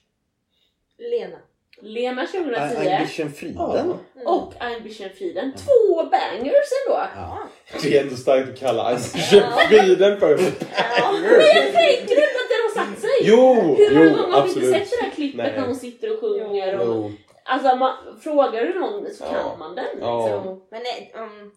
Lena. 0.97 1.38
Lena 1.82 2.25
2010 2.27 2.77
Einbischen 2.89 3.32
Frieden. 3.34 3.86
Mm. 4.15 4.27
och 4.27 4.54
Einbischen 4.60 5.10
Frieden. 5.10 5.54
Två 5.54 6.04
bangers 6.04 6.69
ändå! 6.88 6.99
Ja. 7.15 7.39
Det 7.84 7.97
är 7.97 8.01
ändå 8.04 8.15
starkt 8.15 8.49
att 8.49 8.60
kalla 8.60 8.97
Friden 8.97 10.19
för 10.19 10.30
Ja. 10.30 11.12
Men 11.21 11.73
tänker 11.73 12.15
du 12.15 12.21
inte 12.21 12.39
att 12.41 12.49
det 12.51 12.80
har 12.80 12.86
satt 12.86 12.99
sig? 12.99 13.10
Jo, 13.21 13.54
Hur 13.77 13.95
många 13.95 14.10
jo, 14.10 14.15
gånger 14.21 14.34
har 14.36 14.43
vi 14.43 14.49
inte 14.54 14.71
sett 14.71 14.91
det 14.99 15.06
här 15.06 15.12
klippet 15.12 15.38
Nej. 15.38 15.54
när 15.58 15.65
hon 15.65 15.75
sitter 15.75 16.13
och 16.13 16.19
sjunger? 16.19 16.80
Och. 16.80 17.12
Alltså, 17.52 17.76
man, 17.76 18.20
frågar 18.24 18.62
du 18.66 18.80
någon 18.80 19.14
så 19.14 19.24
kan 19.24 19.34
Ja. 19.34 19.56
man 19.60 19.76
den. 19.76 19.86
Ja. 20.00 20.26
Liksom. 20.26 20.62
Men 20.72 20.82
nej, 20.84 21.14
um, 21.16 21.52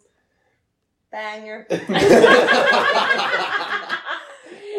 banger. 1.10 1.66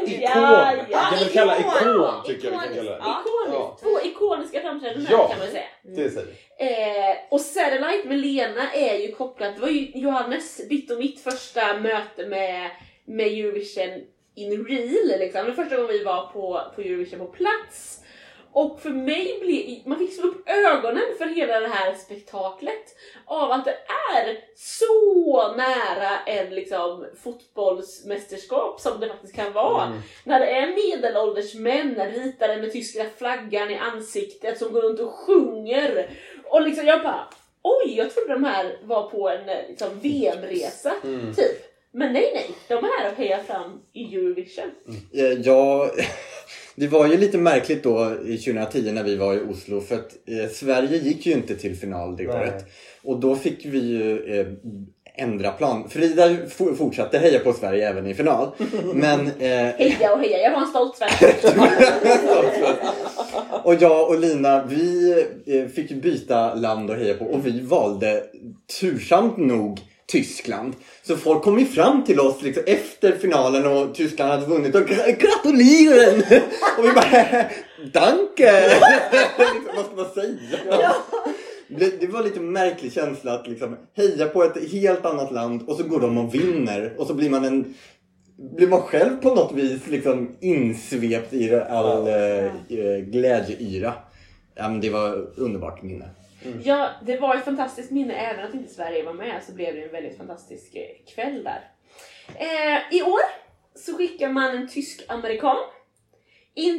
Ikon. 0.07 0.21
Ja, 0.21 0.73
ja. 0.89 1.13
Vi 1.19 1.33
kan 1.33 1.47
väl 1.47 1.57
kalla 1.57 1.59
ikon. 1.59 1.91
ikon 1.95 2.23
tycker 2.25 2.51
jag 2.51 2.59
vi 2.61 2.65
kan 2.67 2.75
kalla 2.75 2.91
det. 2.91 2.97
Ja. 2.99 3.23
Ikoniskt. 3.25 3.83
Två 3.83 4.01
ikoniska 4.07 4.61
framträdanden 4.61 5.07
Ja. 5.11 5.27
kan 5.27 5.39
man 5.39 5.47
säga. 5.47 5.63
Det 5.83 6.09
säger 6.09 6.27
vi. 6.27 6.65
Eh, 6.65 7.15
och 7.29 7.41
Satellite 7.41 8.07
med 8.07 8.17
Lena 8.17 8.71
är 8.73 8.95
ju 8.97 9.11
kopplat, 9.11 9.55
det 9.55 9.61
var 9.61 9.67
ju 9.67 9.91
Johannes, 9.99 10.57
ditt 10.69 10.91
och 10.91 10.97
mitt 10.97 11.19
första 11.19 11.73
möte 11.79 12.25
med, 12.27 12.69
med 13.05 13.27
Eurovision 13.27 14.01
in 14.35 14.65
real 14.65 15.19
liksom. 15.19 15.45
Det 15.45 15.53
första 15.53 15.75
gången 15.75 15.91
vi 15.91 16.03
var 16.03 16.27
på, 16.27 16.61
på 16.75 16.81
Eurovision 16.81 17.19
på 17.19 17.25
plats. 17.27 18.01
Och 18.55 18.79
för 18.81 18.89
mig 18.89 19.39
blev, 19.41 19.87
man 19.87 19.99
fick 19.99 20.13
slå 20.15 20.27
upp 20.27 20.49
ögonen 20.49 21.03
för 21.17 21.25
hela 21.25 21.59
det 21.59 21.67
här 21.67 21.93
spektaklet 21.93 22.95
av 23.25 23.51
att 23.51 23.65
det 23.65 23.77
är 24.15 24.37
så 24.55 25.53
nära 25.57 26.19
en 26.25 26.55
liksom 26.55 27.05
fotbollsmästerskap 27.23 28.79
som 28.81 28.99
det 28.99 29.07
faktiskt 29.07 29.35
kan 29.35 29.53
vara. 29.53 29.83
Mm. 29.85 29.97
När 30.23 30.39
det 30.39 30.45
är 30.45 30.67
medelålders 30.67 31.53
män 31.55 31.95
ritade 32.13 32.57
med 32.57 32.71
tyska 32.71 33.05
flaggan 33.17 33.71
i 33.71 33.75
ansiktet 33.77 34.57
som 34.59 34.73
går 34.73 34.81
runt 34.81 34.99
och 34.99 35.11
sjunger. 35.13 36.09
Och 36.45 36.61
liksom 36.61 36.85
jag 36.85 37.03
bara, 37.03 37.27
oj, 37.61 37.97
jag 37.97 38.11
trodde 38.13 38.33
de 38.33 38.43
här 38.43 38.77
var 38.83 39.09
på 39.09 39.29
en 39.29 39.49
eh, 39.49 39.67
liksom, 39.69 39.99
VM-resa, 39.99 40.93
Mm. 41.03 41.35
typ. 41.35 41.71
Men 41.91 42.13
nej, 42.13 42.31
nej, 42.33 42.51
de 42.67 42.73
är 42.85 42.99
här 42.99 43.11
och 43.11 43.17
hejar 43.17 43.43
fram 43.43 43.81
i 43.93 44.15
Eurovision. 44.15 44.71
Eh, 45.13 45.23
Ja, 45.41 45.89
det 46.75 46.87
var 46.87 47.07
ju 47.07 47.17
lite 47.17 47.37
märkligt 47.37 47.83
då 47.83 48.11
i 48.25 48.37
2010 48.37 48.91
när 48.91 49.03
vi 49.03 49.15
var 49.15 49.33
i 49.33 49.39
Oslo 49.39 49.81
för 49.81 49.95
att 49.95 50.11
eh, 50.27 50.49
Sverige 50.51 50.97
gick 50.97 51.25
ju 51.25 51.33
inte 51.33 51.55
till 51.55 51.75
final 51.75 52.17
det 52.17 52.23
Nej. 52.23 52.35
året. 52.35 52.65
Och 53.03 53.19
då 53.19 53.35
fick 53.35 53.65
vi 53.65 53.79
ju 53.79 54.39
eh, 54.39 54.47
ändra 55.17 55.51
plan. 55.51 55.89
Frida 55.89 56.35
for- 56.49 56.75
fortsatte 56.75 57.17
heja 57.17 57.39
på 57.39 57.53
Sverige 57.53 57.89
även 57.89 58.07
i 58.07 58.13
final. 58.13 58.51
Men 58.93 59.19
eh, 59.19 59.47
Heja 59.49 60.13
och 60.13 60.19
heja, 60.19 60.37
jag 60.43 60.51
var 60.51 60.61
en 60.61 60.67
stolt 60.67 60.97
svensk. 60.97 61.45
Och 63.63 63.75
jag 63.79 64.09
och 64.09 64.19
Lina, 64.19 64.65
vi 64.65 65.11
eh, 65.45 65.65
fick 65.67 65.91
byta 65.91 66.53
land 66.55 66.89
och 66.89 66.95
heja 66.95 67.13
på 67.13 67.25
och 67.25 67.47
vi 67.47 67.59
valde 67.59 68.23
tursamt 68.79 69.37
nog 69.37 69.79
Tyskland. 70.07 70.73
Så 71.03 71.17
folk 71.17 71.43
kom 71.43 71.59
ju 71.59 71.65
fram 71.65 72.03
till 72.03 72.19
oss 72.19 72.41
liksom, 72.41 72.63
efter 72.65 73.11
finalen 73.11 73.65
och 73.65 73.95
Tyskland 73.95 74.31
hade 74.31 74.45
vunnit 74.45 74.75
och 74.75 74.81
gra- 74.81 75.17
gratulerar! 75.19 76.41
och 76.77 76.85
vi 76.85 76.91
bara 76.91 77.45
danke! 77.93 78.61
liksom, 79.39 79.75
vad 79.75 79.85
ska 79.85 79.95
man 79.95 80.13
säga? 80.13 80.93
Det, 81.99 82.07
var 82.07 82.23
lite 82.23 82.39
märklig 82.39 82.93
känsla 82.93 83.33
att 83.33 83.47
liksom 83.47 83.77
heja 83.95 84.27
på 84.27 84.43
ett 84.43 84.71
helt 84.71 85.05
annat 85.05 85.31
land 85.31 85.69
och 85.69 85.75
så 85.75 85.83
går 85.83 85.99
de 85.99 86.17
och 86.17 86.35
vinner 86.35 86.93
och 86.97 87.07
så 87.07 87.13
blir 87.13 87.29
man 87.29 87.45
en 87.45 87.73
blir 88.37 88.67
man 88.67 88.81
själv 88.81 89.17
på 89.21 89.35
något 89.35 89.55
vis 89.55 89.87
liksom 89.87 90.35
insvept 90.39 91.33
i 91.33 91.55
all 91.55 92.07
eh, 92.07 92.45
eh, 92.45 92.99
glädjeyra. 93.05 93.93
Ja, 94.55 94.69
men 94.69 94.81
det 94.81 94.89
var 94.89 95.27
underbart 95.35 95.81
minne. 95.81 96.09
Ja, 96.63 96.89
det 97.01 97.17
var 97.17 97.35
ett 97.35 97.45
fantastiskt 97.45 97.91
minne. 97.91 98.13
Även 98.13 98.45
att 98.45 98.53
inte 98.53 98.73
Sverige 98.73 99.03
var 99.03 99.13
med 99.13 99.43
så 99.43 99.51
blev 99.51 99.75
det 99.75 99.81
en 99.81 99.91
väldigt 99.91 100.17
fantastisk 100.17 100.75
eh, 100.75 101.13
kväll 101.15 101.43
där. 101.43 101.69
Eh, 102.35 102.97
I 102.97 103.01
år 103.01 103.21
så 103.75 103.97
skickar 103.97 104.29
man 104.29 104.57
en 104.57 104.67
tysk-amerikan. 104.67 105.57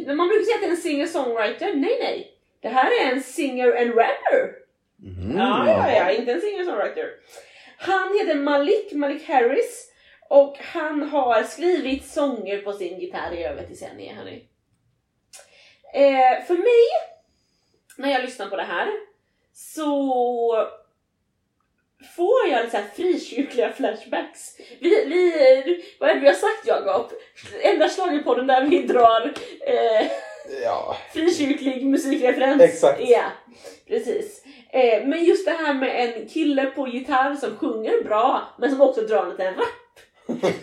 Man 0.07 0.29
brukar 0.29 0.45
säga 0.45 0.55
att 0.55 0.63
det 0.63 0.67
är 0.67 0.71
en 0.71 0.77
singer-songwriter. 0.77 1.75
Nej, 1.75 1.99
nej. 2.01 2.33
Det 2.61 2.69
här 2.69 2.91
är 3.01 3.13
en 3.13 3.23
singer 3.23 3.77
and 3.83 3.91
rapper. 3.91 4.67
Mm. 5.03 5.39
Ja, 5.39 5.67
ja, 5.67 5.93
ja, 5.93 6.11
inte 6.11 6.33
en 6.33 6.41
singer-songwriter. 6.41 7.07
Han 7.79 8.19
heter 8.19 8.35
Malik, 8.35 8.93
Malik 8.93 9.29
Harris. 9.29 9.93
Och 10.29 10.59
han 10.59 11.03
har 11.03 11.43
skrivit 11.43 12.07
sånger 12.07 12.59
på 12.59 12.73
sin 12.73 13.01
gitarr 13.01 13.33
i 13.33 13.45
över 13.45 13.67
decennier, 13.67 14.15
hörni. 14.15 14.49
Eh, 15.95 16.45
för 16.47 16.55
mig, 16.55 16.85
när 17.97 18.11
jag 18.13 18.23
lyssnar 18.23 18.47
på 18.47 18.57
det 18.57 18.63
här, 18.63 18.89
så 19.57 20.67
får 22.17 22.49
jag 22.51 22.61
lite 22.65 22.71
så 22.71 22.77
här 22.77 22.85
frikyrkliga 22.97 23.73
flashbacks. 23.73 24.57
Vi, 24.81 24.89
vi, 25.05 25.85
vad 26.01 26.11
är 26.11 26.15
det 26.15 26.21
vi 26.21 26.27
har 26.27 26.35
sagt 26.35 26.67
Jakob? 26.67 27.13
Enda 27.63 27.89
schlagerpodden 27.89 28.47
där 28.47 28.65
vi 28.65 28.83
drar 28.83 29.33
eh, 29.67 30.07
Ja. 30.63 30.97
frikyrklig 31.13 31.87
musikreferens. 31.87 32.63
Exakt. 32.63 33.01
Ja, 33.09 33.25
precis. 33.89 34.45
Eh, 34.71 35.05
men 35.07 35.25
just 35.25 35.47
det 35.47 35.53
här 35.53 35.75
med 35.75 36.05
en 36.09 36.29
kille 36.29 36.65
på 36.67 36.89
gitarr 36.89 37.35
som 37.37 37.57
sjunger 37.57 38.05
bra 38.05 38.43
men 38.59 38.71
som 38.71 38.81
också 38.81 39.01
drar 39.01 39.23
en 39.23 39.31
liten 39.31 39.55
rap. 39.55 39.67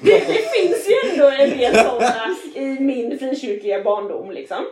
Det, 0.01 0.19
det 0.19 0.51
finns 0.51 0.87
ju 0.89 1.09
ändå 1.11 1.27
en 1.29 1.57
del 1.57 1.75
sådana 1.75 2.35
i 2.55 2.65
min 2.65 3.19
frikyrkliga 3.19 3.83
barndom 3.83 4.31
liksom. 4.31 4.65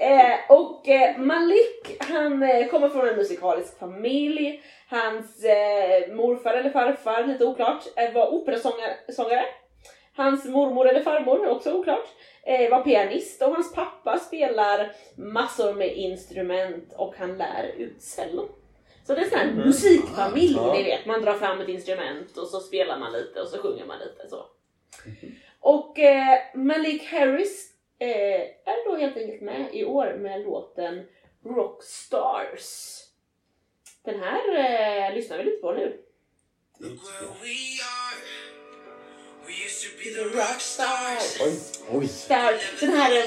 Eh, 0.00 0.38
och 0.48 0.88
eh, 0.88 1.18
Malik, 1.18 1.96
han 2.00 2.42
eh, 2.42 2.66
kommer 2.68 2.88
från 2.88 3.08
en 3.08 3.16
musikalisk 3.16 3.78
familj. 3.78 4.62
Hans 4.88 5.44
eh, 5.44 6.14
morfar 6.14 6.54
eller 6.54 6.70
farfar, 6.70 7.24
lite 7.24 7.44
oklart, 7.44 7.84
eh, 7.96 8.12
var 8.12 8.34
operasångare. 8.34 9.44
Hans 10.16 10.44
mormor 10.44 10.88
eller 10.88 11.00
farmor, 11.02 11.48
också 11.48 11.72
oklart, 11.72 12.06
eh, 12.42 12.70
var 12.70 12.82
pianist 12.84 13.42
och 13.42 13.52
hans 13.54 13.74
pappa 13.74 14.18
spelar 14.18 14.92
massor 15.16 15.74
med 15.74 15.96
instrument 15.96 16.92
och 16.96 17.14
han 17.18 17.38
lär 17.38 17.74
ut 17.78 18.02
cello. 18.02 18.48
Så 19.06 19.14
det 19.14 19.20
är 19.20 19.24
sån 19.24 19.38
här 19.38 19.52
musikfamilj, 19.52 20.54
Ja. 20.56 20.72
ni 20.72 20.82
vet. 20.82 21.06
Man 21.06 21.22
drar 21.22 21.34
fram 21.34 21.60
ett 21.60 21.68
instrument 21.68 22.36
och 22.36 22.46
så 22.48 22.60
spelar 22.60 22.98
man 22.98 23.12
lite 23.12 23.40
och 23.40 23.48
så 23.48 23.58
sjunger 23.58 23.86
man 23.86 23.98
lite 23.98 24.28
så. 24.28 24.44
Och 25.60 25.98
eh, 25.98 26.38
Malik 26.54 27.04
Harris 27.12 27.70
eh, 28.00 28.40
är 28.64 28.90
då 28.90 28.96
helt 28.96 29.16
enkelt 29.16 29.42
med 29.42 29.74
i 29.74 29.84
år 29.84 30.16
med 30.18 30.44
låten 30.44 31.06
Rockstars. 31.44 32.96
Den 34.04 34.20
här 34.20 34.58
eh, 34.58 35.14
lyssnar 35.14 35.38
vi 35.38 35.44
lite 35.44 35.60
på 35.60 35.72
nu. 35.72 36.00
Oj. 41.40 41.60
Oj. 41.90 42.10
Där, 42.28 42.62
den 42.80 42.92
här 42.96 43.16
eh, 43.16 43.24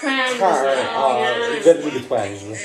trans... 0.00 0.40
Ja, 0.40 1.36
väldigt 1.64 1.84
mycket 1.84 2.08
twang. 2.08 2.56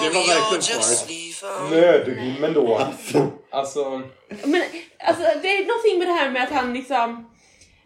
Det 0.00 0.10
var 0.14 0.26
verkligen 0.26 1.25
kvar. 1.40 1.70
Nödrimmen 1.70 2.52
då. 2.52 2.80
Alltså. 3.50 4.02
Men 4.44 4.62
alltså, 4.98 5.22
det 5.42 5.48
är 5.48 5.66
någonting 5.66 5.98
med 5.98 6.08
det 6.08 6.12
här 6.12 6.30
med 6.30 6.42
att 6.42 6.50
han 6.50 6.74
liksom 6.74 7.30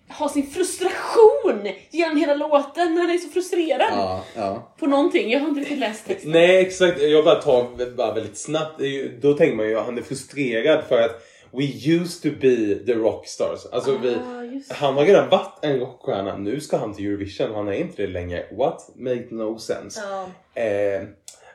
har 0.09 0.28
sin 0.28 0.46
frustration 0.51 1.68
genom 1.90 2.16
hela 2.16 2.34
låten. 2.34 2.96
Han 2.98 3.11
är 3.11 3.18
så 3.18 3.28
frustrerad 3.28 3.88
Ja, 3.92 4.24
ja. 4.36 4.74
på 4.78 4.86
någonting. 4.86 5.30
Jag 5.30 5.40
har 5.40 5.48
inte 5.48 5.61
riktigt 5.61 5.78
läst 5.78 6.07
texten. 6.07 6.30
Nej 6.32 6.59
exakt, 6.66 7.03
jag 7.03 7.24
bara 7.24 7.34
tar 7.42 7.94
bara 7.96 8.14
väldigt 8.14 8.38
snabbt. 8.38 8.80
Då 9.22 9.32
tänker 9.34 9.57
man 9.57 9.68
ju 9.68 9.78
att 9.78 9.84
han 9.86 9.98
är 9.98 10.03
frustrerad 10.03 10.84
för 10.88 11.03
att 11.03 11.26
We 11.53 11.64
used 11.64 12.22
to 12.22 12.38
be 12.40 12.74
the 12.86 12.94
rockstars. 12.94 13.66
Alltså 13.72 13.98
vi, 14.03 14.14
Ah, 14.14 14.42
just. 14.42 14.72
han 14.72 14.94
har 14.94 15.05
redan 15.05 15.28
varit 15.28 15.59
en 15.64 15.78
rockstjärna. 15.80 16.36
Nu 16.36 16.61
ska 16.61 16.76
han 16.76 16.94
till 16.94 17.07
Eurovision 17.07 17.51
och 17.51 17.57
han 17.57 17.68
är 17.68 17.72
inte 17.72 18.03
det 18.03 18.09
längre. 18.09 18.44
What? 18.59 18.88
Make 18.96 19.26
no 19.30 19.59
sense. 19.59 20.01
Ja. 20.11 20.26
Eh, 20.62 21.03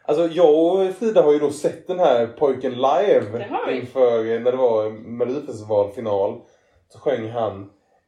alltså 0.07 0.27
jag 0.27 0.55
och 0.55 0.93
Frida 0.95 1.21
har 1.21 1.33
ju 1.33 1.39
då 1.39 1.51
sett 1.51 1.87
den 1.87 1.99
här 1.99 2.27
pojken 2.27 2.71
live 2.73 3.47
inför 3.71 4.25
eh, 4.33 4.39
när 4.41 4.51
det 4.51 4.57
var 4.57 4.89
Melodifestivalfinal. 4.89 6.41
Så 6.89 6.99
sjöng 6.99 7.29
han. 7.29 7.61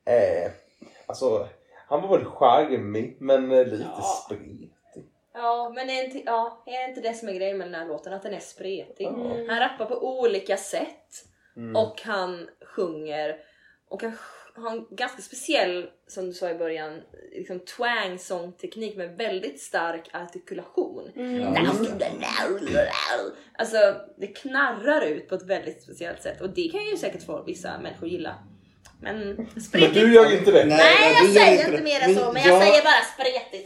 Eh, 0.05 0.51
alltså 1.05 1.47
han 1.87 2.01
var 2.01 2.17
väl 2.17 2.25
charmig 2.25 3.17
men 3.19 3.51
eh, 3.51 3.65
lite 3.65 3.85
Ja. 3.97 4.01
spretig. 4.25 4.73
Ja, 5.33 5.71
men 5.75 5.89
är 5.89 6.03
inte, 6.03 6.21
ja, 6.25 6.63
är 6.65 6.89
inte 6.89 7.01
det 7.01 7.13
som 7.13 7.29
är 7.29 7.33
grejen 7.33 7.57
med 7.57 7.67
den 7.67 7.75
här 7.75 7.87
låten? 7.87 8.13
Att 8.13 8.23
den 8.23 8.33
är 8.33 8.39
spretig. 8.39 9.07
Mm. 9.07 9.49
Han 9.49 9.59
rappar 9.59 9.85
på 9.85 10.19
olika 10.19 10.57
sätt 10.57 11.23
Mm. 11.57 11.75
och 11.75 12.01
han 12.05 12.47
sjunger 12.75 13.37
och 13.89 14.03
han 14.03 14.11
har 14.57 14.71
en 14.71 14.85
ganska 14.89 15.21
speciell, 15.21 15.89
som 16.07 16.25
du 16.25 16.33
sa 16.33 16.49
i 16.49 16.55
början, 16.55 17.01
liksom 17.35 17.59
twang 17.59 18.19
sångteknik 18.19 18.95
med 18.97 19.17
väldigt 19.17 19.61
stark 19.61 20.09
artikulation. 20.13 21.11
Mm. 21.15 21.55
Alltså 23.57 23.77
det 24.17 24.27
knarrar 24.27 25.01
ut 25.01 25.29
på 25.29 25.35
ett 25.35 25.45
väldigt 25.45 25.83
speciellt 25.83 26.23
sätt 26.23 26.41
och 26.41 26.49
det 26.49 26.69
kan 26.71 26.85
ju 26.85 26.97
säkert 26.97 27.25
få 27.25 27.43
vissa 27.43 27.79
människor 27.79 28.07
gilla. 28.09 28.35
Men 29.01 29.17
Men 29.73 29.93
du 29.93 30.13
gör 30.13 30.33
inte 30.37 30.51
det. 30.51 30.65
Nej. 30.65 30.77
Nej 30.77 31.13
jag 31.23 31.29
säger 31.33 31.51
inte 31.51 31.63
inte 31.65 31.77
det. 31.77 31.83
mer 31.83 31.99
än 32.01 32.15
så 32.15 32.31
men 32.31 32.41
jag 32.43 32.51
jag- 32.55 32.61
säger 32.63 32.83
bara 32.83 33.03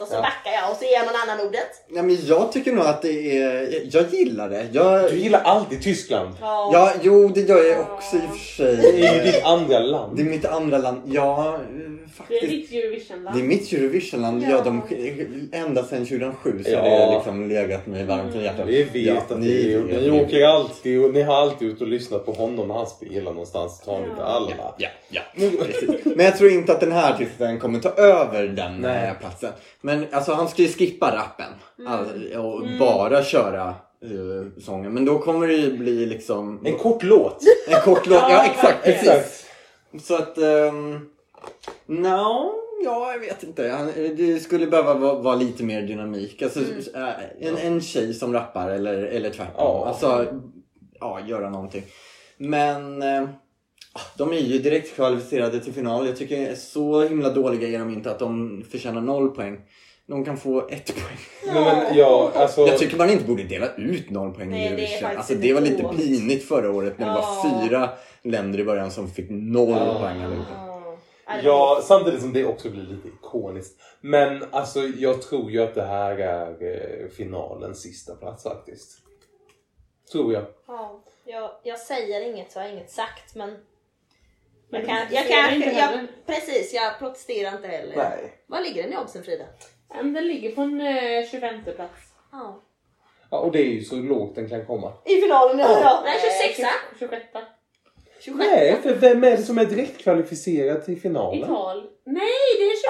och 0.02 0.08
så 0.08 0.14
Ja. 0.16 0.22
backar 0.22 0.52
jag 0.62 0.72
och 0.72 0.78
så 0.78 0.84
ger 0.86 1.00
någon 1.06 1.16
annan 1.30 1.48
ordet. 1.48 1.70
Nej, 1.90 2.04
men 2.04 2.26
jag 2.26 2.52
tycker 2.52 2.72
nog 2.72 2.86
att 2.86 3.02
det 3.02 3.38
är... 3.42 3.82
Jag 3.96 4.10
gillar 4.14 4.50
det. 4.50 4.68
Jag, 4.72 5.10
Du 5.12 5.16
gillar 5.18 5.42
alltid 5.42 5.84
Tyskland. 5.84 6.30
ja, 6.42 6.92
jo, 7.02 7.28
det 7.28 7.42
gör 7.42 7.64
jag 7.64 7.80
också 7.94 8.16
i 8.16 8.20
och 8.32 8.38
för 8.38 8.64
Det 8.64 9.08
är 9.08 9.14
ju 9.14 9.20
sig. 9.22 9.32
ditt 9.32 9.44
andra 9.46 9.80
Det 9.80 9.86
är 9.86 9.90
land. 9.90 10.20
mitt 10.20 10.46
andra 10.46 10.78
land. 10.78 11.02
Ja, 11.06 11.58
eh, 12.22 12.30
Det 12.30 12.36
är 12.36 12.40
faktiskt. 12.42 12.72
ditt 12.72 12.84
Eurovision-land. 12.84 13.38
Det 13.38 13.42
är 13.44 13.48
mitt 13.48 13.74
Eurovisionland. 13.74 14.44
Ja. 14.44 14.50
Ja. 14.50 14.62
de, 14.64 14.82
ända 15.52 15.84
sedan 15.84 16.06
2007 16.06 16.64
så 16.64 16.72
Ja. 16.72 16.80
har 16.82 16.90
det 17.08 17.16
liksom 17.16 17.50
legat 17.50 17.88
mig 17.88 18.06
varmt 18.06 18.36
om 18.36 18.42
hjärtat. 18.42 18.68
Vi 18.68 18.84
vet 18.84 18.94
Ja, 18.96 19.18
att 19.18 19.40
ni 19.40 19.74
vet, 19.74 19.86
ni 20.02 20.10
ni 20.10 20.22
åker 20.24 20.46
alltid 20.46 21.04
och 21.06 21.14
ni 21.14 21.22
har 21.22 21.36
alltid 21.36 21.68
ut 21.68 21.82
och 21.82 21.88
lyssnat 21.88 22.26
på 22.26 22.32
honom 22.32 22.68
när 22.68 22.76
han 22.76 22.88
spelar 22.88 23.32
någonstans. 23.32 23.80
Tar 23.82 23.94
han 23.94 24.04
lite 24.10 24.24
alla. 24.24 24.52
Ja, 24.78 24.90
ja, 25.10 25.22
precis. 25.66 26.06
Men 26.16 26.26
jag 26.26 26.38
tror 26.38 26.52
inte 26.52 26.72
att 26.72 26.80
den 26.80 26.92
här 26.92 27.14
artisten 27.14 27.60
kommer 27.60 27.80
ta 27.80 27.90
över 27.90 28.44
den 28.48 28.82
Nej. 28.82 29.08
eh, 29.08 29.14
platsen. 29.20 29.52
Men 29.82 30.06
alltså 30.12 30.34
han 30.34 30.48
ska 30.48 30.62
ju 30.62 30.68
skippa 30.68 31.16
rappen 31.16 31.54
All, 31.88 32.34
och 32.46 32.64
bara 32.80 33.24
köra 33.24 33.68
eh, 34.04 34.62
sången. 34.62 34.94
Men 34.94 35.06
då 35.06 35.20
kommer 35.20 35.48
det 35.48 35.54
ju 35.54 35.78
bli 35.78 36.06
liksom 36.06 36.60
En 36.66 36.78
kort 36.78 37.04
låt. 37.04 37.38
en 37.68 37.82
kort 37.82 38.08
låt. 38.08 38.20
Ja, 38.22 38.30
Ja, 38.32 38.46
exakt, 38.52 38.84
precis. 38.84 39.46
Så 40.04 40.16
att... 40.16 40.38
Um, 40.38 41.08
no, 41.86 42.54
ja, 42.84 43.12
jag 43.14 43.20
vet 43.20 43.44
inte. 43.44 43.88
Det 44.18 44.40
skulle 44.40 44.68
behöva 44.68 44.94
vara, 44.94 45.14
vara 45.16 45.36
lite 45.36 45.64
mer 45.64 45.82
dynamik. 45.82 46.42
Alltså, 46.42 46.60
äh, 46.96 47.10
en, 47.40 47.58
en 47.58 47.82
tjej 47.82 48.14
som 48.14 48.34
rappar 48.34 48.70
eller, 48.70 48.94
eller 49.04 49.30
tvärtom. 49.30 49.54
Ja. 49.58 49.86
Alltså, 49.88 50.28
ja, 51.00 51.20
göra 51.28 51.50
någonting. 51.50 51.84
Men 52.38 53.02
eh, 53.02 53.30
de 54.18 54.32
är 54.34 54.38
ju 54.38 54.60
direkt 54.60 54.96
kvalificerade 54.96 55.60
till 55.60 55.74
final. 55.74 56.08
Jag 56.08 56.18
tycker 56.18 56.56
så 56.56 57.02
himla 57.04 57.30
dåliga 57.30 57.68
är 57.68 57.80
de 57.80 57.90
inte 57.94 58.12
att 58.12 58.20
de 58.20 58.64
förtjänar 58.72 59.02
noll 59.02 59.30
poäng. 59.30 59.60
De 60.08 60.26
kan 60.26 60.38
få 60.38 60.68
ett 60.70 60.94
poäng. 60.96 61.54
Nej, 61.56 61.64
men 61.88 61.98
ja, 61.98 62.32
alltså. 62.36 62.62
Jag 62.68 62.78
tycker 62.78 62.98
man 62.98 63.10
inte 63.10 63.24
borde 63.26 63.44
dela 63.44 63.76
ut 63.76 64.10
noll 64.10 64.34
poäng 64.34 64.50
Nej, 64.50 64.66
i 64.66 64.70
det 64.70 64.76
Eurovision. 64.86 65.18
Alltså, 65.18 65.34
det 65.36 65.54
var 65.54 65.62
lite 65.62 65.84
pinigt 65.98 66.48
förra 66.48 66.72
året 66.72 67.00
när 67.00 67.06
det 67.06 67.12
Ja. 67.12 67.42
var 67.44 67.62
fyra 67.68 67.90
länder 68.24 68.60
i 68.60 68.64
början 68.64 68.92
som 68.92 69.08
fick 69.12 69.30
noll 69.30 69.70
Ja. 69.70 70.00
poäng 70.00 70.24
allihopa. 70.24 70.71
Ja, 71.44 71.82
samtidigt 71.84 72.22
som 72.22 72.34
det 72.34 72.46
också 72.46 72.70
blir 72.70 72.84
lite 72.84 73.08
ikoniskt. 73.08 73.82
Men 74.02 74.44
alltså 74.52 74.80
jag 74.80 75.22
tror 75.22 75.52
ju 75.52 75.64
att 75.64 75.76
det 75.76 75.86
här 75.86 76.18
är 76.18 76.48
eh, 76.62 77.08
finalens 77.10 77.82
sista 77.82 78.16
plats 78.16 78.44
faktiskt. 78.44 78.98
Tror 80.12 80.34
jag. 80.34 80.46
Ja, 80.68 81.04
jag, 81.26 81.52
jag 81.64 81.80
säger 81.80 82.22
inget 82.22 82.52
så 82.52 82.60
jag 82.60 82.64
har 82.64 82.72
inget 82.72 82.92
sagt 82.92 83.36
men 83.36 83.50
Men 84.70 84.82
jag 84.82 84.90
kan, 84.90 84.98
jag 85.16 85.28
kan, 85.28 85.60
jag, 85.60 85.68
heller. 85.68 86.08
precis 86.26 86.74
jag 86.74 87.00
protesterar 87.00 87.56
inte 87.56 87.68
heller. 87.68 87.96
Nej. 87.96 88.34
Var 88.48 88.62
ligger 88.62 88.84
den 88.84 88.94
i 88.94 88.98
oddsen 88.98 89.24
Frida? 89.24 89.46
Den 89.94 90.28
ligger 90.28 90.56
på 90.56 90.62
en 90.62 90.82
eh, 90.82 91.26
25 91.32 91.64
plats. 91.64 92.14
Ja. 92.32 92.62
Ja, 93.30 93.40
och 93.40 93.52
det 93.52 93.60
är 93.60 93.70
ju 93.72 93.84
så 93.84 93.96
lågt 93.96 94.36
den 94.36 94.50
kan 94.50 94.66
komma. 94.66 94.94
I 95.06 95.22
finalen 95.22 95.60
ja. 95.60 95.82
ja. 95.82 96.02
Nej, 96.06 96.20
26 96.56 96.70
26 97.00 97.26
Nej, 98.28 98.80
för 98.84 98.94
vem 98.94 99.24
är 99.24 99.32
det 99.32 99.44
som 99.44 99.58
är 99.58 99.66
direktkvalificerad 99.66 100.86
till 100.86 101.02
finalen? 101.02 101.44
Ital. 101.44 101.84
Nej, 102.06 102.58
det 102.60 102.64
är 102.64 102.76
25! 102.76 102.88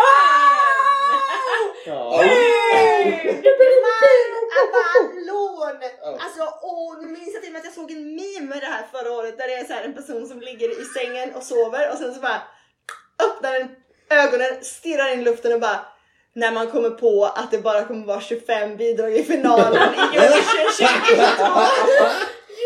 Ja. 1.86 2.24
Avalon! 4.62 5.80
Ja. 6.02 6.18
Alltså 6.20 6.42
åh, 6.62 6.98
nu 7.02 7.08
minns 7.08 7.34
jag 7.34 7.42
till 7.44 7.50
och 7.50 7.54
med 7.54 7.60
att 7.60 7.66
jag 7.66 7.74
såg 7.74 7.92
en 7.92 8.16
meme 8.16 8.50
med 8.50 8.62
det 8.62 8.66
här 8.66 8.86
förra 8.92 9.12
året 9.12 9.38
där 9.38 9.48
det 9.48 9.54
är 9.54 9.64
så 9.64 9.74
här 9.74 9.84
en 9.84 9.94
person 9.96 10.28
som 10.28 10.42
ligger 10.42 10.82
i 10.82 10.86
sängen 10.86 11.36
och 11.36 11.44
sover 11.44 11.92
och 11.92 11.98
sen 11.98 12.14
så 12.14 12.22
bara 12.22 12.42
öppnar 13.26 13.52
den 13.54 13.68
ögonen, 14.10 14.64
stirrar 14.64 15.14
in 15.14 15.20
i 15.20 15.24
luften 15.24 15.54
och 15.54 15.60
bara 15.60 15.80
när 16.34 16.52
man 16.52 16.68
kommer 16.72 16.90
på 16.90 17.26
att 17.26 17.52
det 17.52 17.58
bara 17.58 17.84
kommer 17.86 18.06
vara 18.06 18.22
25 18.22 18.78
bidrag 18.78 19.14
i 19.16 19.24
finalen 19.24 19.74
i 19.94 19.98
Eurovision 20.18 20.72
2022. 20.78 21.44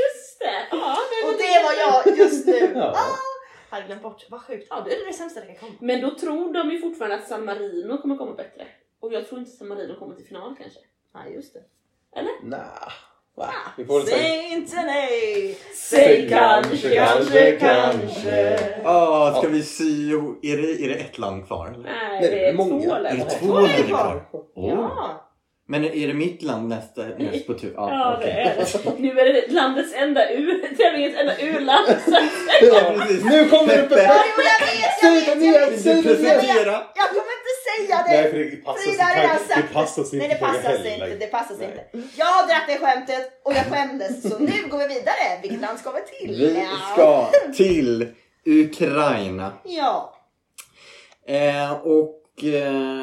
Just 0.02 0.40
det! 0.40 0.68
Ja, 0.72 0.98
nej, 1.12 1.24
Och 1.24 1.30
men 1.30 1.38
det 1.38 1.64
var 1.64 1.74
jag 2.06 2.18
just 2.18 2.48
nu. 2.48 2.72
Ja. 2.76 2.92
Ah, 2.96 3.76
hade 3.76 3.86
glömt 3.88 4.02
bort. 4.02 4.26
Vad 4.30 4.42
sjukt. 4.42 4.68
Ja, 4.70 4.76
då 4.86 4.92
är 4.92 4.96
det 5.00 5.06
det 5.06 5.14
sämsta 5.14 5.40
det 5.40 5.46
kan 5.46 5.56
komma. 5.56 5.72
Men 5.80 6.02
då 6.02 6.16
tror 6.16 6.54
de 6.54 6.72
ju 6.72 6.80
fortfarande 6.82 7.16
att 7.16 7.28
San 7.28 7.46
Marino 7.46 7.98
kommer 8.02 8.16
komma 8.18 8.34
bättre. 8.34 8.68
Och 9.00 9.14
jag 9.14 9.28
tror 9.28 9.40
inte 9.40 9.52
San 9.52 9.68
Marino 9.68 10.00
kommer 10.00 10.16
till 10.16 10.26
final 10.26 10.56
kanske. 10.62 10.80
Ja, 11.14 11.20
just 11.34 11.54
det. 11.54 11.60
Va? 13.38 13.48
Vi 13.78 13.86
får 13.86 14.00
väl 14.00 14.08
säga. 14.08 14.18
Säg 14.18 14.54
inte 14.54 14.76
nej! 14.76 15.58
Säg 15.76 16.30
kanske, 16.30 16.96
kanske, 16.96 17.52
kanske. 17.52 18.60
Ah, 18.86 19.34
ska 19.34 19.48
vi 19.48 19.64
sy 19.64 20.12
ihop- 20.12 20.40
är 20.46 20.58
det, 20.58 20.84
är 20.86 20.88
det 20.90 20.96
ett 20.96 21.18
land 21.18 21.48
kvar? 21.48 21.68
Eller? 21.68 21.84
Nej, 21.84 22.20
Nej, 22.22 22.30
det 22.32 22.48
är 22.50 22.54
många. 22.54 22.84
två 22.86 22.92
Är 22.92 22.96
det 22.98 23.04
länder. 23.04 23.26
två 23.40 23.54
länder 23.60 23.88
kvar. 23.88 24.26
Ja! 24.56 25.25
Men 25.68 25.84
är 25.86 26.08
det 26.08 26.14
mitt 26.14 26.42
land 26.42 26.70
nästa, 26.70 27.04
näst 27.04 27.48
på 27.48 27.54
tur? 27.54 27.74
Ja, 27.76 28.10
det 28.12 28.18
okej. 28.18 28.32
är 28.32 28.56
det. 28.56 29.00
Nu 29.00 29.20
är 29.20 29.34
det 29.34 29.52
landets 29.54 29.94
enda 29.96 30.30
U, 30.30 30.64
tävlingens 30.78 31.16
enda 31.20 31.38
U-land. 31.38 31.88
Ja, 32.62 32.94
precis. 33.00 33.24
Nu 33.24 33.50
kommer 33.50 33.68
det 33.76 33.82
upp 33.84 33.90
Peppe, 33.90 34.02
en... 34.02 34.08
Ja, 34.08 34.24
jo, 34.38 34.44
jag 34.44 34.66
vet, 34.68 34.80
jag 35.02 35.24
Säg 35.24 35.36
vet, 35.36 35.44
igen, 35.44 35.70
vet. 35.72 35.82
säg 35.82 35.94
du 35.94 36.00
igen! 36.10 36.18
presentera? 36.18 36.72
Jag 36.96 37.08
kommer 37.10 37.34
inte 37.40 37.54
säga 37.68 37.98
det! 38.08 38.22
Nej, 38.22 38.32
för 38.32 38.38
det 38.38 38.64
passar 38.66 38.84
sig 38.84 39.60
det 39.60 39.74
passar 39.74 40.04
sig 40.04 40.20
Nej, 40.20 40.32
inte 40.32 40.36
det 40.36 40.46
passar 40.46 40.78
sig 40.78 40.94
inte. 40.94 41.26
Det 41.26 41.28
passar 41.28 41.56
sig 41.56 41.66
inte. 41.66 42.08
Jag 42.16 42.26
har 42.26 42.48
dratt 42.48 42.64
det 42.68 42.78
skämtet 42.86 43.42
och 43.44 43.54
jag 43.54 43.66
skämdes. 43.66 44.22
Så 44.30 44.40
nu 44.40 44.68
går 44.70 44.78
vi 44.78 44.88
vidare. 44.88 45.40
Vilket 45.42 45.62
land 45.62 45.80
ska 45.80 45.92
vi 45.92 46.02
till? 46.20 46.36
Vi 46.38 46.66
Ja. 46.94 46.94
ska 46.94 47.32
till 47.64 48.08
Ukraina. 48.46 49.54
Ja. 49.64 50.12
Eh, 51.28 51.72
och 51.72 52.44
eh, 52.44 53.02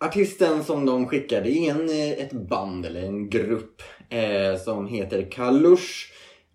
artisten 0.00 0.64
som 0.64 0.86
de 0.86 1.06
skickade 1.06 1.50
en, 1.50 1.88
eh, 1.88 2.10
ett 2.10 2.32
band 2.32 2.86
eller 2.86 3.02
en 3.02 3.30
grupp 3.30 3.82
eh, 4.08 4.60
som 4.64 4.86
heter 4.86 5.30
Kalush 5.30 6.12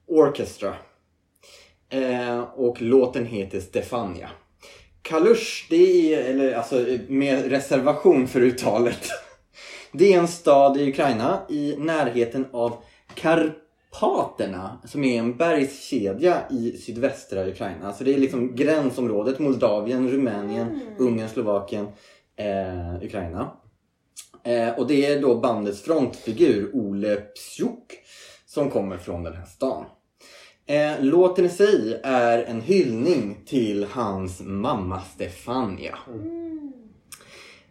Orchestra. 0.08 0.74
Eh, 1.90 2.40
och 2.40 2.82
låten 2.82 3.26
heter 3.26 3.60
Stefania. 3.60 4.30
Kalush, 5.02 5.68
det 5.70 6.14
är, 6.14 6.24
eller 6.24 6.54
alltså 6.54 6.86
med 7.08 7.50
reservation 7.50 8.28
för 8.28 8.42
uttalet. 8.42 9.10
Det 9.94 10.14
är 10.14 10.20
en 10.20 10.28
stad 10.28 10.78
i 10.78 10.90
Ukraina 10.90 11.42
i 11.50 11.76
närheten 11.78 12.46
av 12.52 12.76
Karpaterna 13.16 14.82
som 14.86 15.04
är 15.04 15.20
en 15.20 15.38
bergskedja 15.38 16.42
i 16.50 16.78
sydvästra 16.78 17.48
Ukraina. 17.48 17.94
Så 17.94 18.04
det 18.04 18.14
är 18.14 18.18
liksom 18.18 18.56
gränsområdet 18.56 19.40
Moldavien, 19.40 20.12
Rumänien, 20.12 20.80
Ungern, 20.98 21.30
Slovakien, 21.30 21.88
eh, 22.42 23.04
Ukraina. 23.06 23.52
Eh, 24.44 24.80
och 24.80 24.88
det 24.88 25.06
är 25.06 25.22
då 25.22 25.40
bandets 25.40 25.82
frontfigur 25.82 26.72
Ole 26.74 27.16
Psjuk 27.16 28.00
som 28.46 28.70
kommer 28.70 28.98
från 28.98 29.24
den 29.24 29.34
här 29.34 29.46
stan. 29.46 29.86
Eh, 30.66 31.04
låten 31.04 31.46
i 31.46 31.50
sig 31.50 32.02
är 32.04 32.44
en 32.44 32.62
hyllning 32.62 33.38
till 33.46 33.86
hans 33.92 34.42
mamma 34.42 35.02
Stefania. 35.02 35.98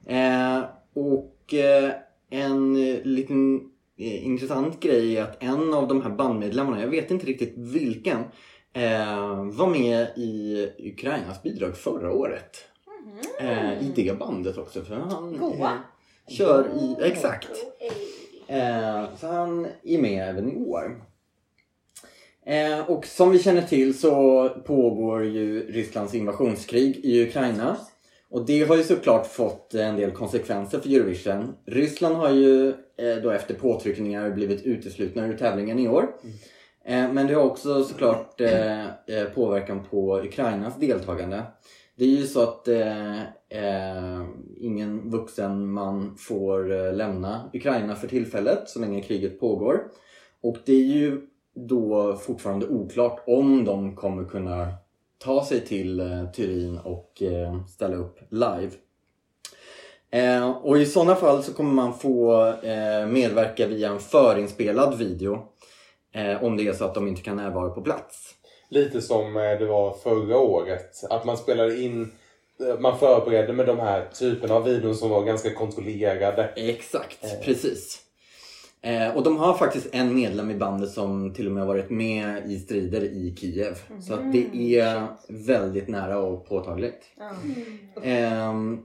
Eh, 0.06 0.64
och 0.94 1.54
eh, 1.54 1.92
en 2.30 2.74
liten 2.94 3.60
eh, 3.98 4.26
intressant 4.26 4.80
grej 4.80 5.16
är 5.16 5.22
att 5.22 5.42
en 5.42 5.74
av 5.74 5.88
de 5.88 6.02
här 6.02 6.10
bandmedlemmarna, 6.10 6.80
jag 6.80 6.88
vet 6.88 7.10
inte 7.10 7.26
riktigt 7.26 7.54
vilken, 7.56 8.18
eh, 8.72 9.44
var 9.44 9.66
med 9.66 10.08
i 10.16 10.68
Ukrainas 10.78 11.42
bidrag 11.42 11.76
förra 11.76 12.12
året. 12.12 12.69
Eh, 13.40 13.82
I 13.82 13.92
det 13.94 14.18
bandet 14.18 14.58
också. 14.58 14.82
För 14.82 14.94
han 14.94 15.34
eh, 15.34 15.40
Goa. 15.40 15.78
kör 16.28 16.68
i, 16.80 16.96
exakt. 17.00 17.48
Eh, 18.46 19.04
så 19.16 19.26
han 19.26 19.66
är 19.82 19.98
med 19.98 20.28
även 20.28 20.52
i 20.52 20.56
år. 20.56 21.02
Eh, 22.46 22.90
och 22.90 23.06
som 23.06 23.30
vi 23.30 23.38
känner 23.38 23.62
till 23.62 23.98
så 23.98 24.48
pågår 24.48 25.24
ju 25.24 25.72
Rysslands 25.72 26.14
invasionskrig 26.14 26.96
i 26.96 27.22
Ukraina. 27.28 27.76
Och 28.30 28.46
det 28.46 28.62
har 28.62 28.76
ju 28.76 28.82
såklart 28.82 29.26
fått 29.26 29.74
en 29.74 29.96
del 29.96 30.10
konsekvenser 30.10 30.78
för 30.80 30.88
Eurovision. 30.88 31.54
Ryssland 31.66 32.16
har 32.16 32.30
ju 32.30 32.68
eh, 32.68 33.16
då 33.22 33.30
efter 33.30 33.54
påtryckningar 33.54 34.30
blivit 34.30 34.62
uteslutna 34.62 35.26
ur 35.26 35.36
tävlingen 35.36 35.78
i 35.78 35.88
år. 35.88 36.08
Eh, 36.84 37.12
men 37.12 37.26
det 37.26 37.34
har 37.34 37.42
också 37.42 37.84
såklart 37.84 38.40
eh, 38.40 38.84
eh, 38.86 39.24
påverkan 39.34 39.84
på 39.90 40.20
Ukrainas 40.20 40.76
deltagande. 40.76 41.42
Det 42.00 42.06
är 42.06 42.08
ju 42.08 42.26
så 42.26 42.42
att 42.42 42.68
eh, 42.68 43.20
eh, 43.48 44.24
ingen 44.56 45.10
vuxen 45.10 45.72
man 45.72 46.16
får 46.16 46.72
eh, 46.72 46.94
lämna 46.94 47.50
Ukraina 47.52 47.94
för 47.94 48.08
tillfället 48.08 48.68
så 48.68 48.78
länge 48.78 49.02
kriget 49.02 49.40
pågår. 49.40 49.84
Och 50.42 50.56
det 50.64 50.72
är 50.72 50.84
ju 50.84 51.20
då 51.54 52.16
fortfarande 52.16 52.66
oklart 52.66 53.22
om 53.26 53.64
de 53.64 53.96
kommer 53.96 54.24
kunna 54.24 54.72
ta 55.18 55.44
sig 55.44 55.60
till 55.60 56.00
eh, 56.00 56.30
Turin 56.30 56.78
och 56.78 57.22
eh, 57.22 57.66
ställa 57.66 57.96
upp 57.96 58.18
live. 58.30 58.70
Eh, 60.10 60.50
och 60.50 60.78
i 60.78 60.86
sådana 60.86 61.14
fall 61.14 61.42
så 61.42 61.52
kommer 61.52 61.72
man 61.72 61.98
få 61.98 62.46
eh, 62.46 63.06
medverka 63.06 63.66
via 63.66 63.90
en 63.90 64.00
förinspelad 64.00 64.98
video 64.98 65.38
eh, 66.12 66.44
om 66.44 66.56
det 66.56 66.68
är 66.68 66.72
så 66.72 66.84
att 66.84 66.94
de 66.94 67.08
inte 67.08 67.22
kan 67.22 67.36
närvara 67.36 67.70
på 67.70 67.82
plats. 67.82 68.34
Lite 68.70 69.00
som 69.02 69.36
eh, 69.36 69.42
det 69.58 69.66
var 69.66 69.92
förra 70.02 70.38
året. 70.38 71.04
Att 71.10 71.24
man 71.24 71.36
spelade 71.36 71.80
in, 71.80 72.12
eh, 72.68 72.80
man 72.80 72.98
förberedde 72.98 73.52
med 73.52 73.66
de 73.66 73.78
här 73.78 74.08
typerna 74.18 74.54
av 74.54 74.64
videon 74.64 74.94
som 74.94 75.10
var 75.10 75.24
ganska 75.24 75.54
kontrollerade. 75.54 76.44
Exakt, 76.56 77.24
Eh. 77.24 77.44
precis. 77.44 78.00
Eh, 78.82 79.16
och 79.16 79.22
de 79.22 79.36
har 79.36 79.54
faktiskt 79.54 79.88
en 79.92 80.14
medlem 80.14 80.50
i 80.50 80.54
bandet 80.54 80.90
som 80.90 81.34
till 81.34 81.46
och 81.46 81.52
med 81.52 81.62
har 81.62 81.68
varit 81.74 81.90
med 81.90 82.50
i 82.50 82.58
strider 82.58 83.00
i 83.04 83.34
Kiev. 83.38 83.78
Så 84.00 84.14
att 84.14 84.32
det 84.32 84.78
är 84.80 85.06
väldigt 85.28 85.88
nära 85.88 86.18
och 86.18 86.48
påtagligt. 86.48 87.02
Ehm, 88.02 88.78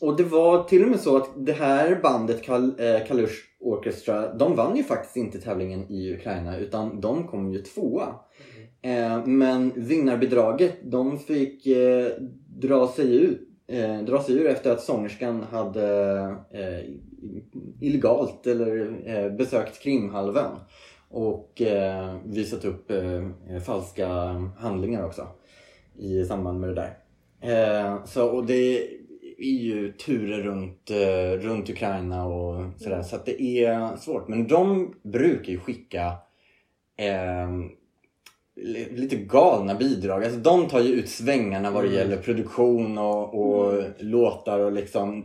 och 0.00 0.16
det 0.16 0.24
var 0.24 0.64
till 0.64 0.82
och 0.82 0.88
med 0.90 1.00
så 1.00 1.16
att 1.16 1.28
det 1.36 1.52
här 1.52 2.00
bandet, 2.02 2.42
Kal- 2.46 2.80
eh, 3.00 3.06
Kalush 3.06 3.34
Orchestra, 3.60 4.34
de 4.34 4.56
vann 4.56 4.76
ju 4.76 4.84
faktiskt 4.84 5.16
inte 5.16 5.40
tävlingen 5.40 5.90
i 5.92 6.14
Ukraina 6.14 6.56
utan 6.58 7.00
de 7.00 7.28
kom 7.28 7.52
ju 7.52 7.62
tvåa. 7.62 8.14
Eh, 8.82 9.26
men 9.26 9.72
vinnarbidraget, 9.76 10.76
de 10.82 11.18
fick 11.18 11.66
eh, 11.66 12.12
dra 12.48 12.88
sig 12.88 13.16
ut 13.16 13.48
eh, 13.68 14.02
dra 14.02 14.22
sig 14.22 14.34
ur 14.34 14.46
efter 14.46 14.72
att 14.72 14.80
sångerskan 14.80 15.42
hade 15.42 16.20
eh, 16.50 16.80
illegalt 17.80 18.46
eller 18.46 19.00
eh, 19.06 19.30
besökt 19.32 19.82
Krimhalvön 19.82 20.56
och 21.08 21.62
eh, 21.62 22.16
visat 22.24 22.64
upp 22.64 22.92
falska 23.66 24.08
handlingar 24.58 25.04
också 25.06 25.28
i 25.98 26.24
samband 26.24 26.60
med 26.60 26.68
det 26.68 26.74
där. 26.74 28.06
Så, 28.06 28.28
och 28.28 28.46
det 28.46 28.82
är 29.38 29.62
ju 29.62 29.92
turer 29.92 30.42
runt, 30.42 30.90
runt 31.44 31.70
Ukraina 31.70 32.26
och 32.26 32.80
sådär 32.80 33.02
så 33.02 33.16
att 33.16 33.26
det 33.26 33.42
är 33.42 33.96
svårt. 33.96 34.28
Men 34.28 34.46
de 34.46 34.94
brukar 35.02 35.52
ju 35.52 35.58
skicka 35.58 36.12
lite 38.90 39.16
galna 39.16 39.74
bidrag. 39.74 40.24
Alltså 40.24 40.38
de 40.40 40.68
tar 40.68 40.80
ju 40.80 40.92
ut 40.92 41.08
svängarna 41.08 41.70
vad 41.70 41.84
det 41.84 41.88
Mm. 41.88 41.98
gäller 41.98 42.16
produktion 42.22 42.98
och, 42.98 43.34
och 43.34 43.82
låtar 43.98 44.58
och 44.58 44.72
liksom. 44.72 45.20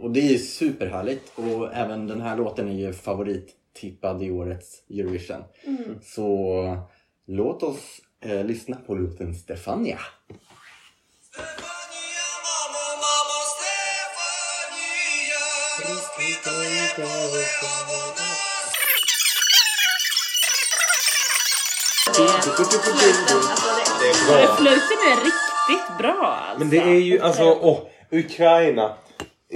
Och 0.00 0.10
det 0.10 0.34
är 0.34 0.38
superhärligt. 0.38 1.32
Och 1.38 1.74
även 1.74 2.06
den 2.06 2.20
här 2.20 2.36
låten 2.36 2.68
är 2.68 2.72
ju 2.72 2.92
favorittippad 2.92 4.22
i 4.22 4.30
årets 4.30 4.82
Eurovision. 4.90 5.42
Mm. 5.66 5.98
Så 6.02 6.78
låt 7.26 7.62
oss 7.62 8.00
eh, 8.20 8.44
lyssna 8.44 8.76
på 8.86 8.94
låten 8.94 9.34
Stefania. 9.34 9.98
Stefania, 11.30 12.24
mamo, 12.46 12.84
mamo, 13.04 13.38
Stefania, 13.54 15.42
Det 22.16 24.08
är 24.08 24.46
bra. 24.46 24.56
Flöjten 24.56 24.98
är 25.12 25.16
riktigt 25.16 25.98
bra 25.98 26.36
alltså. 26.48 26.58
Men 26.58 26.70
det 26.70 26.78
är 26.78 27.00
ju 27.00 27.20
alltså, 27.20 27.58
åh, 27.60 27.78
Ukraina 28.10 28.94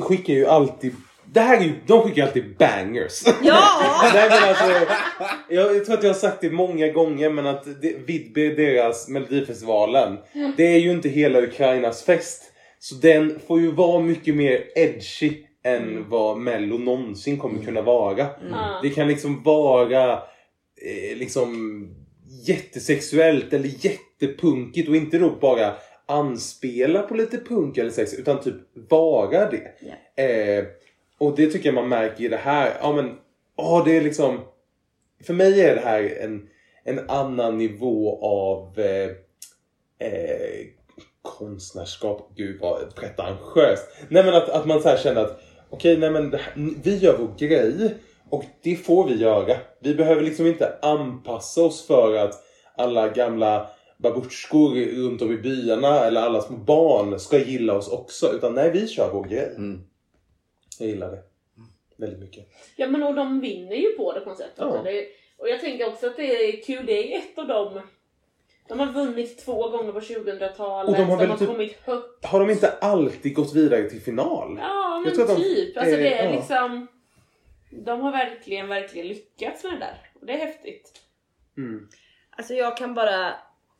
skickar 0.00 0.34
ju 0.34 0.46
alltid 0.46 0.94
Det 1.32 1.40
här 1.40 1.56
är 1.56 1.62
ju, 1.62 1.72
de 1.86 2.02
skickar 2.02 2.22
alltid 2.26 2.56
bangers. 2.56 3.22
Ja! 3.42 3.60
Nej, 4.14 4.28
men 4.30 4.48
alltså, 4.48 4.64
jag, 5.48 5.76
jag 5.76 5.84
tror 5.84 5.96
att 5.96 6.02
jag 6.02 6.10
har 6.10 6.18
sagt 6.18 6.40
det 6.40 6.50
många 6.50 6.88
gånger 6.88 7.30
men 7.30 7.46
att 7.46 7.66
Vidby, 8.06 8.54
deras 8.54 9.08
Melodifestivalen, 9.08 10.18
det 10.56 10.74
är 10.74 10.78
ju 10.78 10.90
inte 10.90 11.08
hela 11.08 11.38
Ukrainas 11.40 12.04
fest. 12.04 12.42
Så 12.78 12.94
den 12.94 13.40
får 13.46 13.60
ju 13.60 13.70
vara 13.70 14.00
mycket 14.00 14.34
mer 14.34 14.64
edgy 14.74 15.32
än 15.64 16.08
vad 16.08 16.38
Mello 16.38 16.78
någonsin 16.78 17.38
kommer 17.38 17.64
kunna 17.64 17.82
vara. 17.82 18.26
Ja. 18.50 18.80
Det 18.82 18.90
kan 18.90 19.08
liksom 19.08 19.42
vara 19.42 20.12
eh, 20.12 21.16
liksom 21.16 21.54
jättesexuellt 22.28 23.52
eller 23.52 23.84
jättepunkigt 23.84 24.88
och 24.88 24.96
inte 24.96 25.18
då 25.18 25.30
bara 25.30 25.74
anspela 26.06 27.02
på 27.02 27.14
lite 27.14 27.38
punk 27.38 27.78
eller 27.78 27.90
sex 27.90 28.14
utan 28.14 28.40
typ 28.40 28.54
vara 28.90 29.50
det. 29.50 29.72
Eh, 30.22 30.64
och 31.18 31.36
det 31.36 31.46
tycker 31.46 31.66
jag 31.68 31.74
man 31.74 31.88
märker 31.88 32.24
i 32.24 32.28
det 32.28 32.36
här. 32.36 32.76
Ja 32.80 32.92
men, 32.92 33.16
åh, 33.56 33.84
det 33.84 33.96
är 33.96 34.00
liksom... 34.00 34.40
För 35.24 35.34
mig 35.34 35.60
är 35.60 35.74
det 35.74 35.80
här 35.80 36.18
en, 36.20 36.48
en 36.84 37.10
annan 37.10 37.58
nivå 37.58 38.18
av 38.22 38.78
eh, 38.78 39.10
eh, 40.08 40.66
konstnärskap. 41.22 42.32
Gud 42.36 42.60
vad 42.60 42.94
pretentiöst. 42.94 43.88
Nej 44.08 44.24
men 44.24 44.34
att, 44.34 44.48
att 44.48 44.66
man 44.66 44.82
så 44.82 44.88
här 44.88 44.96
känner 44.96 45.20
att 45.20 45.40
okej, 45.70 45.96
nej 45.96 46.10
men 46.10 46.36
vi 46.82 46.96
gör 46.96 47.18
vår 47.18 47.38
grej 47.38 47.94
och 48.30 48.44
det 48.62 48.76
får 48.76 49.08
vi 49.08 49.14
göra. 49.16 49.56
Vi 49.80 49.94
behöver 49.94 50.22
liksom 50.22 50.46
inte 50.46 50.78
anpassa 50.82 51.62
oss 51.62 51.86
för 51.86 52.14
att 52.16 52.34
alla 52.76 53.08
gamla 53.08 53.70
babutjkor 53.96 54.74
runt 54.74 55.22
om 55.22 55.32
i 55.32 55.36
byarna 55.36 56.00
eller 56.00 56.20
alla 56.20 56.40
små 56.40 56.56
barn 56.56 57.20
ska 57.20 57.38
gilla 57.38 57.74
oss 57.74 57.88
också. 57.88 58.32
Utan 58.34 58.54
nej, 58.54 58.70
vi 58.70 58.88
kör 58.88 59.10
vår 59.12 59.24
grej. 59.24 59.52
Mm. 59.56 59.80
Jag 60.78 60.88
gillar 60.88 61.10
det. 61.10 61.22
Väldigt 61.96 62.20
mycket. 62.20 62.46
Ja 62.76 62.86
men 62.86 63.02
och 63.02 63.14
de 63.14 63.40
vinner 63.40 63.76
ju 63.76 63.88
på 63.92 64.12
det 64.12 64.20
på 64.20 64.28
något 64.28 64.38
sätt. 64.38 64.52
Ja. 64.56 64.80
Det, 64.84 65.06
och 65.38 65.48
jag 65.48 65.60
tänker 65.60 65.86
också 65.88 66.06
att 66.06 66.16
det 66.16 66.22
är 66.48 66.62
kul, 66.62 66.86
det 66.86 67.14
är 67.14 67.18
ett 67.18 67.38
av 67.38 67.46
dem 67.48 67.80
de 68.68 68.80
har 68.80 68.92
vunnit 68.92 69.38
två 69.44 69.68
gånger 69.68 69.92
på 69.92 70.00
2000-talet, 70.00 70.88
Och 70.90 70.96
de 70.96 71.02
har 71.10 71.18
de 71.18 71.30
har 71.30 71.36
typ- 71.38 71.48
kommit 71.48 71.76
högt. 71.84 72.24
Har 72.24 72.40
de 72.40 72.50
inte 72.50 72.70
alltid 72.80 73.34
gått 73.34 73.54
vidare 73.54 73.90
till 73.90 74.00
final? 74.00 74.58
Ja 74.60 75.02
Jag 75.06 75.14
tror 75.14 75.24
men 75.26 75.34
att 75.36 75.42
de- 75.42 75.44
typ. 75.54 75.76
Alltså 75.76 75.96
det 75.96 76.14
är 76.14 76.24
ja. 76.24 76.30
liksom... 76.32 76.86
De 77.70 78.00
har 78.00 78.12
verkligen, 78.12 78.68
verkligen 78.68 79.08
lyckats 79.08 79.64
med 79.64 79.72
det 79.72 79.78
där. 79.78 80.10
Och 80.20 80.26
det 80.26 80.32
är 80.32 80.38
häftigt. 80.46 80.92
Mm. 81.56 81.88
Alltså 82.30 82.54
jag 82.54 82.76
kan 82.76 82.94
bara 82.94 83.34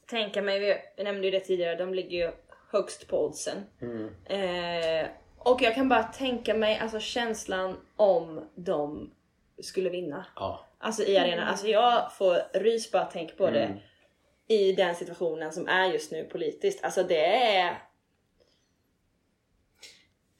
tänka 0.06 0.42
mig, 0.42 0.58
vi- 0.58 0.78
jag 0.96 1.04
nämnde 1.04 1.24
ju 1.26 1.30
det 1.30 1.40
tidigare, 1.40 1.74
de 1.74 1.94
ligger 1.94 2.18
ju 2.26 2.32
högst 2.70 3.08
på 3.08 3.24
oddsen. 3.24 3.56
Mm. 3.80 4.08
Eh, 4.24 5.08
och 5.38 5.62
jag 5.62 5.74
kan 5.74 5.88
bara 5.88 6.02
tänka 6.02 6.54
mig 6.54 6.78
alltså 6.78 7.00
känslan 7.00 7.76
om 7.96 8.48
de 8.54 9.10
skulle 9.62 9.90
vinna. 9.90 10.26
Ja. 10.36 10.64
Alltså 10.78 11.02
i 11.02 11.18
arenan. 11.18 11.48
Alltså 11.48 11.66
jag 11.66 12.12
får 12.12 12.58
rys 12.58 12.92
bara 12.92 13.02
att 13.02 13.10
tänka 13.10 13.34
på 13.36 13.50
det. 13.50 13.62
Mm. 13.64 13.78
I 14.48 14.72
den 14.72 14.94
situationen 14.94 15.52
som 15.52 15.68
är 15.68 15.86
just 15.86 16.12
nu 16.12 16.24
politiskt. 16.24 16.84
Alltså 16.84 17.02
det 17.02 17.26
är... 17.56 17.78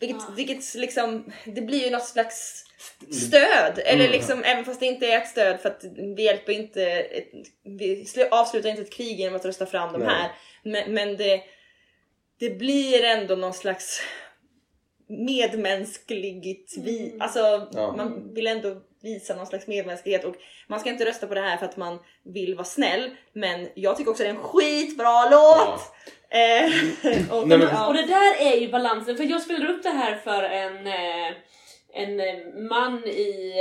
Vilket, 0.01 0.17
Ja. 0.29 0.35
vilket 0.37 0.75
liksom, 0.75 1.33
det 1.45 1.61
blir 1.61 1.85
ju 1.85 1.91
något 1.91 2.05
slags 2.07 2.65
stöd. 3.13 3.79
Eller 3.79 4.05
Mm. 4.05 4.13
liksom, 4.13 4.45
även 4.45 4.65
fast 4.65 4.81
det 4.81 4.87
inte 4.87 5.07
är 5.07 5.19
ett 5.19 5.29
stöd 5.29 5.61
för 5.61 5.69
att 5.69 5.85
vi 6.17 6.23
hjälper 6.23 6.53
inte, 6.53 6.83
ett, 6.85 7.29
vi 7.65 8.05
slu- 8.05 8.29
avslutar 8.31 8.69
inte 8.69 8.83
ett 8.83 8.93
krig 8.93 9.19
genom 9.21 9.37
att 9.37 9.45
rösta 9.45 9.67
fram 9.67 9.93
de 9.93 9.99
Nej. 9.99 10.09
här. 10.09 10.31
Men, 10.63 10.95
men 10.95 11.17
det, 11.17 11.43
det 12.41 12.51
blir 12.51 13.05
ändå 13.05 13.35
någon 13.37 13.55
slags 13.55 14.01
medmänskligt 15.09 16.75
vi, 16.79 17.17
alltså 17.21 17.69
Ja. 17.73 17.95
man 17.97 18.35
vill 18.35 18.47
ändå 18.47 18.77
visa 19.03 19.35
någon 19.37 19.47
slags 19.47 19.67
medmänsklighet 19.67 20.25
och 20.25 20.35
man 20.69 20.81
ska 20.81 20.89
inte 20.91 21.05
rösta 21.05 21.27
på 21.27 21.35
det 21.35 21.41
här 21.41 21.57
för 21.57 21.67
att 21.67 21.77
man 21.77 21.99
vill 22.25 22.55
vara 22.55 22.65
snäll 22.65 23.11
men 23.33 23.69
jag 23.75 23.97
tycker 23.97 24.11
också 24.11 24.23
det 24.23 24.29
är 24.29 24.35
en 24.35 24.43
skitbra 24.43 25.31
låt! 25.31 25.69
Eh, 25.69 25.81
och, 27.31 27.49
Nej, 27.49 27.59
men-. 27.59 27.87
Och 27.87 27.95
det 27.95 28.07
där 28.07 28.41
är 28.53 28.57
ju 28.57 28.69
balansen, 28.69 29.17
för 29.17 29.25
jag 29.25 29.43
spelade 29.43 29.73
upp 29.73 29.83
det 29.83 29.89
här 29.89 30.15
för 30.17 30.43
en, 30.43 30.87
eh, 30.87 31.33
en 31.93 32.21
eh, 32.21 32.35
man 32.71 33.05
i 33.05 33.55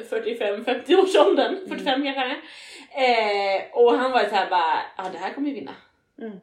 eh, 0.00 0.04
45-50 0.10 0.94
års 1.02 1.16
åldern, 1.16 1.56
45 1.68 1.84
kanske 2.04 2.20
han 2.20 2.30
är. 2.30 3.56
eh, 3.56 3.62
Och 3.72 3.98
han 3.98 4.12
var 4.12 4.22
ju 4.22 4.28
såhär 4.28 4.50
bara, 4.50 4.76
ja 4.96 5.04
det 5.12 5.18
här 5.18 5.34
kommer 5.34 5.48
ju 5.48 5.54
vinna. 5.54 5.74
Mm. 6.20 6.38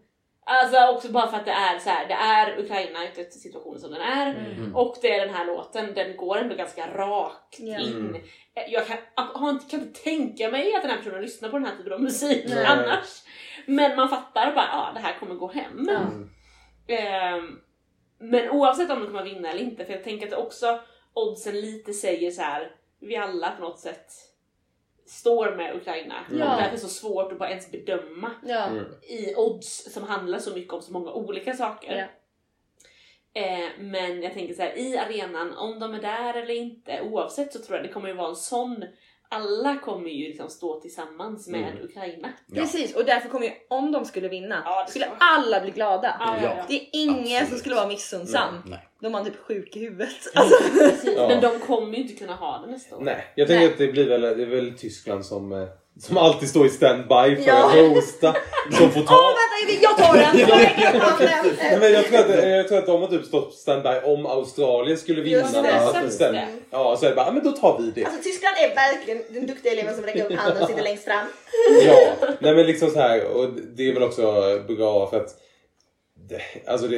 Alltså 0.45 0.87
också 0.95 1.11
bara 1.11 1.27
för 1.27 1.37
att 1.37 1.45
det 1.45 1.51
är 1.51 1.79
så 1.79 1.89
här, 1.89 2.07
det 2.07 2.13
är 2.13 2.59
Ukraina 2.59 3.05
inte 3.05 3.31
situationen 3.31 3.79
som 3.79 3.91
den 3.91 4.01
är. 4.01 4.27
Mm. 4.35 4.75
Och 4.75 4.95
det 5.01 5.15
är 5.15 5.25
den 5.25 5.35
här 5.35 5.45
låten, 5.45 5.93
den 5.93 6.17
går 6.17 6.37
ändå 6.37 6.55
ganska 6.55 6.87
rakt 6.87 7.59
Ja. 7.59 7.79
in. 7.79 7.87
Mm. 7.97 8.15
Eh, 8.55 8.63
Jag 8.73 8.87
kan, 8.87 8.97
har 9.15 9.49
inte, 9.49 9.65
kan 9.71 9.79
inte 9.81 10.03
tänka 10.03 10.49
mig 10.51 10.75
att 10.75 10.81
den 10.81 10.91
här 10.91 10.97
personen 10.97 11.21
lyssnar 11.21 11.49
på 11.49 11.57
den 11.57 11.67
här 11.67 11.75
typen 11.77 11.93
av 11.93 12.01
musik 12.01 12.43
Nej. 12.47 12.65
annars. 12.65 13.21
Men 13.65 13.95
man 13.95 14.09
fattar 14.09 14.55
bara, 14.55 14.65
ja 14.71 14.91
det 14.93 14.99
här 14.99 15.19
kommer 15.19 15.35
gå 15.35 15.47
hem. 15.47 15.89
Ja. 15.89 16.01
Ehm, 16.95 17.59
men 18.19 18.49
oavsett 18.49 18.91
om 18.91 18.99
de 18.99 19.05
kommer 19.07 19.23
vinna 19.23 19.49
eller 19.51 19.61
inte, 19.61 19.85
för 19.85 19.93
jag 19.93 20.03
tänker 20.03 20.27
att 20.27 20.33
också 20.33 20.79
oddsen 21.13 21.61
lite 21.61 21.93
säger 21.93 22.31
så 22.31 22.41
här. 22.41 22.75
vi 22.99 23.15
alla 23.15 23.51
på 23.51 23.61
något 23.61 23.79
sätt 23.79 24.11
står 25.05 25.55
med 25.55 25.75
Ukraina. 25.75 26.15
Ja. 26.29 26.33
Och 26.33 26.39
därför 26.39 26.67
är 26.67 26.71
det 26.71 26.77
så 26.77 26.87
svårt 26.87 27.31
att 27.31 27.39
bara 27.39 27.49
ens 27.49 27.71
bedöma. 27.71 28.31
Mm. 28.45 28.85
i 29.01 29.35
odds 29.35 29.93
som 29.93 30.03
handlar 30.03 30.39
så 30.39 30.53
mycket 30.53 30.73
om 30.73 30.81
så 30.81 30.91
många 30.93 31.11
olika 31.11 31.53
saker. 31.53 31.97
Ja. 31.97 32.07
Eh, 33.33 33.69
men 33.79 34.21
jag 34.21 34.33
tänker 34.33 34.53
så 34.53 34.61
här, 34.61 34.77
i 34.77 34.97
arenan, 34.97 35.53
om 35.57 35.79
de 35.79 35.93
är 35.93 36.01
där 36.01 36.33
eller 36.33 36.53
inte, 36.53 37.01
oavsett 37.01 37.53
så 37.53 37.59
tror 37.59 37.77
jag 37.77 37.85
det 37.85 37.93
kommer 37.93 38.07
ju 38.07 38.13
vara 38.13 38.29
en 38.29 38.35
sån, 38.35 38.85
alla 39.31 39.77
kommer 39.77 40.09
ju 40.09 40.27
liksom 40.27 40.49
stå 40.49 40.79
tillsammans 40.81 41.47
med 41.47 41.61
Mm. 41.71 41.83
Ukraina. 41.85 42.29
Ja. 42.47 42.61
Precis, 42.61 42.95
och 42.95 43.05
därför 43.05 43.29
kommer 43.29 43.45
ju, 43.45 43.51
om 43.69 43.91
de 43.91 44.05
skulle 44.05 44.27
vinna, 44.27 44.61
Ja, 44.65 44.85
skulle 44.89 45.05
skulle 45.05 45.17
alla 45.19 45.59
bli 45.61 45.71
glada. 45.71 46.15
Ja, 46.19 46.37
ja, 46.41 46.53
ja. 46.57 46.65
Det 46.67 46.73
är 46.75 46.87
ingen 46.91 47.25
som 47.27 47.37
Absolut. 47.37 47.59
skulle 47.59 47.75
vara 47.75 47.87
missunnsam. 47.87 48.55
Nej. 48.65 48.87
Då 48.99 49.07
är 49.07 49.11
man 49.11 49.25
typ 49.25 49.37
sjuk 49.37 49.75
i 49.75 49.79
huvudet. 49.79 50.09
Alltså. 50.35 51.27
Men 51.27 51.41
de 51.41 51.59
kommer 51.59 51.97
ju 51.97 52.01
inte 52.03 52.13
kunna 52.13 52.35
ha 52.35 52.61
det 52.65 52.71
nästa 52.71 52.95
år. 52.95 53.01
Nej, 53.01 53.25
jag 53.35 53.47
tänker 53.47 53.61
Nej. 53.65 53.71
att 53.71 53.77
det 53.77 53.87
blir 53.87 54.09
väl, 54.09 54.21
det 54.21 54.43
är 54.43 54.45
väl 54.45 54.77
Tyskland 54.77 55.25
som, 55.25 55.51
eh, 55.51 55.67
som 55.99 56.17
alltid 56.17 56.49
står 56.49 56.65
i 56.65 56.69
standby 56.69 57.35
för 57.35 57.43
Ja. 57.47 57.69
att 57.69 57.75
roasta. 57.77 58.35
Som 58.71 58.91
får 58.91 59.01
ta... 59.01 59.15
Åh 59.15 59.31
vänta, 59.67 59.83
jag 59.83 59.97
tar 59.97 60.13
den! 60.17 60.39
Jag 61.71 61.79
men 61.79 61.91
jag, 61.93 62.05
tror 62.05 62.19
att, 62.19 62.47
jag 62.49 62.67
tror 62.67 62.77
att 62.77 62.85
de 62.85 63.01
har 63.01 63.07
typ 63.07 63.25
stått 63.25 63.53
standby 63.53 63.89
om 64.03 64.25
Australien 64.25 64.97
skulle 64.97 65.21
vinna. 65.21 65.37
Just 65.37 65.53
det, 65.53 65.79
så- 65.93 66.23
bestämd- 66.23 66.47
Ja, 66.71 66.97
så 66.99 67.05
är 67.05 67.09
det 67.09 67.15
bara, 67.15 67.31
men 67.31 67.43
då 67.43 67.51
tar 67.51 67.77
vi 67.81 67.91
det. 67.91 68.05
Alltså 68.05 68.21
Tyskland 68.23 68.55
är 68.57 68.75
verkligen 68.75 69.21
den 69.29 69.47
duktiga 69.47 69.71
eleven 69.73 69.95
som 69.95 70.03
räcker 70.03 70.25
upp 70.25 70.33
handen 70.39 70.63
och 70.63 70.69
sitter 70.69 70.83
längst 70.83 71.03
fram. 71.03 71.27
Ja, 71.85 72.13
nej 72.39 72.55
men 72.55 72.65
liksom 72.65 72.89
så 72.89 72.99
här 72.99 73.25
och 73.25 73.49
det 73.75 73.89
är 73.89 73.93
väl 73.93 74.03
också 74.03 74.21
bra 74.67 75.09
för 75.09 75.17
att 75.17 75.29
det, 76.29 76.41
alltså 76.71 76.87
det, 76.87 76.97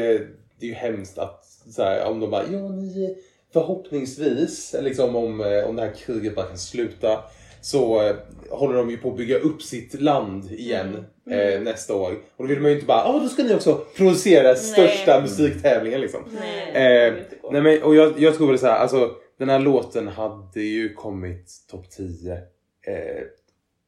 det 0.60 0.66
är 0.66 0.70
ju 0.70 0.74
hemskt 0.74 1.18
att 1.18 1.46
så 1.76 1.84
här, 1.84 2.06
om 2.06 2.20
de 2.20 2.30
bara 2.32 2.44
ja 2.44 2.60
ni 2.70 3.18
förhoppningsvis 3.54 4.76
liksom 4.80 5.16
om, 5.16 5.42
eh, 5.42 5.64
om 5.70 5.76
det 5.76 5.82
här 5.82 5.94
kriget 6.06 6.36
bara 6.36 6.46
kan 6.46 6.58
sluta 6.58 7.20
så 7.64 8.02
eh, 8.02 8.16
håller 8.50 8.76
de 8.76 8.90
ju 8.90 8.98
på 8.98 9.10
att 9.10 9.18
bygga 9.18 9.38
upp 9.38 9.62
sitt 9.62 10.02
land 10.02 10.52
igen 10.52 11.06
eh, 11.30 11.62
nästa 11.62 11.96
år. 11.96 12.12
Och 12.36 12.44
då 12.44 12.46
vill 12.46 12.60
man 12.60 12.70
ju 12.72 12.76
inte 12.76 12.88
bara 12.88 13.08
ja 13.08 13.20
då 13.20 13.30
ska 13.30 13.44
ni 13.44 13.56
också 13.56 13.86
producera 13.96 14.56
största 14.56 15.22
musiktävlingen 15.22 16.02
liksom. 16.02 16.24
Nej. 16.40 17.08
Eh, 17.08 17.14
nej 17.52 17.62
men, 17.62 17.84
och 17.84 17.96
jag, 17.96 18.20
jag 18.20 18.36
tror 18.36 18.48
väl 18.48 18.60
så 18.60 18.68
här, 18.68 18.78
alltså 18.80 19.16
den 19.38 19.50
här 19.50 19.60
låten 19.60 20.08
hade 20.08 20.62
ju 20.62 20.94
kommit 20.94 21.52
topp 21.72 21.90
10 21.90 22.34
eh, 22.34 23.24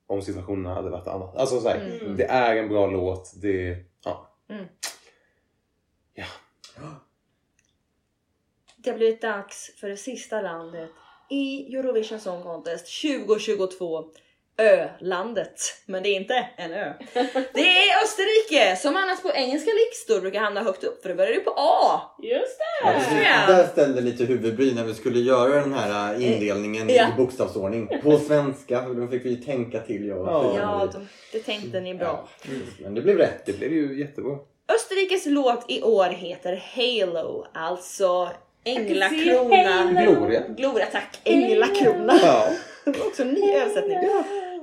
om 0.08 0.22
situationen 0.22 0.66
hade 0.66 0.90
varit 0.90 1.08
annat. 1.08 1.36
Alltså 1.36 1.60
så 1.62 1.70
här, 1.70 2.00
Mm. 2.02 2.18
det 2.18 2.24
är 2.26 2.56
en 2.56 2.70
bra 2.70 2.88
låt. 2.88 3.34
Det, 3.42 3.78
ja. 4.06 4.32
Det 8.78 8.90
har 8.92 8.98
blivit 8.98 9.22
dags 9.22 9.72
för 9.80 9.90
det 9.90 9.98
sista 9.98 10.42
landet 10.42 10.90
i 11.30 11.76
Eurovision 11.76 12.20
Song 12.20 12.44
Contest 12.44 13.02
2022. 13.02 14.04
Ölandet. 14.58 15.60
Men 15.86 16.04
det 16.04 16.10
är 16.10 16.16
inte 16.16 16.48
en 16.58 16.72
ö. 16.74 16.94
Det 17.54 17.60
är 17.62 18.04
Österrike 18.04 18.76
som 18.76 18.96
annars 18.96 19.22
på 19.22 19.32
engelska 19.32 19.72
listor 19.72 20.22
brukar 20.22 20.40
hamna 20.40 20.64
högt 20.64 20.84
upp 20.84 21.02
för 21.02 21.10
det 21.10 21.16
börjar 21.16 21.32
ju 21.32 21.40
på 21.40 21.54
A. 21.58 22.02
Just 22.24 22.58
Ja, 22.84 22.92
det! 23.10 23.24
Ja. 23.24 23.54
Där 23.54 23.68
ställde 23.68 24.02
lite 24.02 24.26
huvudbry 24.26 24.74
när 24.74 24.84
vi 24.84 24.94
skulle 24.94 25.20
göra 25.20 25.62
den 25.62 25.74
här 25.74 26.14
äh, 26.14 26.34
indelningen 26.34 26.90
Ja. 26.90 27.08
i 27.10 27.18
bokstavsordning. 27.18 28.02
På 28.04 28.18
svenska, 28.18 28.84
för 28.84 28.94
då 28.94 29.08
fick 29.08 29.26
vi 29.26 29.30
ju 29.30 29.36
tänka 29.36 29.80
till. 29.80 30.08
Jag 30.08 30.18
Ja. 30.18 30.54
Ja, 30.58 30.90
de, 30.94 31.08
det 31.32 31.40
tänkte 31.40 31.80
ni 31.80 31.96
bra. 31.96 32.28
Ja, 32.44 32.50
Men 32.84 32.96
det 32.96 33.02
blev 33.02 33.18
rätt. 33.18 33.46
Det 33.46 33.58
blev 33.58 33.74
ju 33.74 34.00
jättebra. 34.00 34.38
Österrikes 34.76 35.26
låt 35.26 35.66
i 35.72 35.82
år 35.82 36.06
heter 36.10 36.64
Halo, 36.76 37.46
alltså 37.54 38.30
Änglakrona. 38.66 40.04
Gloria. 40.04 40.44
Gloria 40.58 40.86
tack, 40.86 41.20
Änglakrona. 41.24 42.20
Ja. 42.24 42.48
Det 42.86 43.00
var 43.00 43.08
också 43.08 43.22
en 43.22 43.28
ny 43.28 43.54
översättning. 43.54 43.98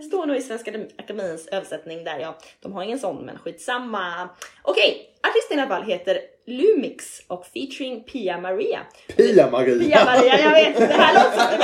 Står 0.02 0.26
nog 0.26 0.36
i 0.36 0.40
Svenska 0.40 0.72
Akademins 0.98 1.46
översättning 1.46 2.04
där 2.04 2.18
ja. 2.18 2.38
De 2.60 2.72
har 2.72 2.82
ingen 2.82 2.98
sån 2.98 3.26
men 3.26 3.38
skitsamma. 3.38 4.28
Okej, 4.62 5.10
artisten 5.22 5.58
i 5.58 5.62
alla 5.62 5.68
fall 5.68 5.82
heter 5.82 6.18
Lumix 6.46 7.22
och 7.26 7.46
featuring 7.46 8.02
Pia 8.02 8.38
Maria. 8.38 8.78
Pia-Maria. 9.16 9.78
Pia 9.78 10.04
Maria, 10.04 10.40
jag 10.40 10.50
vet, 10.50 10.76
det 10.76 10.94
här 10.94 11.14
låter 11.14 11.38
som 11.38 11.62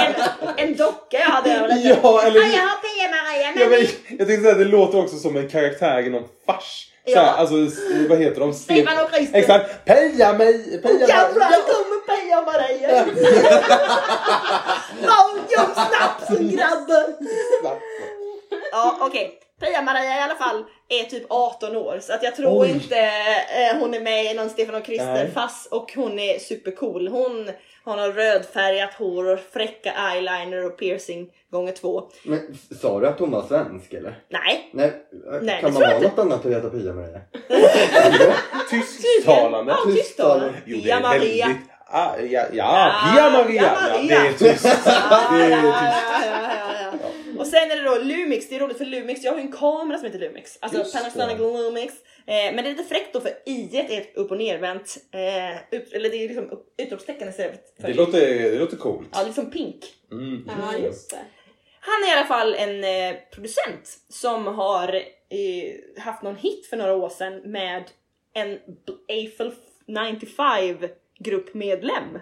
en, 0.56 0.68
en 0.68 0.76
docka 0.76 1.18
jag 1.18 1.26
hade 1.26 1.48
när 1.48 1.56
jag 1.56 1.68
var 1.68 1.74
liten. 1.74 1.98
Ja, 2.02 2.22
eller... 2.22 2.40
Ah, 2.40 2.44
jag 2.44 2.62
har 2.62 2.78
Pia 2.82 3.08
Maria, 3.10 3.52
Ja, 3.56 3.68
men 3.68 3.70
men, 3.70 4.18
jag 4.18 4.26
tänkte 4.28 4.42
säga 4.42 4.52
att 4.52 4.58
det 4.58 4.64
låter 4.64 4.98
också 4.98 5.16
som 5.16 5.36
en 5.36 5.48
karaktär 5.48 6.00
i 6.00 6.10
någon 6.10 6.28
fars. 6.46 6.88
Ja. 7.08 7.14
Såhär, 7.14 7.34
alltså, 7.36 7.54
vad 8.08 8.18
heter 8.18 8.40
de? 8.40 8.54
Stefan 8.54 9.04
och 9.04 9.10
Christer. 9.10 9.38
Exakt. 9.38 9.84
Pia 9.84 10.32
mig! 10.32 10.80
Pia 10.82 11.08
Jävlar 11.08 11.50
kommer 11.50 11.98
Pia 12.06 12.42
Maria! 12.42 13.04
Snabbt 15.74 16.26
som 16.26 16.48
grabben! 16.48 17.16
Ja 18.72 18.96
okej, 19.00 19.40
Pia 19.40 19.47
Maria 19.60 20.18
i 20.18 20.22
alla 20.22 20.34
fall 20.34 20.64
är 20.88 21.04
typ 21.04 21.24
18 21.30 21.76
år 21.76 21.98
så 22.02 22.12
att 22.12 22.22
jag 22.22 22.36
tror 22.36 22.62
Oj. 22.62 22.70
inte 22.70 22.98
eh, 22.98 23.78
hon 23.80 23.94
är 23.94 24.00
med 24.00 24.24
i 24.24 24.34
någon 24.34 24.50
Stefan 24.50 24.74
och 24.74 24.84
Krister 24.84 25.30
fast 25.34 25.72
och 25.72 25.92
hon 25.94 26.18
är 26.18 26.38
supercool. 26.38 27.08
Hon 27.08 27.50
har 27.84 27.96
något 27.96 28.16
rödfärgat 28.16 28.94
hår 28.94 29.32
och 29.32 29.38
fräcka 29.52 29.92
eyeliner 30.12 30.66
och 30.66 30.78
piercing 30.78 31.30
gånger 31.50 31.72
två. 31.72 32.02
Men 32.24 32.58
sa 32.80 33.00
du 33.00 33.08
att 33.08 33.18
hon 33.18 33.30
var 33.30 33.42
svensk 33.42 33.92
eller? 33.92 34.18
Nej, 34.28 34.70
Nej, 34.72 34.92
Nej, 35.42 35.60
kan 35.60 35.72
man 35.74 35.82
jag 35.82 36.02
något 36.02 36.18
annat 36.18 36.46
att 36.46 36.52
heta 36.52 36.70
Pia 36.70 36.92
Maria? 36.92 37.20
Tysktalande. 38.70 39.72
Ja, 39.72 39.92
tysktalande. 39.92 40.54
Jo, 40.66 40.76
det 40.76 40.82
Pia 40.82 40.96
är 40.96 41.00
Maria. 41.00 41.46
väldigt... 41.46 41.70
Ah, 41.90 42.16
ja, 42.16 42.24
ja, 42.26 42.46
Ja, 42.52 42.92
Pia 43.14 43.30
Maria. 43.30 43.62
Pia 43.62 43.76
Ja, 43.90 43.98
det 44.08 44.14
är 44.28 44.32
tyst. 44.32 44.64
Ja, 45.10 45.20
Det 45.32 45.44
är 45.44 45.50
ja, 45.50 45.56
tyst. 45.62 46.67
Och 47.38 47.46
sen 47.46 47.70
är 47.70 47.76
det 47.76 47.82
då 47.82 47.98
Lumix, 47.98 48.48
det 48.48 48.56
är 48.56 48.60
roligt 48.60 48.78
för 48.78 48.84
Lumix, 48.84 49.24
jag 49.24 49.32
har 49.32 49.38
ju 49.38 49.44
en 49.44 49.52
kamera 49.52 49.98
som 49.98 50.06
heter 50.06 50.18
Lumix. 50.18 50.58
Alltså 50.60 50.78
Just 50.78 50.92
det. 50.92 50.98
Panasonic 50.98 51.38
Lumix. 51.38 51.94
Eh, 52.26 52.54
men 52.54 52.56
det 52.56 52.60
är 52.60 52.70
lite 52.70 52.84
fräckt 52.84 53.12
då 53.12 53.20
för 53.20 53.30
i 53.46 53.76
är 53.76 54.00
ett 54.00 54.16
upp 54.16 54.30
och 54.30 54.38
nervänt, 54.38 54.96
eh, 55.10 55.78
upp, 55.78 55.92
eller 55.92 56.10
det 56.10 56.16
är 56.16 56.28
liksom 56.28 56.62
utropstecken 56.78 57.28
istället 57.28 57.74
för 57.80 57.88
Det 57.88 57.94
låter, 57.94 58.50
det 58.50 58.58
låter 58.58 58.76
coolt. 58.76 59.08
Ja, 59.12 59.22
liksom 59.22 59.50
pink. 59.50 59.84
Mm. 60.12 60.50
Ja, 60.60 60.78
just 60.78 61.10
det. 61.10 61.18
Han 61.80 62.02
är 62.02 62.08
i 62.08 62.18
alla 62.18 62.26
fall 62.26 62.54
en 62.54 62.84
eh, 62.84 63.16
producent 63.34 63.98
som 64.08 64.46
har 64.46 64.94
eh, 65.28 66.02
haft 66.02 66.22
någon 66.22 66.36
hit 66.36 66.66
för 66.66 66.76
några 66.76 66.94
år 66.94 67.08
sedan 67.08 67.40
med 67.44 67.84
en 68.34 68.58
Eiffel 69.08 69.54
95 69.86 70.88
gruppmedlem. 71.18 72.18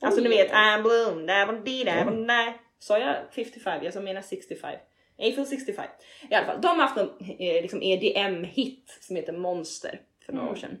Alltså 0.00 0.20
ni 0.20 0.28
vet, 0.28 0.50
I'm 0.52 0.82
bloom, 0.82 1.28
I'm 1.28 1.64
dee, 1.64 1.84
I'm 1.84 2.26
nah. 2.26 2.52
Sa 2.82 2.98
jag 2.98 3.16
55? 3.34 3.84
Jag 3.84 4.04
menar 4.04 4.22
65. 4.22 4.74
Eiffel 5.18 5.46
65. 5.46 5.84
I 6.30 6.34
alla 6.34 6.46
fall, 6.46 6.60
de 6.60 6.68
har 6.68 6.76
haft 6.76 6.96
någon 6.96 7.10
eh, 7.20 7.62
liksom 7.62 7.82
EDM-hit 7.82 8.98
som 9.00 9.16
heter 9.16 9.32
Monster 9.32 10.00
för 10.26 10.32
några 10.32 10.50
år 10.50 10.54
sedan. 10.54 10.78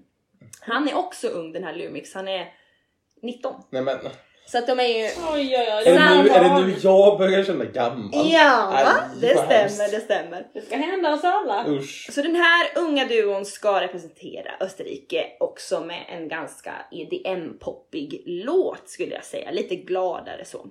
Han 0.60 0.88
är 0.88 0.94
också 0.96 1.28
ung 1.28 1.52
den 1.52 1.64
här 1.64 1.74
Lumix, 1.74 2.14
han 2.14 2.28
är 2.28 2.52
19. 3.22 3.54
Nej, 3.70 3.82
men, 3.82 3.98
Så 4.46 4.58
att 4.58 4.66
de 4.66 4.80
är 4.80 4.84
ju... 4.84 5.04
Oj, 5.04 5.56
oj, 5.56 5.56
oj. 5.58 5.88
är, 5.88 6.16
det 6.16 6.22
nu, 6.22 6.28
är 6.28 6.44
det 6.44 6.66
nu 6.66 6.76
jag 6.82 7.18
börjar 7.18 7.44
känna 7.44 7.64
gammal? 7.64 8.10
Ja, 8.12 8.72
Aj, 8.74 9.20
det 9.20 9.28
stämmer, 9.28 9.52
hemskt. 9.52 9.90
det 9.90 10.00
stämmer. 10.00 10.46
Det 10.54 10.60
ska 10.60 10.76
hända 10.76 11.14
oss 11.14 11.24
alla. 11.24 11.64
Usch. 11.68 12.08
Så 12.12 12.22
den 12.22 12.36
här 12.36 12.66
unga 12.76 13.06
duon 13.06 13.44
ska 13.44 13.80
representera 13.80 14.50
Österrike 14.60 15.26
också 15.40 15.80
med 15.80 16.04
en 16.08 16.28
ganska 16.28 16.72
EDM-poppig 16.90 18.22
låt 18.26 18.88
skulle 18.88 19.14
jag 19.14 19.24
säga, 19.24 19.50
lite 19.50 19.76
gladare 19.76 20.44
så. 20.44 20.66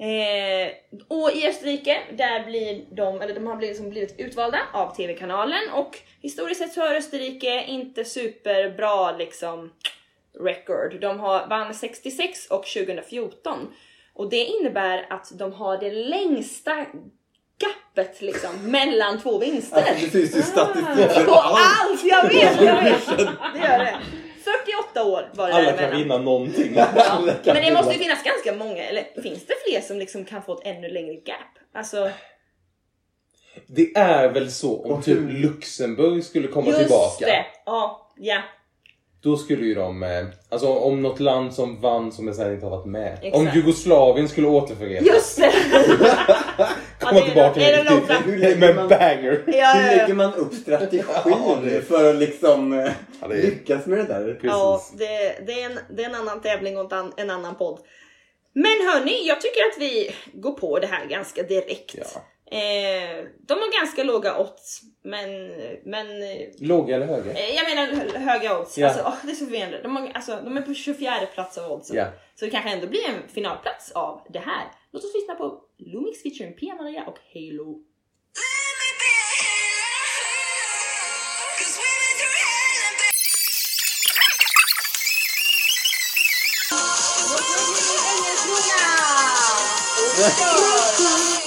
Eh, 0.00 0.72
och 1.08 1.32
i 1.32 1.48
Österrike, 1.48 2.00
där 2.12 2.44
blir 2.44 2.84
de, 2.90 3.20
eller 3.20 3.34
de 3.34 3.46
har 3.46 3.56
blivit, 3.56 3.76
liksom 3.76 3.90
blivit 3.90 4.14
utvalda 4.18 4.58
av 4.72 4.94
TV-kanalen 4.96 5.70
och 5.74 5.98
historiskt 6.20 6.60
sett 6.60 6.72
så 6.72 6.80
har 6.80 6.94
Österrike 6.94 7.64
inte 7.64 8.04
superbra 8.04 9.16
liksom 9.16 9.70
record. 10.44 11.00
De 11.00 11.20
har, 11.20 11.46
vann 11.46 11.74
66 11.74 12.46
och 12.46 12.66
2014 12.66 13.74
och 14.14 14.30
det 14.30 14.44
innebär 14.44 15.06
att 15.10 15.38
de 15.38 15.52
har 15.52 15.78
det 15.78 15.90
längsta 15.90 16.86
gapet 17.58 18.22
liksom 18.22 18.50
mellan 18.70 19.20
två 19.20 19.38
vinster. 19.38 19.76
Alltså, 19.76 19.94
det 19.94 20.10
finns 20.10 20.36
ju 20.36 20.42
statistik 20.42 21.10
för 21.10 21.24
På 21.24 21.32
allt. 21.34 21.58
allt! 21.80 22.04
Jag 22.04 22.28
vet, 22.28 22.60
jag 22.62 22.82
vet! 22.82 23.06
Det 23.54 23.58
gör 23.58 23.78
det. 23.78 23.98
48 24.64 25.04
år 25.04 25.30
var 25.34 25.48
det 25.48 25.54
Alla 25.54 25.72
kan 25.72 25.96
vinna 25.98 26.18
någonting. 26.18 26.72
Ja, 26.76 27.20
men 27.44 27.54
det 27.54 27.74
måste 27.74 27.92
ju 27.92 27.98
finnas 27.98 28.22
ganska 28.24 28.54
många, 28.64 28.84
eller 28.84 29.22
finns 29.22 29.46
det 29.46 29.54
fler 29.68 29.80
som 29.80 29.98
liksom 29.98 30.24
kan 30.24 30.42
få 30.42 30.52
ett 30.52 30.66
ännu 30.66 30.88
längre 30.88 31.14
gap? 31.14 31.36
Alltså, 31.74 32.10
Det 33.66 33.96
är 33.96 34.28
väl 34.28 34.50
så 34.50 34.84
om 34.84 35.02
typ 35.02 35.18
Luxemburg 35.28 36.24
skulle 36.24 36.48
komma 36.48 36.66
just 36.66 36.78
tillbaka. 36.80 37.26
det! 37.26 37.46
Ja, 37.66 38.10
ja. 38.16 38.42
Då 39.22 39.36
skulle 39.36 39.66
ju 39.66 39.74
de, 39.74 40.02
eh, 40.02 40.26
alltså 40.48 40.68
om 40.68 41.02
något 41.02 41.20
land 41.20 41.54
som 41.54 41.80
vann 41.80 42.12
som 42.12 42.34
sen 42.34 42.52
inte 42.52 42.66
har 42.66 42.76
varit 42.76 42.86
med. 42.86 43.18
Exakt. 43.22 43.36
Om 43.36 43.50
Jugoslavien 43.54 44.28
skulle 44.28 44.46
återförenas. 44.46 45.06
Just 45.06 45.38
det! 45.38 45.52
Komma 47.10 47.22
tillbaka 47.24 47.60
är 47.60 47.84
det 47.84 47.90
riktigt- 47.90 48.26
Hur 48.26 48.38
lägger 48.38 48.56
med 48.56 48.76
man- 48.76 48.88
banger. 48.88 49.42
Ja, 49.46 49.52
Hur 49.52 49.80
ja, 49.82 49.86
lägger 49.90 50.08
ja. 50.08 50.14
man 50.14 50.34
upp 50.34 50.54
strategin 50.54 51.04
för 51.88 52.10
att 52.10 52.16
liksom 52.16 52.72
eh, 52.72 52.92
Ja, 53.20 53.26
är- 53.26 53.42
lyckas 53.42 53.86
med 53.86 53.98
det 53.98 54.04
där? 54.04 54.38
ja 54.42 54.82
det, 54.98 55.06
det, 55.46 55.62
är 55.62 55.66
en, 55.70 55.78
det 55.96 56.02
är 56.02 56.08
en 56.08 56.14
annan 56.14 56.40
tävling 56.40 56.78
och 56.78 56.92
en 57.16 57.30
annan 57.30 57.54
podd. 57.56 57.78
Men 58.54 58.64
hörni, 58.92 59.26
jag 59.28 59.40
tycker 59.40 59.60
att 59.60 59.78
vi 59.78 60.10
går 60.34 60.52
på 60.52 60.78
det 60.78 60.86
här 60.86 61.06
ganska 61.06 61.42
direkt. 61.42 61.94
Ja. 61.98 62.04
Eh, 62.52 63.24
de 63.46 63.54
har 63.58 63.80
ganska 63.80 64.02
låga 64.04 64.38
odds, 64.38 64.80
men, 65.04 65.30
men 65.84 66.22
eh, 66.22 66.48
Låga 66.60 66.96
eller 66.96 67.06
höga? 67.06 67.32
Eh, 67.32 67.54
Jag 67.54 67.68
menar 67.68 67.86
hö- 67.86 68.18
höga 68.18 68.58
odds. 68.58 68.78
Ja. 68.78 68.86
Alltså, 68.88 69.02
åh, 69.06 69.14
det 69.24 69.30
är 69.30 69.34
så 69.34 69.44
förvirrande. 69.44 69.82
De, 69.82 69.96
har, 69.96 70.10
alltså, 70.14 70.40
de 70.44 70.56
är 70.56 70.62
på 70.62 70.74
24 70.74 71.12
plats 71.34 71.58
av 71.58 71.72
oddsen. 71.72 71.96
Ja. 71.96 72.06
Så 72.34 72.44
det 72.44 72.50
kanske 72.50 72.70
ändå 72.70 72.86
blir 72.86 73.08
en 73.08 73.28
finalplats 73.34 73.92
av 73.92 74.26
det 74.28 74.38
här. 74.38 74.64
Låt 74.92 75.04
oss 75.04 75.14
lyssna 75.14 75.34
på 75.34 75.60
Lumix 75.78 76.22
featuring 76.22 76.52
Pia 76.56 76.74
Maria 76.74 77.02
och 77.06 77.18
Halo. 77.34 77.82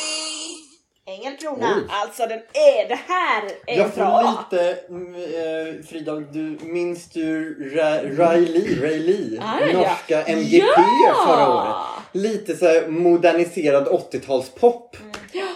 Ängelkrona! 1.44 1.76
Oj. 1.78 1.84
Alltså 1.90 2.26
den 2.26 2.40
är, 2.54 2.88
det 2.90 3.00
här 3.08 3.44
är 3.68 3.78
Jag 3.78 3.90
bra! 3.92 4.38
får 4.52 4.58
lite, 4.58 4.78
mm, 4.90 5.16
eh, 5.16 5.86
Frida, 5.86 6.16
du 6.16 6.58
minns 6.62 7.10
du 7.10 7.56
Ra- 7.76 8.04
Riley, 8.04 8.76
Riley 8.82 9.40
Ah, 9.42 9.60
ja. 9.74 9.80
norska 9.80 10.24
MGP 10.24 10.66
Ja! 11.08 11.26
förra 11.28 11.54
året? 11.56 11.76
Lite 12.12 12.56
så 12.56 12.66
här 12.66 12.88
moderniserad 12.88 13.88
80-talspop. 13.88 14.98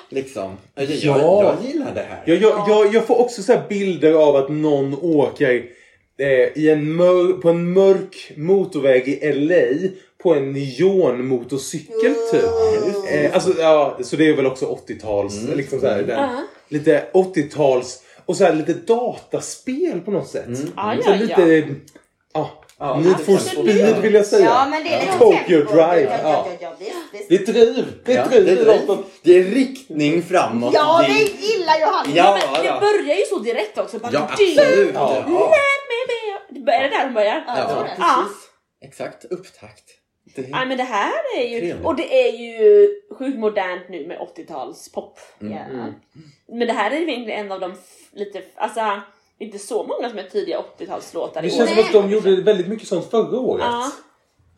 Liksom. 0.10 0.58
Jag, 0.76 0.86
jag, 0.86 1.20
Ja. 1.22 1.44
jag 1.44 1.70
gillar 1.72 1.94
det 1.94 2.06
här. 2.10 2.24
Jag, 2.26 2.38
jag, 2.38 2.66
jag, 2.70 2.94
jag 2.94 3.08
får 3.08 3.20
också 3.22 3.44
så 3.44 3.54
här 3.54 3.62
bilder 3.70 4.14
av 4.14 4.36
att 4.36 4.50
någon 4.50 4.98
åker 5.02 5.64
eh, 6.20 6.28
i 6.58 6.70
en 6.70 6.96
mör, 6.96 7.34
på 7.42 7.50
en 7.50 7.74
mörk 7.74 8.32
motorväg 8.38 9.08
i 9.08 9.34
LA 9.34 9.90
på 10.24 10.34
en 10.36 10.52
neonmotorcykel 10.54 12.16
typ. 12.32 12.44
Eh, 13.12 13.34
alltså, 13.34 13.54
ja, 13.62 13.98
så 14.04 14.16
det 14.16 14.28
är 14.30 14.36
väl 14.36 14.46
också 14.46 14.66
80-tals, 14.88 15.44
liksom 15.56 15.80
så 15.80 15.88
här, 15.88 16.04
den, 16.04 16.20
Ja. 16.20 16.30
lite 16.70 17.08
80-tals 17.14 18.02
och 18.26 18.38
så 18.38 18.44
här 18.44 18.54
lite 18.54 18.74
dataspel 18.74 20.02
på 20.06 20.12
något 20.12 20.28
sätt. 20.30 20.46
Ja, 20.76 20.96
så 21.04 21.10
ja, 21.10 21.16
lite, 21.16 21.66
ja. 22.34 22.64
Ja, 22.80 23.00
Need 23.00 23.20
for 23.20 23.38
speed 23.38 24.02
vill 24.02 24.14
jag 24.14 24.26
säga. 24.26 24.46
Ja 24.46 24.68
men 24.70 24.84
det 24.84 24.90
är 24.94 25.00
lite 25.06 25.18
Tokyo 25.18 25.58
tempo. 25.58 25.74
Drive. 25.74 26.02
Ja, 26.04 26.20
ja, 26.24 26.48
Ja. 26.50 26.58
ja, 26.62 26.74
visst, 26.80 27.30
visst. 27.30 27.30
Det 27.30 27.36
är 27.36 27.54
driv! 27.54 27.86
Det 28.06 28.14
är 28.14 28.18
Ja, 28.18 28.26
driv! 28.28 28.46
det, 28.46 28.72
är, 28.72 28.98
det 29.24 29.34
är 29.40 29.44
riktning 29.44 30.24
framåt. 30.24 30.74
Ja, 30.74 31.06
det, 31.08 31.14
gillar 31.48 31.80
Johanna! 31.80 32.10
Ja, 32.16 32.40
Men 32.54 32.62
det 32.62 32.68
ja. 32.68 32.80
börjar 32.80 33.16
ju 33.16 33.24
så 33.26 33.40
direkt 33.40 33.78
också. 33.78 34.00
Bara, 34.00 34.12
ja, 34.14 34.30
absolut. 34.32 34.92
Ja. 34.94 35.24
Ja. 35.28 35.52
Let 35.52 35.84
me 35.90 36.60
be- 36.66 36.72
Är 36.72 36.84
det 36.84 36.90
där 36.90 37.04
hon 37.06 37.14
börjar? 37.14 37.44
Ja, 37.48 37.58
Ja. 37.58 37.86
precis. 37.86 38.38
Exakt, 38.86 39.26
upptakt. 39.26 39.84
Det- 40.36 40.42
Nej 40.50 40.68
men 40.68 40.78
det 40.78 40.84
här 40.84 41.14
är 41.38 41.44
ju, 41.48 41.60
Trevligt. 41.60 41.86
och 41.86 41.96
det 41.96 42.28
är 42.28 42.32
ju 42.38 42.88
sjukt 43.20 43.40
modernt 43.40 43.90
nu 43.90 44.08
med 44.08 44.18
80-tals 44.20 44.92
pop. 44.92 45.20
Mm. 45.42 45.54
Ja. 45.54 45.86
Men 46.48 46.68
det 46.68 46.74
här 46.74 46.92
är 46.92 46.96
ju 46.96 47.10
egentligen 47.12 47.46
en 47.46 47.52
av 47.52 47.60
de 47.60 47.74
lite, 48.12 48.42
alltså 48.56 48.82
inte 49.40 49.60
så 49.60 49.84
många 49.84 50.10
som 50.10 50.20
är 50.20 50.24
tidiga 50.24 50.60
80-talslåtar 50.78 51.42
Det 51.42 51.50
känns 51.50 51.70
som 51.70 51.80
att 51.80 51.92
de 51.94 52.12
gjorde 52.12 52.42
väldigt 52.42 52.68
mycket 52.68 52.88
sånt 52.88 53.10
förra 53.12 53.40
året. 53.40 53.66
Ja. 53.66 53.92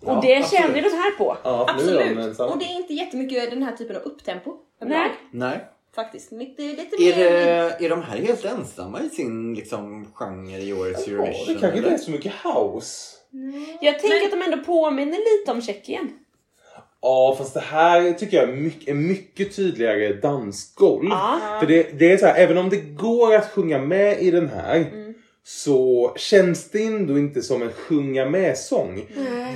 Och 0.01 0.07
Ja, 0.07 0.20
det 0.24 0.38
absolut. 0.38 0.61
känner 0.61 0.82
vi 0.82 0.89
så 0.89 0.95
här 0.95 1.11
på. 1.11 1.38
Ja, 1.43 1.65
de 1.67 1.74
Absolut! 1.76 2.17
ensamma. 2.17 2.51
Och 2.53 2.59
det 2.59 2.65
är 2.65 2.76
inte 2.76 2.93
jättemycket 2.93 3.49
den 3.49 3.63
här 3.63 3.76
typen 3.76 3.95
av 3.95 4.01
upptempo. 4.01 4.53
Nej. 4.86 5.11
Nej. 5.32 5.65
Faktiskt. 5.95 6.32
Lite, 6.32 6.61
lite 6.61 6.95
Är, 6.95 7.17
mer... 7.17 7.24
det, 7.80 7.86
är 7.86 7.89
de 7.89 8.01
här 8.03 8.17
helt 8.17 8.45
ensamma 8.45 9.01
i 9.01 9.09
sin 9.09 9.53
liksom, 9.55 10.11
genre 10.13 10.57
i 10.59 10.74
årets 10.74 11.07
Ja, 11.07 11.13
Eurovision? 11.13 11.53
det 11.53 11.59
kanske 11.59 11.78
inte 11.78 11.89
är 11.89 11.97
så 11.97 12.11
mycket 12.11 12.34
house. 12.43 13.15
Jag 13.82 13.99
tänker 13.99 14.15
Men- 14.17 14.25
att 14.25 14.32
de 14.49 14.53
ändå 14.53 14.65
påminner 14.65 15.17
lite 15.39 15.51
om 15.51 15.61
Tjeckien. 15.61 16.09
Ja, 17.01 17.36
fast 17.38 17.53
det 17.53 17.59
här 17.59 18.13
tycker 18.13 18.38
jag 18.38 18.49
är 18.49 18.53
mycket, 18.53 18.89
är 18.89 18.93
mycket 18.93 19.55
tydligare 19.55 20.13
dansgolv. 20.13 21.07
Ja. 21.09 21.39
För 21.59 21.67
det, 21.67 21.99
det 21.99 22.11
är 22.11 22.17
så 22.17 22.25
här, 22.25 22.36
även 22.36 22.57
om 22.57 22.69
det 22.69 22.77
går 22.77 23.36
att 23.36 23.51
sjunga 23.51 23.77
med 23.80 24.21
i 24.21 24.32
den 24.32 24.49
här 24.49 24.75
Mm. 24.75 25.13
så 25.43 26.13
känns 26.17 26.69
det 26.71 26.84
ändå 26.84 27.17
inte 27.19 27.41
som 27.41 27.61
en 27.61 27.71
sjunga 27.71 28.25
med-sång. 28.25 29.05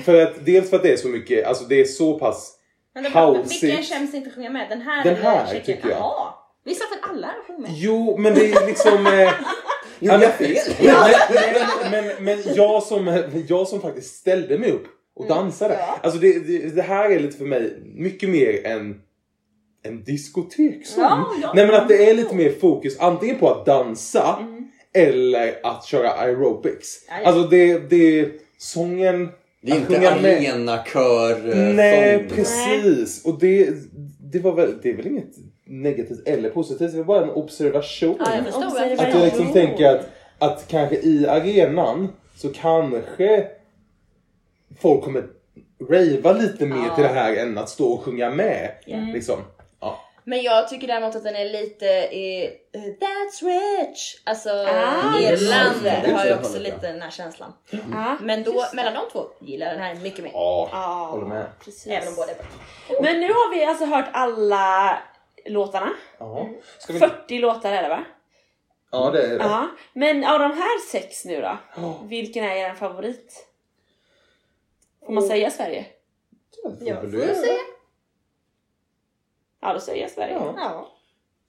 För 0.06 0.22
att, 0.22 0.46
dels 0.46 0.70
för 0.70 0.78
att 0.78 0.84
det 0.84 0.94
är 0.94 0.98
så 0.98 1.08
mycket, 1.08 1.46
alltså 1.48 1.64
det 1.64 1.82
är 1.82 1.86
så 1.86 2.20
pass 2.20 2.56
Men 2.94 3.06
House 3.06 3.66
vilken 3.66 3.84
känns 3.84 4.14
inte 4.14 4.30
sjunga 4.32 4.50
med? 4.50 4.70
Den 4.70 4.82
här 4.82 5.04
Den 5.04 5.16
här, 5.16 5.60
tycker 5.60 5.90
jag. 5.90 6.00
Jaha. 6.00 6.34
Vi 6.66 6.76
sa 6.76 6.86
att 6.86 7.10
alla 7.10 7.34
sjunger 7.48 7.62
med. 7.62 7.72
Jo, 7.74 8.18
men 8.18 8.34
det 8.34 8.52
är 8.54 8.68
liksom... 8.68 9.06
Gjorde 10.04 10.24
jag 10.24 10.34
fel? 10.34 10.58
men, 11.92 11.92
men, 11.92 12.06
men, 12.06 12.24
men 12.24 12.38
jag, 12.56 12.84
som, 12.84 13.24
jag 13.48 13.68
som 13.68 13.82
faktiskt 13.82 14.16
ställde 14.16 14.58
mig 14.58 14.72
upp 14.72 14.86
och 15.16 15.28
dansade. 15.28 15.74
ja. 15.74 16.00
Alltså 16.04 16.20
det, 16.20 16.40
det, 16.40 16.76
det 16.76 16.82
här 16.82 17.10
är 17.10 17.20
lite 17.20 17.38
för 17.38 17.46
mig 17.46 17.78
mycket 17.96 18.30
mer 18.30 18.66
än 18.68 18.96
en 19.84 20.04
diskotekssång. 20.04 21.04
Ja, 21.04 21.34
ja. 21.42 21.52
Nej 21.56 21.68
men 21.68 21.76
att 21.76 21.88
det 21.88 22.10
är 22.10 22.14
lite 22.14 22.36
mer 22.36 22.52
fokus 22.52 23.00
antingen 23.00 23.38
på 23.40 23.50
att 23.50 23.66
dansa 23.66 24.48
eller 24.94 25.60
att 25.64 25.86
köra 25.86 26.10
aerobics. 26.12 27.06
Ja, 27.08 27.14
ja. 27.22 27.28
Alltså 27.28 27.44
det, 27.48 27.90
det 27.90 28.30
sången... 28.58 29.30
Det 29.62 29.72
är 29.72 29.76
att 29.76 29.82
inte 29.82 29.96
sjunga 29.96 30.16
med- 30.22 30.38
arena 30.38 30.84
kör 30.94 31.50
eh, 31.50 31.74
Nej 31.76 32.20
sång. 32.20 32.38
precis. 32.38 33.26
Och 33.26 33.40
det, 33.40 33.70
det, 34.32 34.40
var 34.40 34.52
väl, 34.56 34.74
det 34.84 34.90
är 34.90 34.96
väl 34.96 35.08
inget 35.08 35.36
negativt 35.66 36.28
eller 36.28 36.50
positivt. 36.50 36.92
Det 36.92 36.98
var 36.98 37.04
bara 37.04 37.24
en 37.24 37.30
observation. 37.32 38.16
Ja, 38.20 38.36
jag 38.36 38.46
förstår. 38.46 38.66
Att 39.06 39.14
jag 39.14 39.24
liksom 39.24 39.54
tänker 39.54 39.96
att, 39.96 40.10
att 40.40 40.68
kanske 40.68 40.96
i 40.96 41.28
arenan 41.28 42.14
så 42.36 42.50
kanske 42.54 43.48
folk 44.82 45.04
kommer 45.04 45.24
ravea 45.90 46.32
lite 46.34 46.66
mer 46.66 46.86
Ja. 46.88 46.96
till 46.96 47.04
det 47.04 47.10
här 47.10 47.36
än 47.36 47.58
att 47.58 47.70
stå 47.70 47.94
och 47.94 48.04
sjunga 48.04 48.30
med. 48.30 48.72
Mm. 48.88 49.14
Liksom. 49.14 49.40
Ja. 49.80 50.00
Men 50.24 50.42
jag 50.42 50.70
tycker 50.70 50.88
däremot 50.88 51.16
att 51.16 51.24
den 51.24 51.36
är 51.36 51.46
lite 51.46 51.88
eh, 52.04 52.50
That's 52.80 53.46
rich! 53.46 54.22
Alltså 54.24 54.50
Ah, 54.50 55.20
Irland 55.20 55.84
det 55.84 55.90
är 55.90 56.14
har 56.14 56.26
ju 56.26 56.32
så 56.32 56.38
också 56.40 56.60
lite 56.60 56.92
den 56.92 57.02
här 57.02 57.10
känslan. 57.12 57.54
Ja, 57.92 58.18
Men 58.22 58.44
då, 58.44 58.64
mellan 58.74 58.94
de 58.94 59.02
två 59.12 59.24
gillar 59.42 59.66
jag 59.68 59.76
den 59.76 59.84
här 59.84 59.96
mycket 59.96 60.24
mer. 60.24 60.32
Ja, 60.34 60.70
Ja, 60.72 61.08
håller 61.12 61.26
med. 61.28 61.46
precis. 61.66 61.88
Även 61.88 62.08
om 62.08 62.16
båda 62.16 62.32
är 62.32 62.36
bra. 62.36 62.46
Men 63.02 63.20
nu 63.22 63.28
har 63.28 63.56
vi 63.56 63.66
alltså 63.66 63.86
hört 63.86 64.06
alla 64.14 64.98
låtarna. 65.46 65.94
Ska 66.78 66.94
vi... 66.94 67.00
40 67.00 67.40
låtar 67.40 67.72
är 67.72 67.84
det 67.84 67.90
va? 67.90 68.06
ja 68.92 69.12
det 69.12 69.24
är 69.24 69.30
det. 69.30 69.44
Ja. 69.44 69.70
Men 69.94 70.24
av 70.24 70.40
de 70.40 70.52
här 70.52 70.80
sex 70.80 71.26
nu 71.26 71.42
då? 71.42 71.58
Ja. 71.76 72.00
Vilken 72.04 72.44
är 72.44 72.56
er 72.56 72.74
favorit? 72.74 73.48
Får 75.06 75.14
man 75.14 75.24
säga 75.24 75.52
Sverige? 75.52 75.86
Ja, 76.64 76.70
väl 76.70 77.02
får 77.02 77.08
du 77.08 77.26
jag 77.26 77.38
säga. 77.38 77.60
Ja, 79.60 79.74
då 79.74 79.80
säger 79.80 80.02
jag 80.02 80.12
Sverige. 80.12 80.34
Ja. 80.34 80.93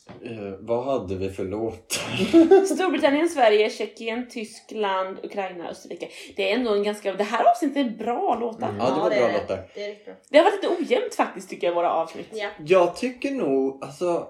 Eh, 0.07 0.53
vad 0.61 0.85
hade 0.85 1.15
vi 1.15 1.31
för 1.31 1.45
låt? 1.45 1.93
Storbritannien, 2.75 3.29
Sverige, 3.29 3.71
Tjeckien, 3.71 4.29
Tyskland, 4.29 5.19
Ukraina, 5.23 5.69
Österrike. 5.69 6.09
Det 6.37 6.51
är 6.51 6.55
ändå 6.55 6.75
en 6.75 6.83
ganska... 6.83 7.13
Det 7.13 7.25
här 7.25 7.45
avsnittet 7.51 7.77
är 7.77 7.91
bra 7.91 8.39
låtar. 8.41 8.75
Ja, 8.79 8.85
det 8.85 9.01
var 9.01 9.11
bra 9.11 9.29
det. 9.29 9.33
låtar. 9.33 9.71
Det 9.75 9.85
är 9.85 10.05
bra. 10.05 10.15
Det 10.31 10.39
har 10.39 10.45
varit 10.45 10.63
lite 10.63 10.69
ojämnt 10.69 11.15
faktiskt 11.15 11.51
tycker 11.51 11.67
jag, 11.67 11.75
våra 11.75 11.93
avsnitt. 11.93 12.29
Ja. 12.33 12.49
Jag 12.67 12.97
tycker 12.97 13.31
nog, 13.31 13.85
alltså 13.85 14.29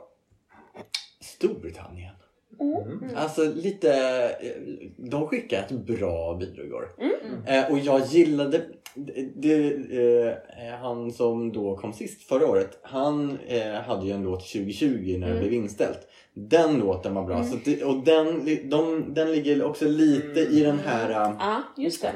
Storbritannien. 1.21 2.15
Mm. 2.61 3.17
Alltså 3.17 3.45
lite, 3.55 3.93
eh, 4.41 4.79
de 4.97 5.27
skickar 5.27 5.59
ett 5.59 5.71
bra 5.71 6.37
bidrag. 6.37 6.83
Mm. 6.99 7.15
Eh, 7.47 7.73
och 7.73 7.79
jag 7.79 8.07
gillade, 8.07 8.61
det, 8.95 9.29
det, 9.37 9.67
eh, 10.29 10.79
han 10.81 11.13
som 11.13 11.53
då 11.53 11.77
kom 11.77 11.93
sist 11.93 12.23
förra 12.23 12.47
året, 12.47 12.79
han 12.83 13.39
eh, 13.47 13.73
hade 13.73 14.07
ju 14.07 14.13
en 14.13 14.23
låt 14.23 14.41
2020 14.41 15.17
när 15.19 15.27
det 15.35 15.41
blev 15.41 15.53
inställt. 15.53 15.99
Den 16.35 16.79
låten 16.79 17.15
var 17.15 17.25
bra. 17.25 17.45
Så 17.45 17.57
det, 17.65 17.85
och 17.85 18.05
den, 18.05 18.45
de, 18.71 19.15
den 19.15 19.33
ligger 19.33 19.65
också 19.65 19.89
lite 19.89 20.41
i 20.41 20.61
den 20.61 20.79
här, 20.79 21.11
eh, 21.11 21.31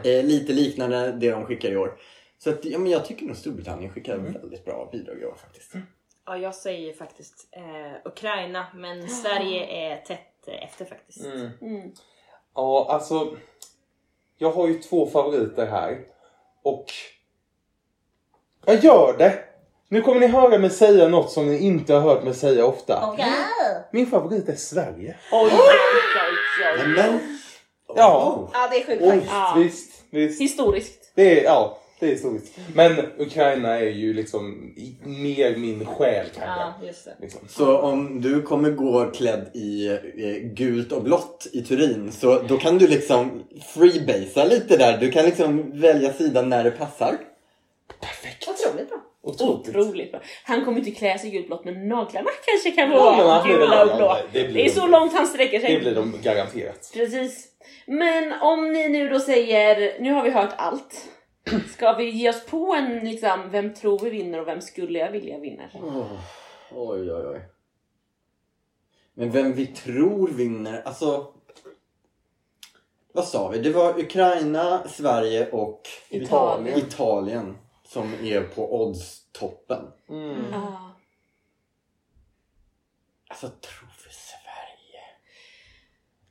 eh, 0.05 0.25
lite 0.25 0.53
liknande 0.53 1.13
det 1.13 1.31
de 1.31 1.45
skickar 1.47 1.71
i 1.71 1.77
år. 1.77 1.93
Så 2.39 2.51
att, 2.51 2.65
ja, 2.65 2.79
men 2.79 2.91
jag 2.91 3.05
tycker 3.05 3.27
nog 3.27 3.37
Storbritannien 3.37 3.91
skickar 3.93 4.17
väldigt 4.19 4.65
bra 4.65 4.89
bidrag 4.93 5.21
i 5.23 5.25
år 5.25 5.35
faktiskt. 5.35 5.73
Ja, 6.29 6.37
jag 6.37 6.55
säger 6.55 6.93
faktiskt 6.93 7.49
eh, 7.53 7.97
Ukraina, 8.05 8.67
men 8.75 9.09
Sverige 9.09 9.67
är 9.93 9.97
tätt 9.97 10.49
eh, 10.49 10.65
efter 10.65 10.85
faktiskt. 10.85 11.25
Mm. 11.25 11.51
Mm. 11.61 11.93
Ja, 12.55 12.87
alltså. 12.91 13.37
Jag 14.39 14.53
har 14.53 14.69
ju 14.69 14.79
två 14.79 15.07
favoriter 15.07 15.67
här. 15.67 15.99
Och 16.63 16.87
jag 18.65 18.85
gör 18.85 19.19
det! 19.19 19.45
Nu 19.89 20.03
kommer 20.03 20.21
ni 20.21 20.27
höra 20.27 20.59
mig 20.59 20.71
säga 20.71 21.09
något 21.09 21.31
som 21.31 21.47
ni 21.47 21.59
inte 21.59 21.95
har 21.95 22.01
hört 22.01 22.25
mig 22.25 22.35
säga 22.35 22.67
ofta. 22.67 22.95
Min 23.93 24.07
favorit 24.07 24.49
är 24.49 24.57
Sverige. 24.57 25.17
Oj, 25.33 25.51
oj, 25.53 25.53
oj, 25.53 26.79
oj. 26.81 26.87
Men, 26.87 27.39
Ja. 27.97 28.49
Ja, 28.53 28.69
det 28.71 28.83
är 28.83 28.87
sjukt 28.87 29.03
Oj, 29.03 29.11
faktiskt. 29.11 29.33
Ja. 29.33 29.55
visst, 29.59 30.05
visst. 30.11 30.41
Historiskt. 30.41 31.13
Det 31.15 31.41
är, 31.41 31.45
ja, 31.45 31.79
det 32.01 32.07
är 32.07 32.11
historiskt. 32.11 32.59
Men 32.75 32.93
Ukraina 33.19 33.79
är 33.79 33.91
ju 33.91 34.15
liksom 34.15 34.75
mer 35.05 35.57
min 35.57 35.85
själ 35.87 36.27
kanske. 36.35 36.43
Ja, 36.61 36.75
just 36.87 37.05
det. 37.05 37.17
Liksom. 37.21 37.41
Så 37.49 37.79
om 37.79 38.21
du 38.21 38.43
kommer 38.43 38.71
gå 38.71 39.11
klädd 39.11 39.51
i 39.55 39.87
eh, 39.89 39.97
gult 40.55 40.93
och 40.93 41.03
blått 41.03 41.47
i 41.53 41.63
Turin 41.63 42.13
så 42.13 42.43
då 42.43 42.57
kan 42.57 42.79
du 42.79 42.87
liksom 42.89 43.43
freebasea 43.75 44.45
lite 44.45 44.77
där. 44.77 44.99
Du 44.99 45.11
kan 45.11 45.25
liksom 45.25 45.81
välja 45.81 46.13
sida 46.13 46.43
när 46.43 46.65
det 46.65 46.71
passar. 46.71 47.17
Perfekt. 48.01 48.49
Otroligt 48.49 48.89
bra. 48.89 48.99
Otroligt. 49.23 49.69
Otroligt 49.69 50.11
bra. 50.11 50.21
Han 50.45 50.65
kommer 50.65 50.79
inte 50.79 50.91
klä 50.91 51.19
sig 51.19 51.29
i 51.29 51.33
gult 51.33 51.47
blått 51.47 51.65
men 51.65 51.89
naglarna 51.89 52.31
kanske 52.47 52.71
kan 52.71 52.91
vara 52.91 53.45
gula 53.47 53.85
och 53.85 53.97
blå. 53.97 54.17
det 54.33 54.43
Det, 54.43 54.49
blir 54.49 54.61
är 54.63 54.65
de. 54.65 54.71
så 54.75 54.87
långt 54.87 55.13
han 55.13 55.27
sträcker 55.27 55.61
sig. 55.61 55.75
Det 55.75 55.81
blir 55.81 55.95
de 55.95 56.15
garanterat. 56.23 56.91
Precis. 56.95 57.45
Men 57.87 58.33
om 58.33 58.73
ni 58.73 58.89
nu 58.89 59.09
då 59.09 59.19
säger, 59.21 60.01
nu 60.01 60.13
har 60.13 60.23
vi 60.23 60.31
hört 60.31 60.55
allt. 60.57 61.05
Ska 61.69 61.93
vi 61.93 62.11
ge 62.11 62.29
oss 62.31 62.47
på 62.47 62.75
en 62.75 62.99
liksom, 62.99 63.51
vem 63.51 63.75
tror 63.75 63.99
vi 63.99 64.11
vinner 64.11 64.41
och 64.41 64.47
vem 64.49 64.61
skulle 64.61 64.99
jag 64.99 65.11
vilja 65.11 65.39
vinner? 65.39 65.71
Oj, 66.71 67.13
oj, 67.13 67.27
oj. 67.27 67.41
Men 69.15 69.31
vem 69.31 69.53
vi 69.53 69.67
tror 69.67 70.29
vinner, 70.29 70.83
alltså... 70.83 71.33
Vad 73.13 73.25
sa 73.29 73.49
vi? 73.49 73.59
Det 73.59 73.71
var 73.71 74.01
Ukraina, 74.01 74.89
Sverige 74.89 75.51
och 75.51 75.83
Italien. 76.09 76.79
Italien 76.79 77.59
som 77.85 78.15
är 78.23 78.41
på 78.43 78.83
oddstoppen. 78.83 79.85
Mm. 80.09 80.55
Ah. 80.55 80.91
Alltså, 83.29 83.47
tror 83.49 83.89
vi 84.05 84.11
Sverige? 84.13 85.05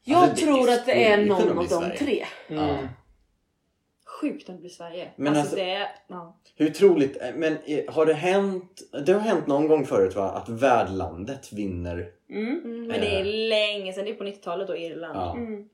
Jag 0.03 0.24
Alltså, 0.30 0.45
tror 0.45 0.70
att 0.70 0.86
det 0.86 1.11
är 1.11 1.26
någon 1.26 1.49
av 1.49 1.55
de 1.55 1.68
Sverige. 1.68 1.97
tre. 1.97 2.26
Ja. 2.47 2.78
Sjukt 4.22 4.49
om 4.49 4.55
det 4.55 4.61
blir 4.61 4.70
Sverige. 4.70 5.11
Men 5.15 5.28
alltså, 5.28 5.41
alltså- 5.41 5.55
det. 5.55 5.89
Ja. 6.07 6.38
Hur 6.55 6.70
troligt, 6.70 7.18
men 7.36 7.57
eh, 7.65 7.93
har 7.93 8.05
det 8.05 8.13
hänt, 8.13 8.82
det 9.05 9.13
har 9.13 9.20
hänt 9.20 9.47
någon 9.47 9.68
gång 9.68 9.86
förut 9.86 10.15
va, 10.15 10.30
att 10.30 10.49
värdlandet 10.49 11.53
vinner? 11.53 12.11
Mm. 12.30 12.61
Mm, 12.63 12.88
men 12.88 13.01
det 13.01 13.20
är 13.20 13.24
länge 13.24 13.93
sedan, 13.93 14.05
det 14.05 14.11
är 14.11 14.15
på 14.15 14.24
90-talet 14.24 14.70
och 14.70 14.78
Irland. 14.78 15.18
Ja. 15.18 15.36
Mm. 15.38 15.70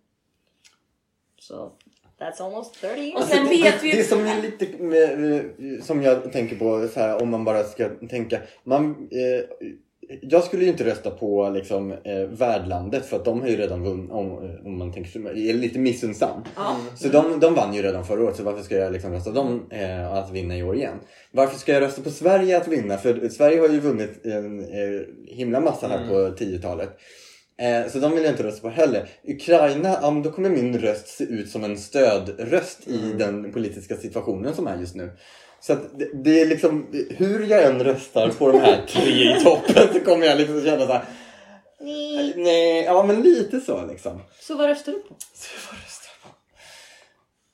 Så 1.39 1.71
that's 2.19 2.41
almost 2.43 2.81
30 2.81 3.01
years. 3.01 3.15
Och 3.15 3.23
sen 3.23 3.45
det, 3.45 3.49
vet 3.49 3.81
det, 3.81 3.91
det 3.91 4.03
som 4.03 4.25
är 4.25 4.41
lite 4.41 4.83
med, 4.83 5.33
eh, 5.33 5.81
som 5.81 6.01
jag 6.01 6.31
tänker 6.31 6.55
på 6.55 6.87
så 6.87 6.99
här, 6.99 7.21
om 7.21 7.29
man 7.29 7.45
bara 7.45 7.63
ska 7.63 7.89
tänka. 8.09 8.41
Man, 8.63 9.09
eh, 9.11 9.67
jag 10.21 10.43
skulle 10.43 10.63
ju 10.63 10.69
inte 10.69 10.85
rösta 10.85 11.11
på 11.11 11.49
liksom, 11.49 11.91
eh, 11.91 12.27
värdlandet 12.29 13.05
för 13.05 13.17
att 13.17 13.25
de 13.25 13.41
har 13.41 13.47
ju 13.47 13.57
redan 13.57 13.83
vunnit, 13.83 14.11
om, 14.11 14.31
eh, 14.31 14.65
om 14.65 14.77
man 14.77 14.93
tänker 14.93 15.19
jag 15.19 15.37
är 15.37 15.53
lite 15.53 15.79
missunnsam. 15.79 16.41
Ja. 16.55 16.77
Så 16.95 17.07
de, 17.07 17.39
de 17.39 17.53
vann 17.53 17.73
ju 17.73 17.81
redan 17.81 18.05
förra 18.05 18.23
året 18.23 18.35
så 18.35 18.43
varför 18.43 18.63
ska 18.63 18.75
jag 18.75 18.93
liksom 18.93 19.13
rösta 19.13 19.31
dem 19.31 19.67
eh, 19.69 20.13
att 20.13 20.31
vinna 20.31 20.57
i 20.57 20.63
år 20.63 20.75
igen? 20.75 20.97
Varför 21.31 21.59
ska 21.59 21.73
jag 21.73 21.81
rösta 21.81 22.01
på 22.01 22.09
Sverige 22.09 22.57
att 22.57 22.67
vinna? 22.67 22.97
För 22.97 23.29
Sverige 23.29 23.59
har 23.59 23.69
ju 23.69 23.79
vunnit 23.79 24.25
en 24.25 24.59
eh, 24.59 25.01
himla 25.27 25.59
massa 25.59 25.87
här 25.87 26.07
på 26.07 26.13
10-talet. 26.13 26.99
Eh, 27.57 27.91
så 27.91 27.99
de 27.99 28.11
vill 28.11 28.23
jag 28.23 28.33
inte 28.33 28.43
rösta 28.43 28.61
på 28.61 28.69
heller. 28.69 29.09
Ukraina, 29.27 29.97
ja, 30.01 30.11
men 30.11 30.23
då 30.23 30.31
kommer 30.31 30.49
min 30.49 30.79
röst 30.79 31.07
se 31.07 31.23
ut 31.23 31.49
som 31.49 31.63
en 31.63 31.77
stödröst 31.77 32.87
i 32.87 33.13
den 33.17 33.51
politiska 33.51 33.95
situationen 33.95 34.53
som 34.53 34.67
är 34.67 34.79
just 34.79 34.95
nu. 34.95 35.11
Så 35.63 35.73
att 35.73 35.99
det, 35.99 36.09
det 36.13 36.41
är 36.41 36.45
liksom, 36.45 36.87
hur 37.09 37.47
jag 37.47 37.63
än 37.63 37.83
röstar 37.83 38.29
på 38.29 38.51
de 38.51 38.59
här 38.59 38.85
tre 38.87 39.37
i 39.37 39.43
toppen 39.43 39.93
så 39.93 39.99
kommer 39.99 40.25
jag 40.25 40.37
liksom 40.37 40.61
känna 40.61 40.87
såhär, 40.87 41.05
nej, 42.35 42.83
ja 42.83 43.03
men 43.03 43.21
lite 43.21 43.59
så 43.59 43.85
liksom. 43.85 44.21
Så 44.39 44.57
vad 44.57 44.67
röstar 44.67 44.91
du 44.91 44.99
på? 44.99 45.15
Så 45.33 45.49
jag 45.55 45.61
får 45.61 45.75
rösta 45.75 46.07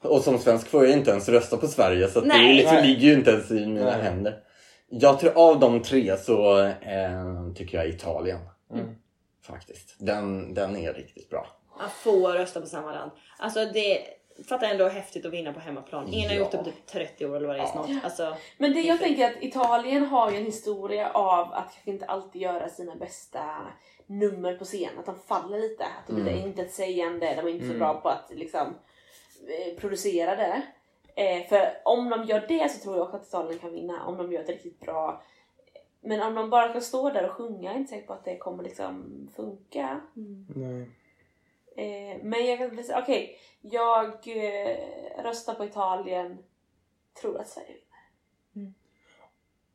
på. 0.02 0.10
Och 0.10 0.24
som 0.24 0.40
svensk 0.40 0.68
får 0.68 0.86
jag 0.86 0.98
inte 0.98 1.12
ens 1.12 1.30
rösta 1.30 1.58
på 1.58 1.68
Sverige 1.68 2.08
så 2.08 2.20
att 2.20 2.26
det 2.26 2.30
Nej. 2.30 2.52
är 2.52 2.54
liksom, 2.54 2.76
Nej. 2.76 2.88
ligger 2.88 3.08
ju 3.08 3.14
inte 3.14 3.32
ens 3.32 3.52
i 3.52 3.66
mina 3.66 3.86
Nej. 3.86 4.02
händer. 4.02 4.38
Jag 4.90 5.20
tror 5.20 5.38
av 5.38 5.60
de 5.60 5.82
tre 5.82 6.18
så 6.18 6.60
eh, 6.66 7.54
tycker 7.56 7.78
jag 7.78 7.90
Italien. 7.90 8.40
Mm. 8.74 8.86
Faktiskt. 9.44 9.96
Den, 9.98 10.54
den 10.54 10.78
är 10.78 10.94
riktigt 10.94 11.30
bra. 11.30 11.48
Att 11.80 11.92
få 11.92 12.32
rösta 12.32 12.62
på 12.62 12.68
samma 12.68 12.92
land. 12.92 13.12
Alltså 13.38 13.66
det... 13.74 14.00
fattar 14.48 14.68
ändå 14.68 14.88
häftigt 14.88 15.26
att 15.26 15.34
vinna 15.34 15.54
på 15.54 15.60
hemmaplan. 15.60 16.08
Ingen 16.08 16.30
har 16.30 16.38
gjort 16.38 16.52
det 16.52 16.58
på 16.58 16.64
typ 16.64 16.86
30 16.86 17.26
år 17.26 17.36
eller 17.36 17.48
vad 17.48 17.56
det 17.56 17.62
är 17.62 17.68
snart. 17.68 17.90
Alltså, 18.04 18.36
Men 18.58 18.74
det 18.74 18.82
jag 18.82 19.00
tänker 19.00 19.28
att 19.28 19.44
Italien 19.44 20.06
har 20.06 20.32
ju 20.32 20.38
en 20.38 20.46
historia 20.46 21.12
av 21.12 21.54
att 21.54 21.74
kanske 21.74 21.92
inte 21.92 22.06
alltid 22.06 22.42
göra 22.42 22.70
sina 22.70 22.96
bästa 22.96 23.56
nummer 24.06 24.56
på 24.56 24.66
scen. 24.66 24.90
Att 25.00 25.06
de 25.06 25.16
faller 25.20 25.60
lite. 25.60 25.84
Att 25.84 26.08
de 26.08 26.18
inte 26.18 26.32
är 26.32 26.46
intetsägande. 26.46 27.36
De 27.36 27.48
är 27.48 27.52
inte 27.52 27.68
så 27.68 27.74
bra 27.74 28.02
på 28.02 28.10
att 28.10 28.32
liksom 28.36 28.68
eh, 29.48 29.80
producera 29.80 30.36
det. 30.36 30.62
Eh, 31.16 31.48
för 31.48 31.72
om 31.86 32.10
de 32.10 32.24
gör 32.24 32.46
det 32.48 32.72
så 32.72 32.84
tror 32.84 32.98
jag 32.98 33.04
också 33.04 33.18
att 33.18 33.28
Italien 33.28 33.60
kan 33.60 33.74
vinna. 33.74 34.06
Om 34.06 34.18
de 34.18 34.32
gör 34.32 34.42
ett 34.42 34.50
riktigt 34.50 34.80
bra 34.80 35.22
men 36.02 36.22
om 36.22 36.36
de 36.36 36.50
bara 36.50 36.74
kan 36.74 36.82
stå 36.82 37.10
där 37.10 37.30
och 37.30 37.32
sjunga, 37.32 37.64
jag 37.64 37.74
är 37.74 37.80
inte 37.80 37.90
säker 37.90 38.08
på 38.08 38.14
att 38.14 38.26
det 38.26 38.38
kommer 38.38 38.64
liksom 38.64 39.28
funka. 39.36 40.02
Nej. 40.56 40.90
Eh, 41.80 42.18
men 42.24 42.46
jag 42.46 42.58
kan 42.58 42.84
säga, 42.84 43.00
okej, 43.04 43.38
jag 43.62 44.06
eh, 44.28 44.78
röstar 45.24 45.54
på 45.54 45.66
Italien, 45.66 46.38
tror 47.22 47.40
att 47.40 47.48
Sverige 47.50 47.68
vinner. 48.54 48.74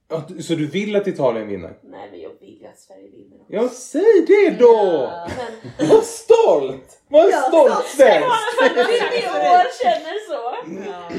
Ja, 0.08 0.22
du- 0.28 0.42
Så 0.42 0.54
du 0.54 0.66
vill 0.66 0.96
att 0.96 1.06
Italien 1.06 1.48
vinner? 1.48 1.78
Nej 1.82 2.10
men 2.10 2.20
jag 2.20 2.30
vill 2.40 2.60
ju 2.60 2.66
att 2.66 2.78
Sverige 2.78 3.08
vinner 3.10 3.40
också. 3.40 3.52
Ja, 3.52 3.68
säg 3.68 4.24
det 4.26 4.50
då! 4.50 5.10
Men 5.78 5.88
Var 5.88 6.00
stolt! 6.00 7.02
Var 7.08 7.24
en 7.24 7.30
Ja, 7.30 7.40
stolt 7.42 7.86
svensk! 7.86 8.26
i 9.12 9.26
år 9.28 9.82
känner 9.82 10.28
så. 10.28 10.56
ja. 10.90 11.10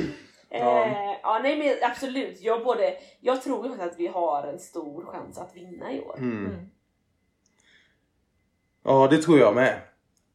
Eh, 0.50 1.16
ja 1.24 1.40
nej 1.44 1.58
men 1.58 1.92
absolut, 1.92 2.42
jag, 2.42 2.64
både, 2.64 2.98
jag 3.20 3.42
tror 3.44 3.68
ju 3.68 3.82
att 3.82 4.00
vi 4.00 4.08
har 4.08 4.44
en 4.48 4.60
stor 4.60 5.06
chans 5.06 5.38
att 5.38 5.56
vinna 5.56 5.94
i 5.94 6.02
år. 6.02 6.18
Mm. 6.18 6.70
Ja, 8.84 9.08
det 9.08 9.18
tror 9.18 9.40
jag 9.40 9.56
med. 9.56 9.80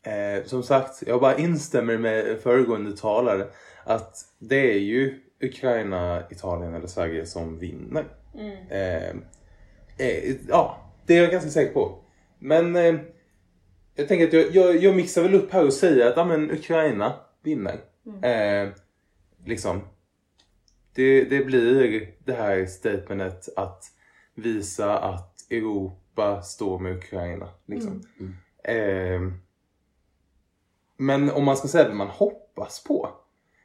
Eh, 0.03 0.45
som 0.45 0.63
sagt, 0.63 1.03
jag 1.07 1.21
bara 1.21 1.37
instämmer 1.37 1.99
med 1.99 2.39
föregående 2.39 2.97
talare 2.97 3.47
att 3.85 4.17
det 4.39 4.73
är 4.73 4.79
ju 4.79 5.21
Ukraina, 5.41 6.23
Italien 6.31 6.75
eller 6.75 6.87
Sverige 6.87 7.27
som 7.27 7.59
vinner. 7.59 8.05
Mm. 8.35 8.53
Eh, 8.69 9.11
eh, 10.07 10.37
ja, 10.49 10.93
det 11.07 11.17
är 11.17 11.23
jag 11.23 11.31
ganska 11.31 11.51
säker 11.51 11.73
på. 11.73 11.99
Men 12.39 12.77
eh, 12.77 12.95
jag 13.95 14.09
tänker 14.09 14.27
att 14.27 14.33
jag, 14.33 14.57
jag, 14.57 14.77
jag 14.77 14.97
mixar 14.97 15.23
väl 15.23 15.35
upp 15.35 15.53
här 15.53 15.67
och 15.67 15.73
säger 15.73 16.07
att 16.07 16.17
ja, 16.17 16.25
men 16.25 16.51
Ukraina 16.51 17.15
vinner. 17.43 17.81
Eh, 18.23 18.69
liksom. 19.45 19.81
Det, 20.95 21.25
det 21.25 21.45
blir 21.45 22.09
det 22.25 22.33
här 22.33 22.67
statementet 22.67 23.49
att 23.57 23.85
visa 24.35 24.99
att 24.99 25.51
Europa 25.51 26.43
står 26.43 26.79
med 26.79 26.97
Ukraina. 26.97 27.49
Liksom. 27.67 28.03
Eh, 28.65 29.21
men 31.01 31.31
om 31.31 31.45
man 31.45 31.57
ska 31.57 31.69
säga 31.69 31.89
vad 31.89 31.97
man 31.97 32.09
hoppas 32.09 32.85
på. 32.85 33.09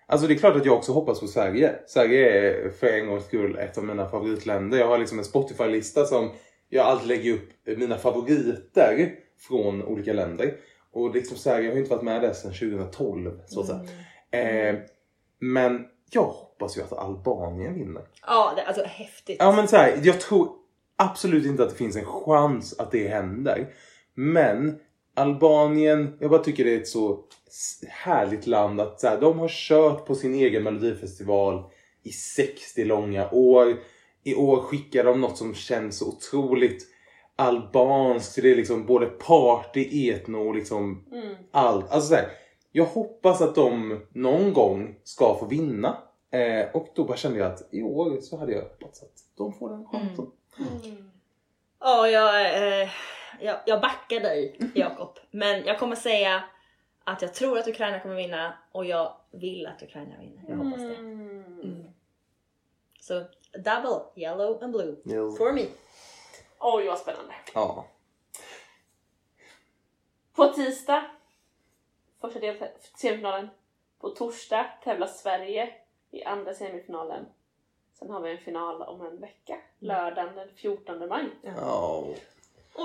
Alltså 0.07 0.27
det 0.27 0.33
är 0.33 0.37
klart 0.37 0.55
att 0.55 0.65
jag 0.65 0.77
också 0.77 0.91
hoppas 0.91 1.19
på 1.19 1.27
Sverige. 1.27 1.75
Sverige 1.87 2.29
är 2.29 2.69
för 2.69 2.87
en 2.87 3.07
gångs 3.07 3.25
skull 3.25 3.57
ett 3.57 3.77
av 3.77 3.83
mina 3.83 4.09
favoritländer. 4.09 4.77
Jag 4.77 4.87
har 4.87 4.97
liksom 4.97 5.19
en 5.19 5.25
Spotify-lista 5.25 6.05
som 6.05 6.31
jag 6.69 6.85
alltid 6.85 7.07
lägger 7.07 7.33
upp 7.33 7.49
mina 7.77 7.97
favoriter 7.97 9.15
från 9.39 9.83
olika 9.83 10.13
länder. 10.13 10.57
Och 10.91 11.15
liksom 11.15 11.37
Sverige 11.37 11.67
har 11.67 11.73
ju 11.73 11.79
inte 11.79 11.91
varit 11.91 12.03
med 12.03 12.21
där 12.21 12.33
sedan 12.33 12.53
2012 12.53 13.39
så 13.47 13.59
att 13.59 13.67
säga. 13.67 14.69
Eh, 14.69 14.75
men 15.39 15.85
jag 16.09 16.23
hoppas 16.23 16.77
ju 16.77 16.81
att 16.81 16.93
Albanien 16.93 17.73
vinner. 17.73 18.01
ja, 18.27 18.53
det, 18.55 18.65
alltså 18.65 18.83
häftigt. 18.83 19.37
Ja 19.39 19.51
men 19.51 19.67
så 19.67 19.75
här, 19.75 19.99
jag 20.03 20.21
tror 20.21 20.49
absolut 20.95 21.45
inte 21.45 21.63
att 21.63 21.69
det 21.69 21.75
finns 21.75 21.95
en 21.95 22.05
chans 22.05 22.79
att 22.79 22.91
det 22.91 23.07
händer. 23.07 23.67
Men 24.13 24.79
Albanien, 25.15 26.17
jag 26.19 26.31
bara 26.31 26.43
tycker 26.43 26.65
det 26.65 26.73
är 26.73 26.79
ett 26.81 26.87
så 26.87 27.19
härligt 27.87 28.47
land 28.47 28.81
att 28.81 29.01
så 29.01 29.07
här, 29.07 29.21
de 29.21 29.39
har 29.39 29.47
kört 29.47 30.05
på 30.05 30.15
sin 30.15 30.33
egen 30.33 30.63
melodifestival 30.63 31.63
i 32.03 32.11
60 32.11 32.85
långa 32.85 33.29
år. 33.31 33.77
I 34.23 34.35
år 34.35 34.57
skickar 34.57 35.03
de 35.03 35.21
något 35.21 35.37
som 35.37 35.53
känns 35.53 35.97
så 35.97 36.07
otroligt 36.07 36.87
albanskt. 37.35 38.41
Det 38.41 38.51
är 38.51 38.55
liksom 38.55 38.85
både 38.85 39.05
party, 39.05 40.09
etno 40.09 40.47
och 40.47 40.55
liksom 40.55 41.05
allt. 41.51 41.91
Alltså 41.91 42.09
så 42.09 42.15
här, 42.15 42.29
jag 42.71 42.85
hoppas 42.85 43.41
att 43.41 43.55
de 43.55 43.99
någon 44.13 44.53
gång 44.53 44.95
ska 45.03 45.37
få 45.39 45.45
vinna. 45.45 45.97
Eh, 46.31 46.75
och 46.75 46.87
då 46.95 47.03
bara 47.03 47.17
kände 47.17 47.39
jag 47.39 47.51
att 47.51 47.73
i 47.73 47.81
år 47.81 48.17
så 48.21 48.37
hade 48.37 48.51
jag 48.51 48.61
hoppats 48.61 49.03
att 49.03 49.13
de 49.37 49.53
får 49.53 49.69
den 49.69 49.85
chansen. 49.85 50.31
Ja, 51.79 52.07
jag, 52.07 52.45
eh, 52.81 52.89
jag, 53.39 53.59
jag 53.65 53.81
backar 53.81 54.19
dig 54.19 54.57
Jakob. 54.75 55.19
Men 55.31 55.65
jag 55.65 55.79
kommer 55.79 55.95
säga 55.95 56.43
att 57.03 57.21
jag 57.21 57.33
tror 57.33 57.57
att 57.57 57.67
Ukraina 57.67 57.99
kommer 57.99 58.15
vinna 58.15 58.57
och 58.71 58.85
jag 58.85 59.17
vill 59.31 59.67
att 59.67 59.83
Ukraina 59.83 60.17
vinner. 60.19 60.43
Jag 60.47 60.55
hoppas 60.55 60.81
det. 60.81 60.95
Mm. 60.95 61.85
Så 62.99 63.25
double, 63.51 64.01
yellow 64.15 64.63
and 64.63 64.73
blue. 64.73 64.95
Yes. 65.05 65.37
For 65.37 65.53
me. 65.53 65.65
Oj 66.59 66.87
vad 66.87 66.99
spännande. 66.99 67.33
Ja. 67.53 67.85
På 70.33 70.47
tisdag, 70.47 71.05
första 72.21 72.39
del, 72.39 72.67
semifinalen. 72.95 73.49
På 73.99 74.09
torsdag 74.09 74.65
tävlar 74.83 75.07
Sverige 75.07 75.73
i 76.11 76.23
andra 76.23 76.53
semifinalen. 76.53 77.25
Sen 77.93 78.09
har 78.09 78.21
vi 78.21 78.31
en 78.31 78.37
final 78.37 78.81
om 78.81 79.05
en 79.05 79.19
vecka, 79.19 79.57
lördagen 79.79 80.35
den 80.35 80.49
14 80.55 81.07
maj. 81.07 81.29
Ja. 81.41 82.05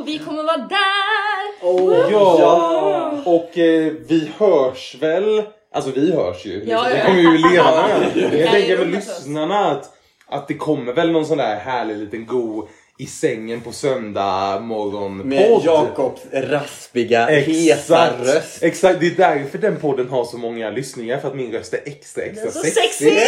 Och 0.01 0.09
vi 0.09 0.19
kommer 0.19 0.43
vara 0.43 0.57
där! 0.57 1.69
Oh, 1.69 2.11
Ja, 2.11 3.23
och 3.25 3.59
eh, 3.59 3.93
vi 4.09 4.31
hörs 4.39 4.97
väl. 5.01 5.43
Alltså 5.73 5.91
vi 5.91 6.13
hörs 6.13 6.47
ju. 6.47 6.65
Ja, 6.67 6.87
vi 6.91 6.99
ja. 6.99 7.05
kommer 7.07 7.21
ju 7.21 7.39
leva 7.39 7.89
med 7.89 8.41
Jag 8.41 8.51
tänker 8.51 8.77
väl 8.77 8.89
lyssnarna 8.89 9.71
att, 9.71 9.91
att 10.27 10.49
det 10.49 10.55
kommer 10.55 10.93
väl 10.93 11.13
någon 11.13 11.27
sån 11.27 11.39
där 11.39 11.57
härlig 11.57 11.97
liten 11.99 12.27
god 12.27 12.69
i 12.99 13.07
sängen 13.07 13.61
på 13.61 13.73
söndag 13.73 14.61
morgon 14.61 15.17
Med. 15.17 15.61
Jakobs 15.65 16.21
raspiga, 16.33 17.27
heta 17.27 18.11
röst. 18.21 18.63
exakt, 18.63 19.01
det 19.01 19.07
är 19.07 19.15
därför 19.17 19.59
den 19.59 19.77
podden 19.77 20.09
har 20.09 20.25
så 20.25 20.39
många 20.39 20.71
lyssningar 20.71 21.19
för 21.19 21.29
att 21.29 21.37
min 21.37 21.53
röst 21.53 21.75
är 21.75 21.81
extra 21.85 22.23
extra 22.23 22.45
Den 22.45 22.49
är 22.49 22.53
så 22.53 22.61
sexig. 22.61 23.13
sexig! 23.13 23.19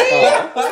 Ja. 0.54 0.62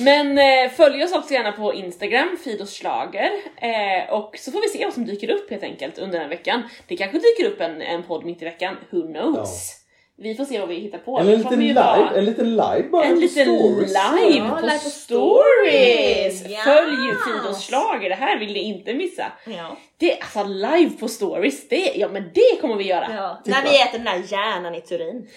Men 0.00 0.38
eh, 0.38 0.70
följ 0.70 1.04
oss 1.04 1.12
också 1.12 1.34
gärna 1.34 1.52
på 1.52 1.74
Instagram, 1.74 2.36
Fidos 2.44 2.78
Schlager. 2.78 3.30
Eh, 3.56 4.12
och 4.14 4.36
så 4.38 4.52
får 4.52 4.60
vi 4.60 4.68
se 4.68 4.84
vad 4.84 4.94
som 4.94 5.04
dyker 5.04 5.30
upp 5.30 5.50
helt 5.50 5.62
enkelt 5.62 5.98
under 5.98 6.12
den 6.12 6.22
här 6.22 6.28
veckan. 6.36 6.62
Det 6.88 6.96
kanske 6.96 7.18
dyker 7.18 7.50
upp 7.52 7.60
en, 7.60 7.82
en 7.82 8.02
podd 8.02 8.24
mitt 8.24 8.42
i 8.42 8.44
veckan, 8.44 8.76
who 8.90 9.02
knows? 9.02 9.76
Vi 10.22 10.34
får 10.34 10.44
se 10.44 10.58
vad 10.58 10.68
vi 10.68 10.74
hittar 10.74 10.98
på. 10.98 11.18
En 11.18 11.26
liten 11.26 11.60
live, 11.60 11.74
vara- 11.74 12.14
en 12.14 12.24
liten 12.24 12.50
live 12.50 12.84
bara. 12.92 13.04
En 13.04 13.20
liten 13.20 13.44
stories. 13.44 13.90
live 13.92 14.36
Ja, 14.48 14.56
på 14.60 14.66
live 14.66 14.78
på 14.78 14.90
stories! 14.90 16.38
stories. 16.38 16.50
Ja. 16.50 16.58
Följ 16.64 16.96
Fidos 17.26 17.66
Schlager, 17.66 18.08
det 18.08 18.14
här 18.14 18.38
vill 18.38 18.52
ni 18.52 18.58
inte 18.62 18.94
missa. 18.94 19.32
Ja. 19.46 19.76
Det, 20.00 20.18
alltså 20.20 20.44
live 20.44 20.90
på 21.00 21.08
stories, 21.08 21.68
det, 21.68 21.92
ja 21.94 22.08
men 22.08 22.30
det 22.34 22.60
kommer 22.60 22.76
vi 22.76 22.84
göra. 22.84 23.06
Ja. 23.14 23.40
När 23.44 23.62
vi 23.62 23.82
äter 23.82 23.98
den 23.98 24.04
där 24.04 24.22
hjärnan 24.26 24.74
i 24.74 24.80
Turin. 24.80 25.28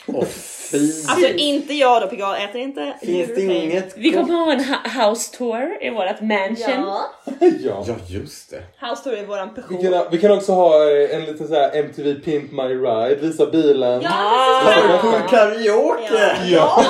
Fy. 0.72 0.78
Alltså 1.10 1.28
inte 1.28 1.74
jag 1.74 2.02
då 2.02 2.08
Pigal, 2.08 2.36
äter 2.36 2.62
inte 2.62 2.94
Finns 3.02 3.36
det 3.36 3.42
inget 3.42 3.98
Vi 3.98 4.12
kommer 4.12 4.34
ha 4.34 4.52
en 4.52 4.64
house 5.10 5.38
tour 5.38 5.84
i 5.84 5.90
vårt 5.90 6.22
mansion. 6.22 6.84
Ja, 6.86 7.06
ja. 7.40 7.84
Ja, 7.88 7.96
just 8.08 8.50
det. 8.52 8.88
House 8.88 9.04
Tour 9.04 9.18
är 9.18 9.26
våran 9.26 9.50
Vi 9.70 9.90
kan, 9.90 10.06
vi 10.12 10.18
kan 10.18 10.32
också 10.32 10.52
ha 10.52 10.92
eh, 10.92 11.16
en 11.16 11.26
liten 11.26 11.48
så 11.48 11.54
här 11.54 11.76
MTV 11.76 12.14
Pimp 12.14 12.52
My 12.52 12.64
Ride, 12.64 13.16
visa 13.16 13.46
bilen. 13.46 14.02
Ja, 14.02 14.62
Carpool 14.66 15.30
karaoke! 15.30 16.38
Ja. 16.46 16.84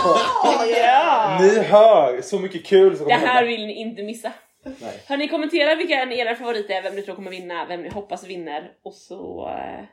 Ja. 0.43 0.65
Ja. 0.77 1.37
Ni 1.41 1.59
hör, 1.59 2.21
så 2.21 2.39
mycket 2.39 2.65
kul 2.65 2.97
som 2.97 3.07
Det 3.07 3.13
här 3.13 3.27
hända. 3.27 3.47
vill 3.47 3.65
ni 3.65 3.73
inte 3.81 4.03
missa. 4.03 4.31
Nej. 4.63 5.03
Hörni, 5.07 5.27
kommentera 5.27 5.75
vilka 5.75 5.93
era 5.93 6.35
favoriter 6.35 6.73
är, 6.73 6.81
vem 6.81 6.95
ni 6.95 7.01
tror 7.01 7.15
kommer 7.15 7.31
vinna, 7.31 7.65
vem 7.65 7.81
ni 7.81 7.89
hoppas 7.89 8.23
vinner 8.23 8.71
och 8.83 8.93
så... 8.93 9.49
eh, 9.49 9.85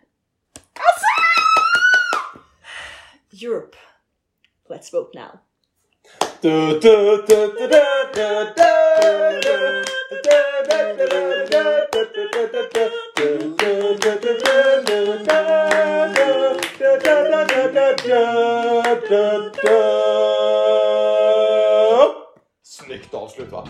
Europe. 3.42 3.76
Let's 4.68 4.92
vote 4.92 5.18
now. 5.18 5.38
Snyggt 22.62 23.14
avslut 23.14 23.52
va? 23.52 23.68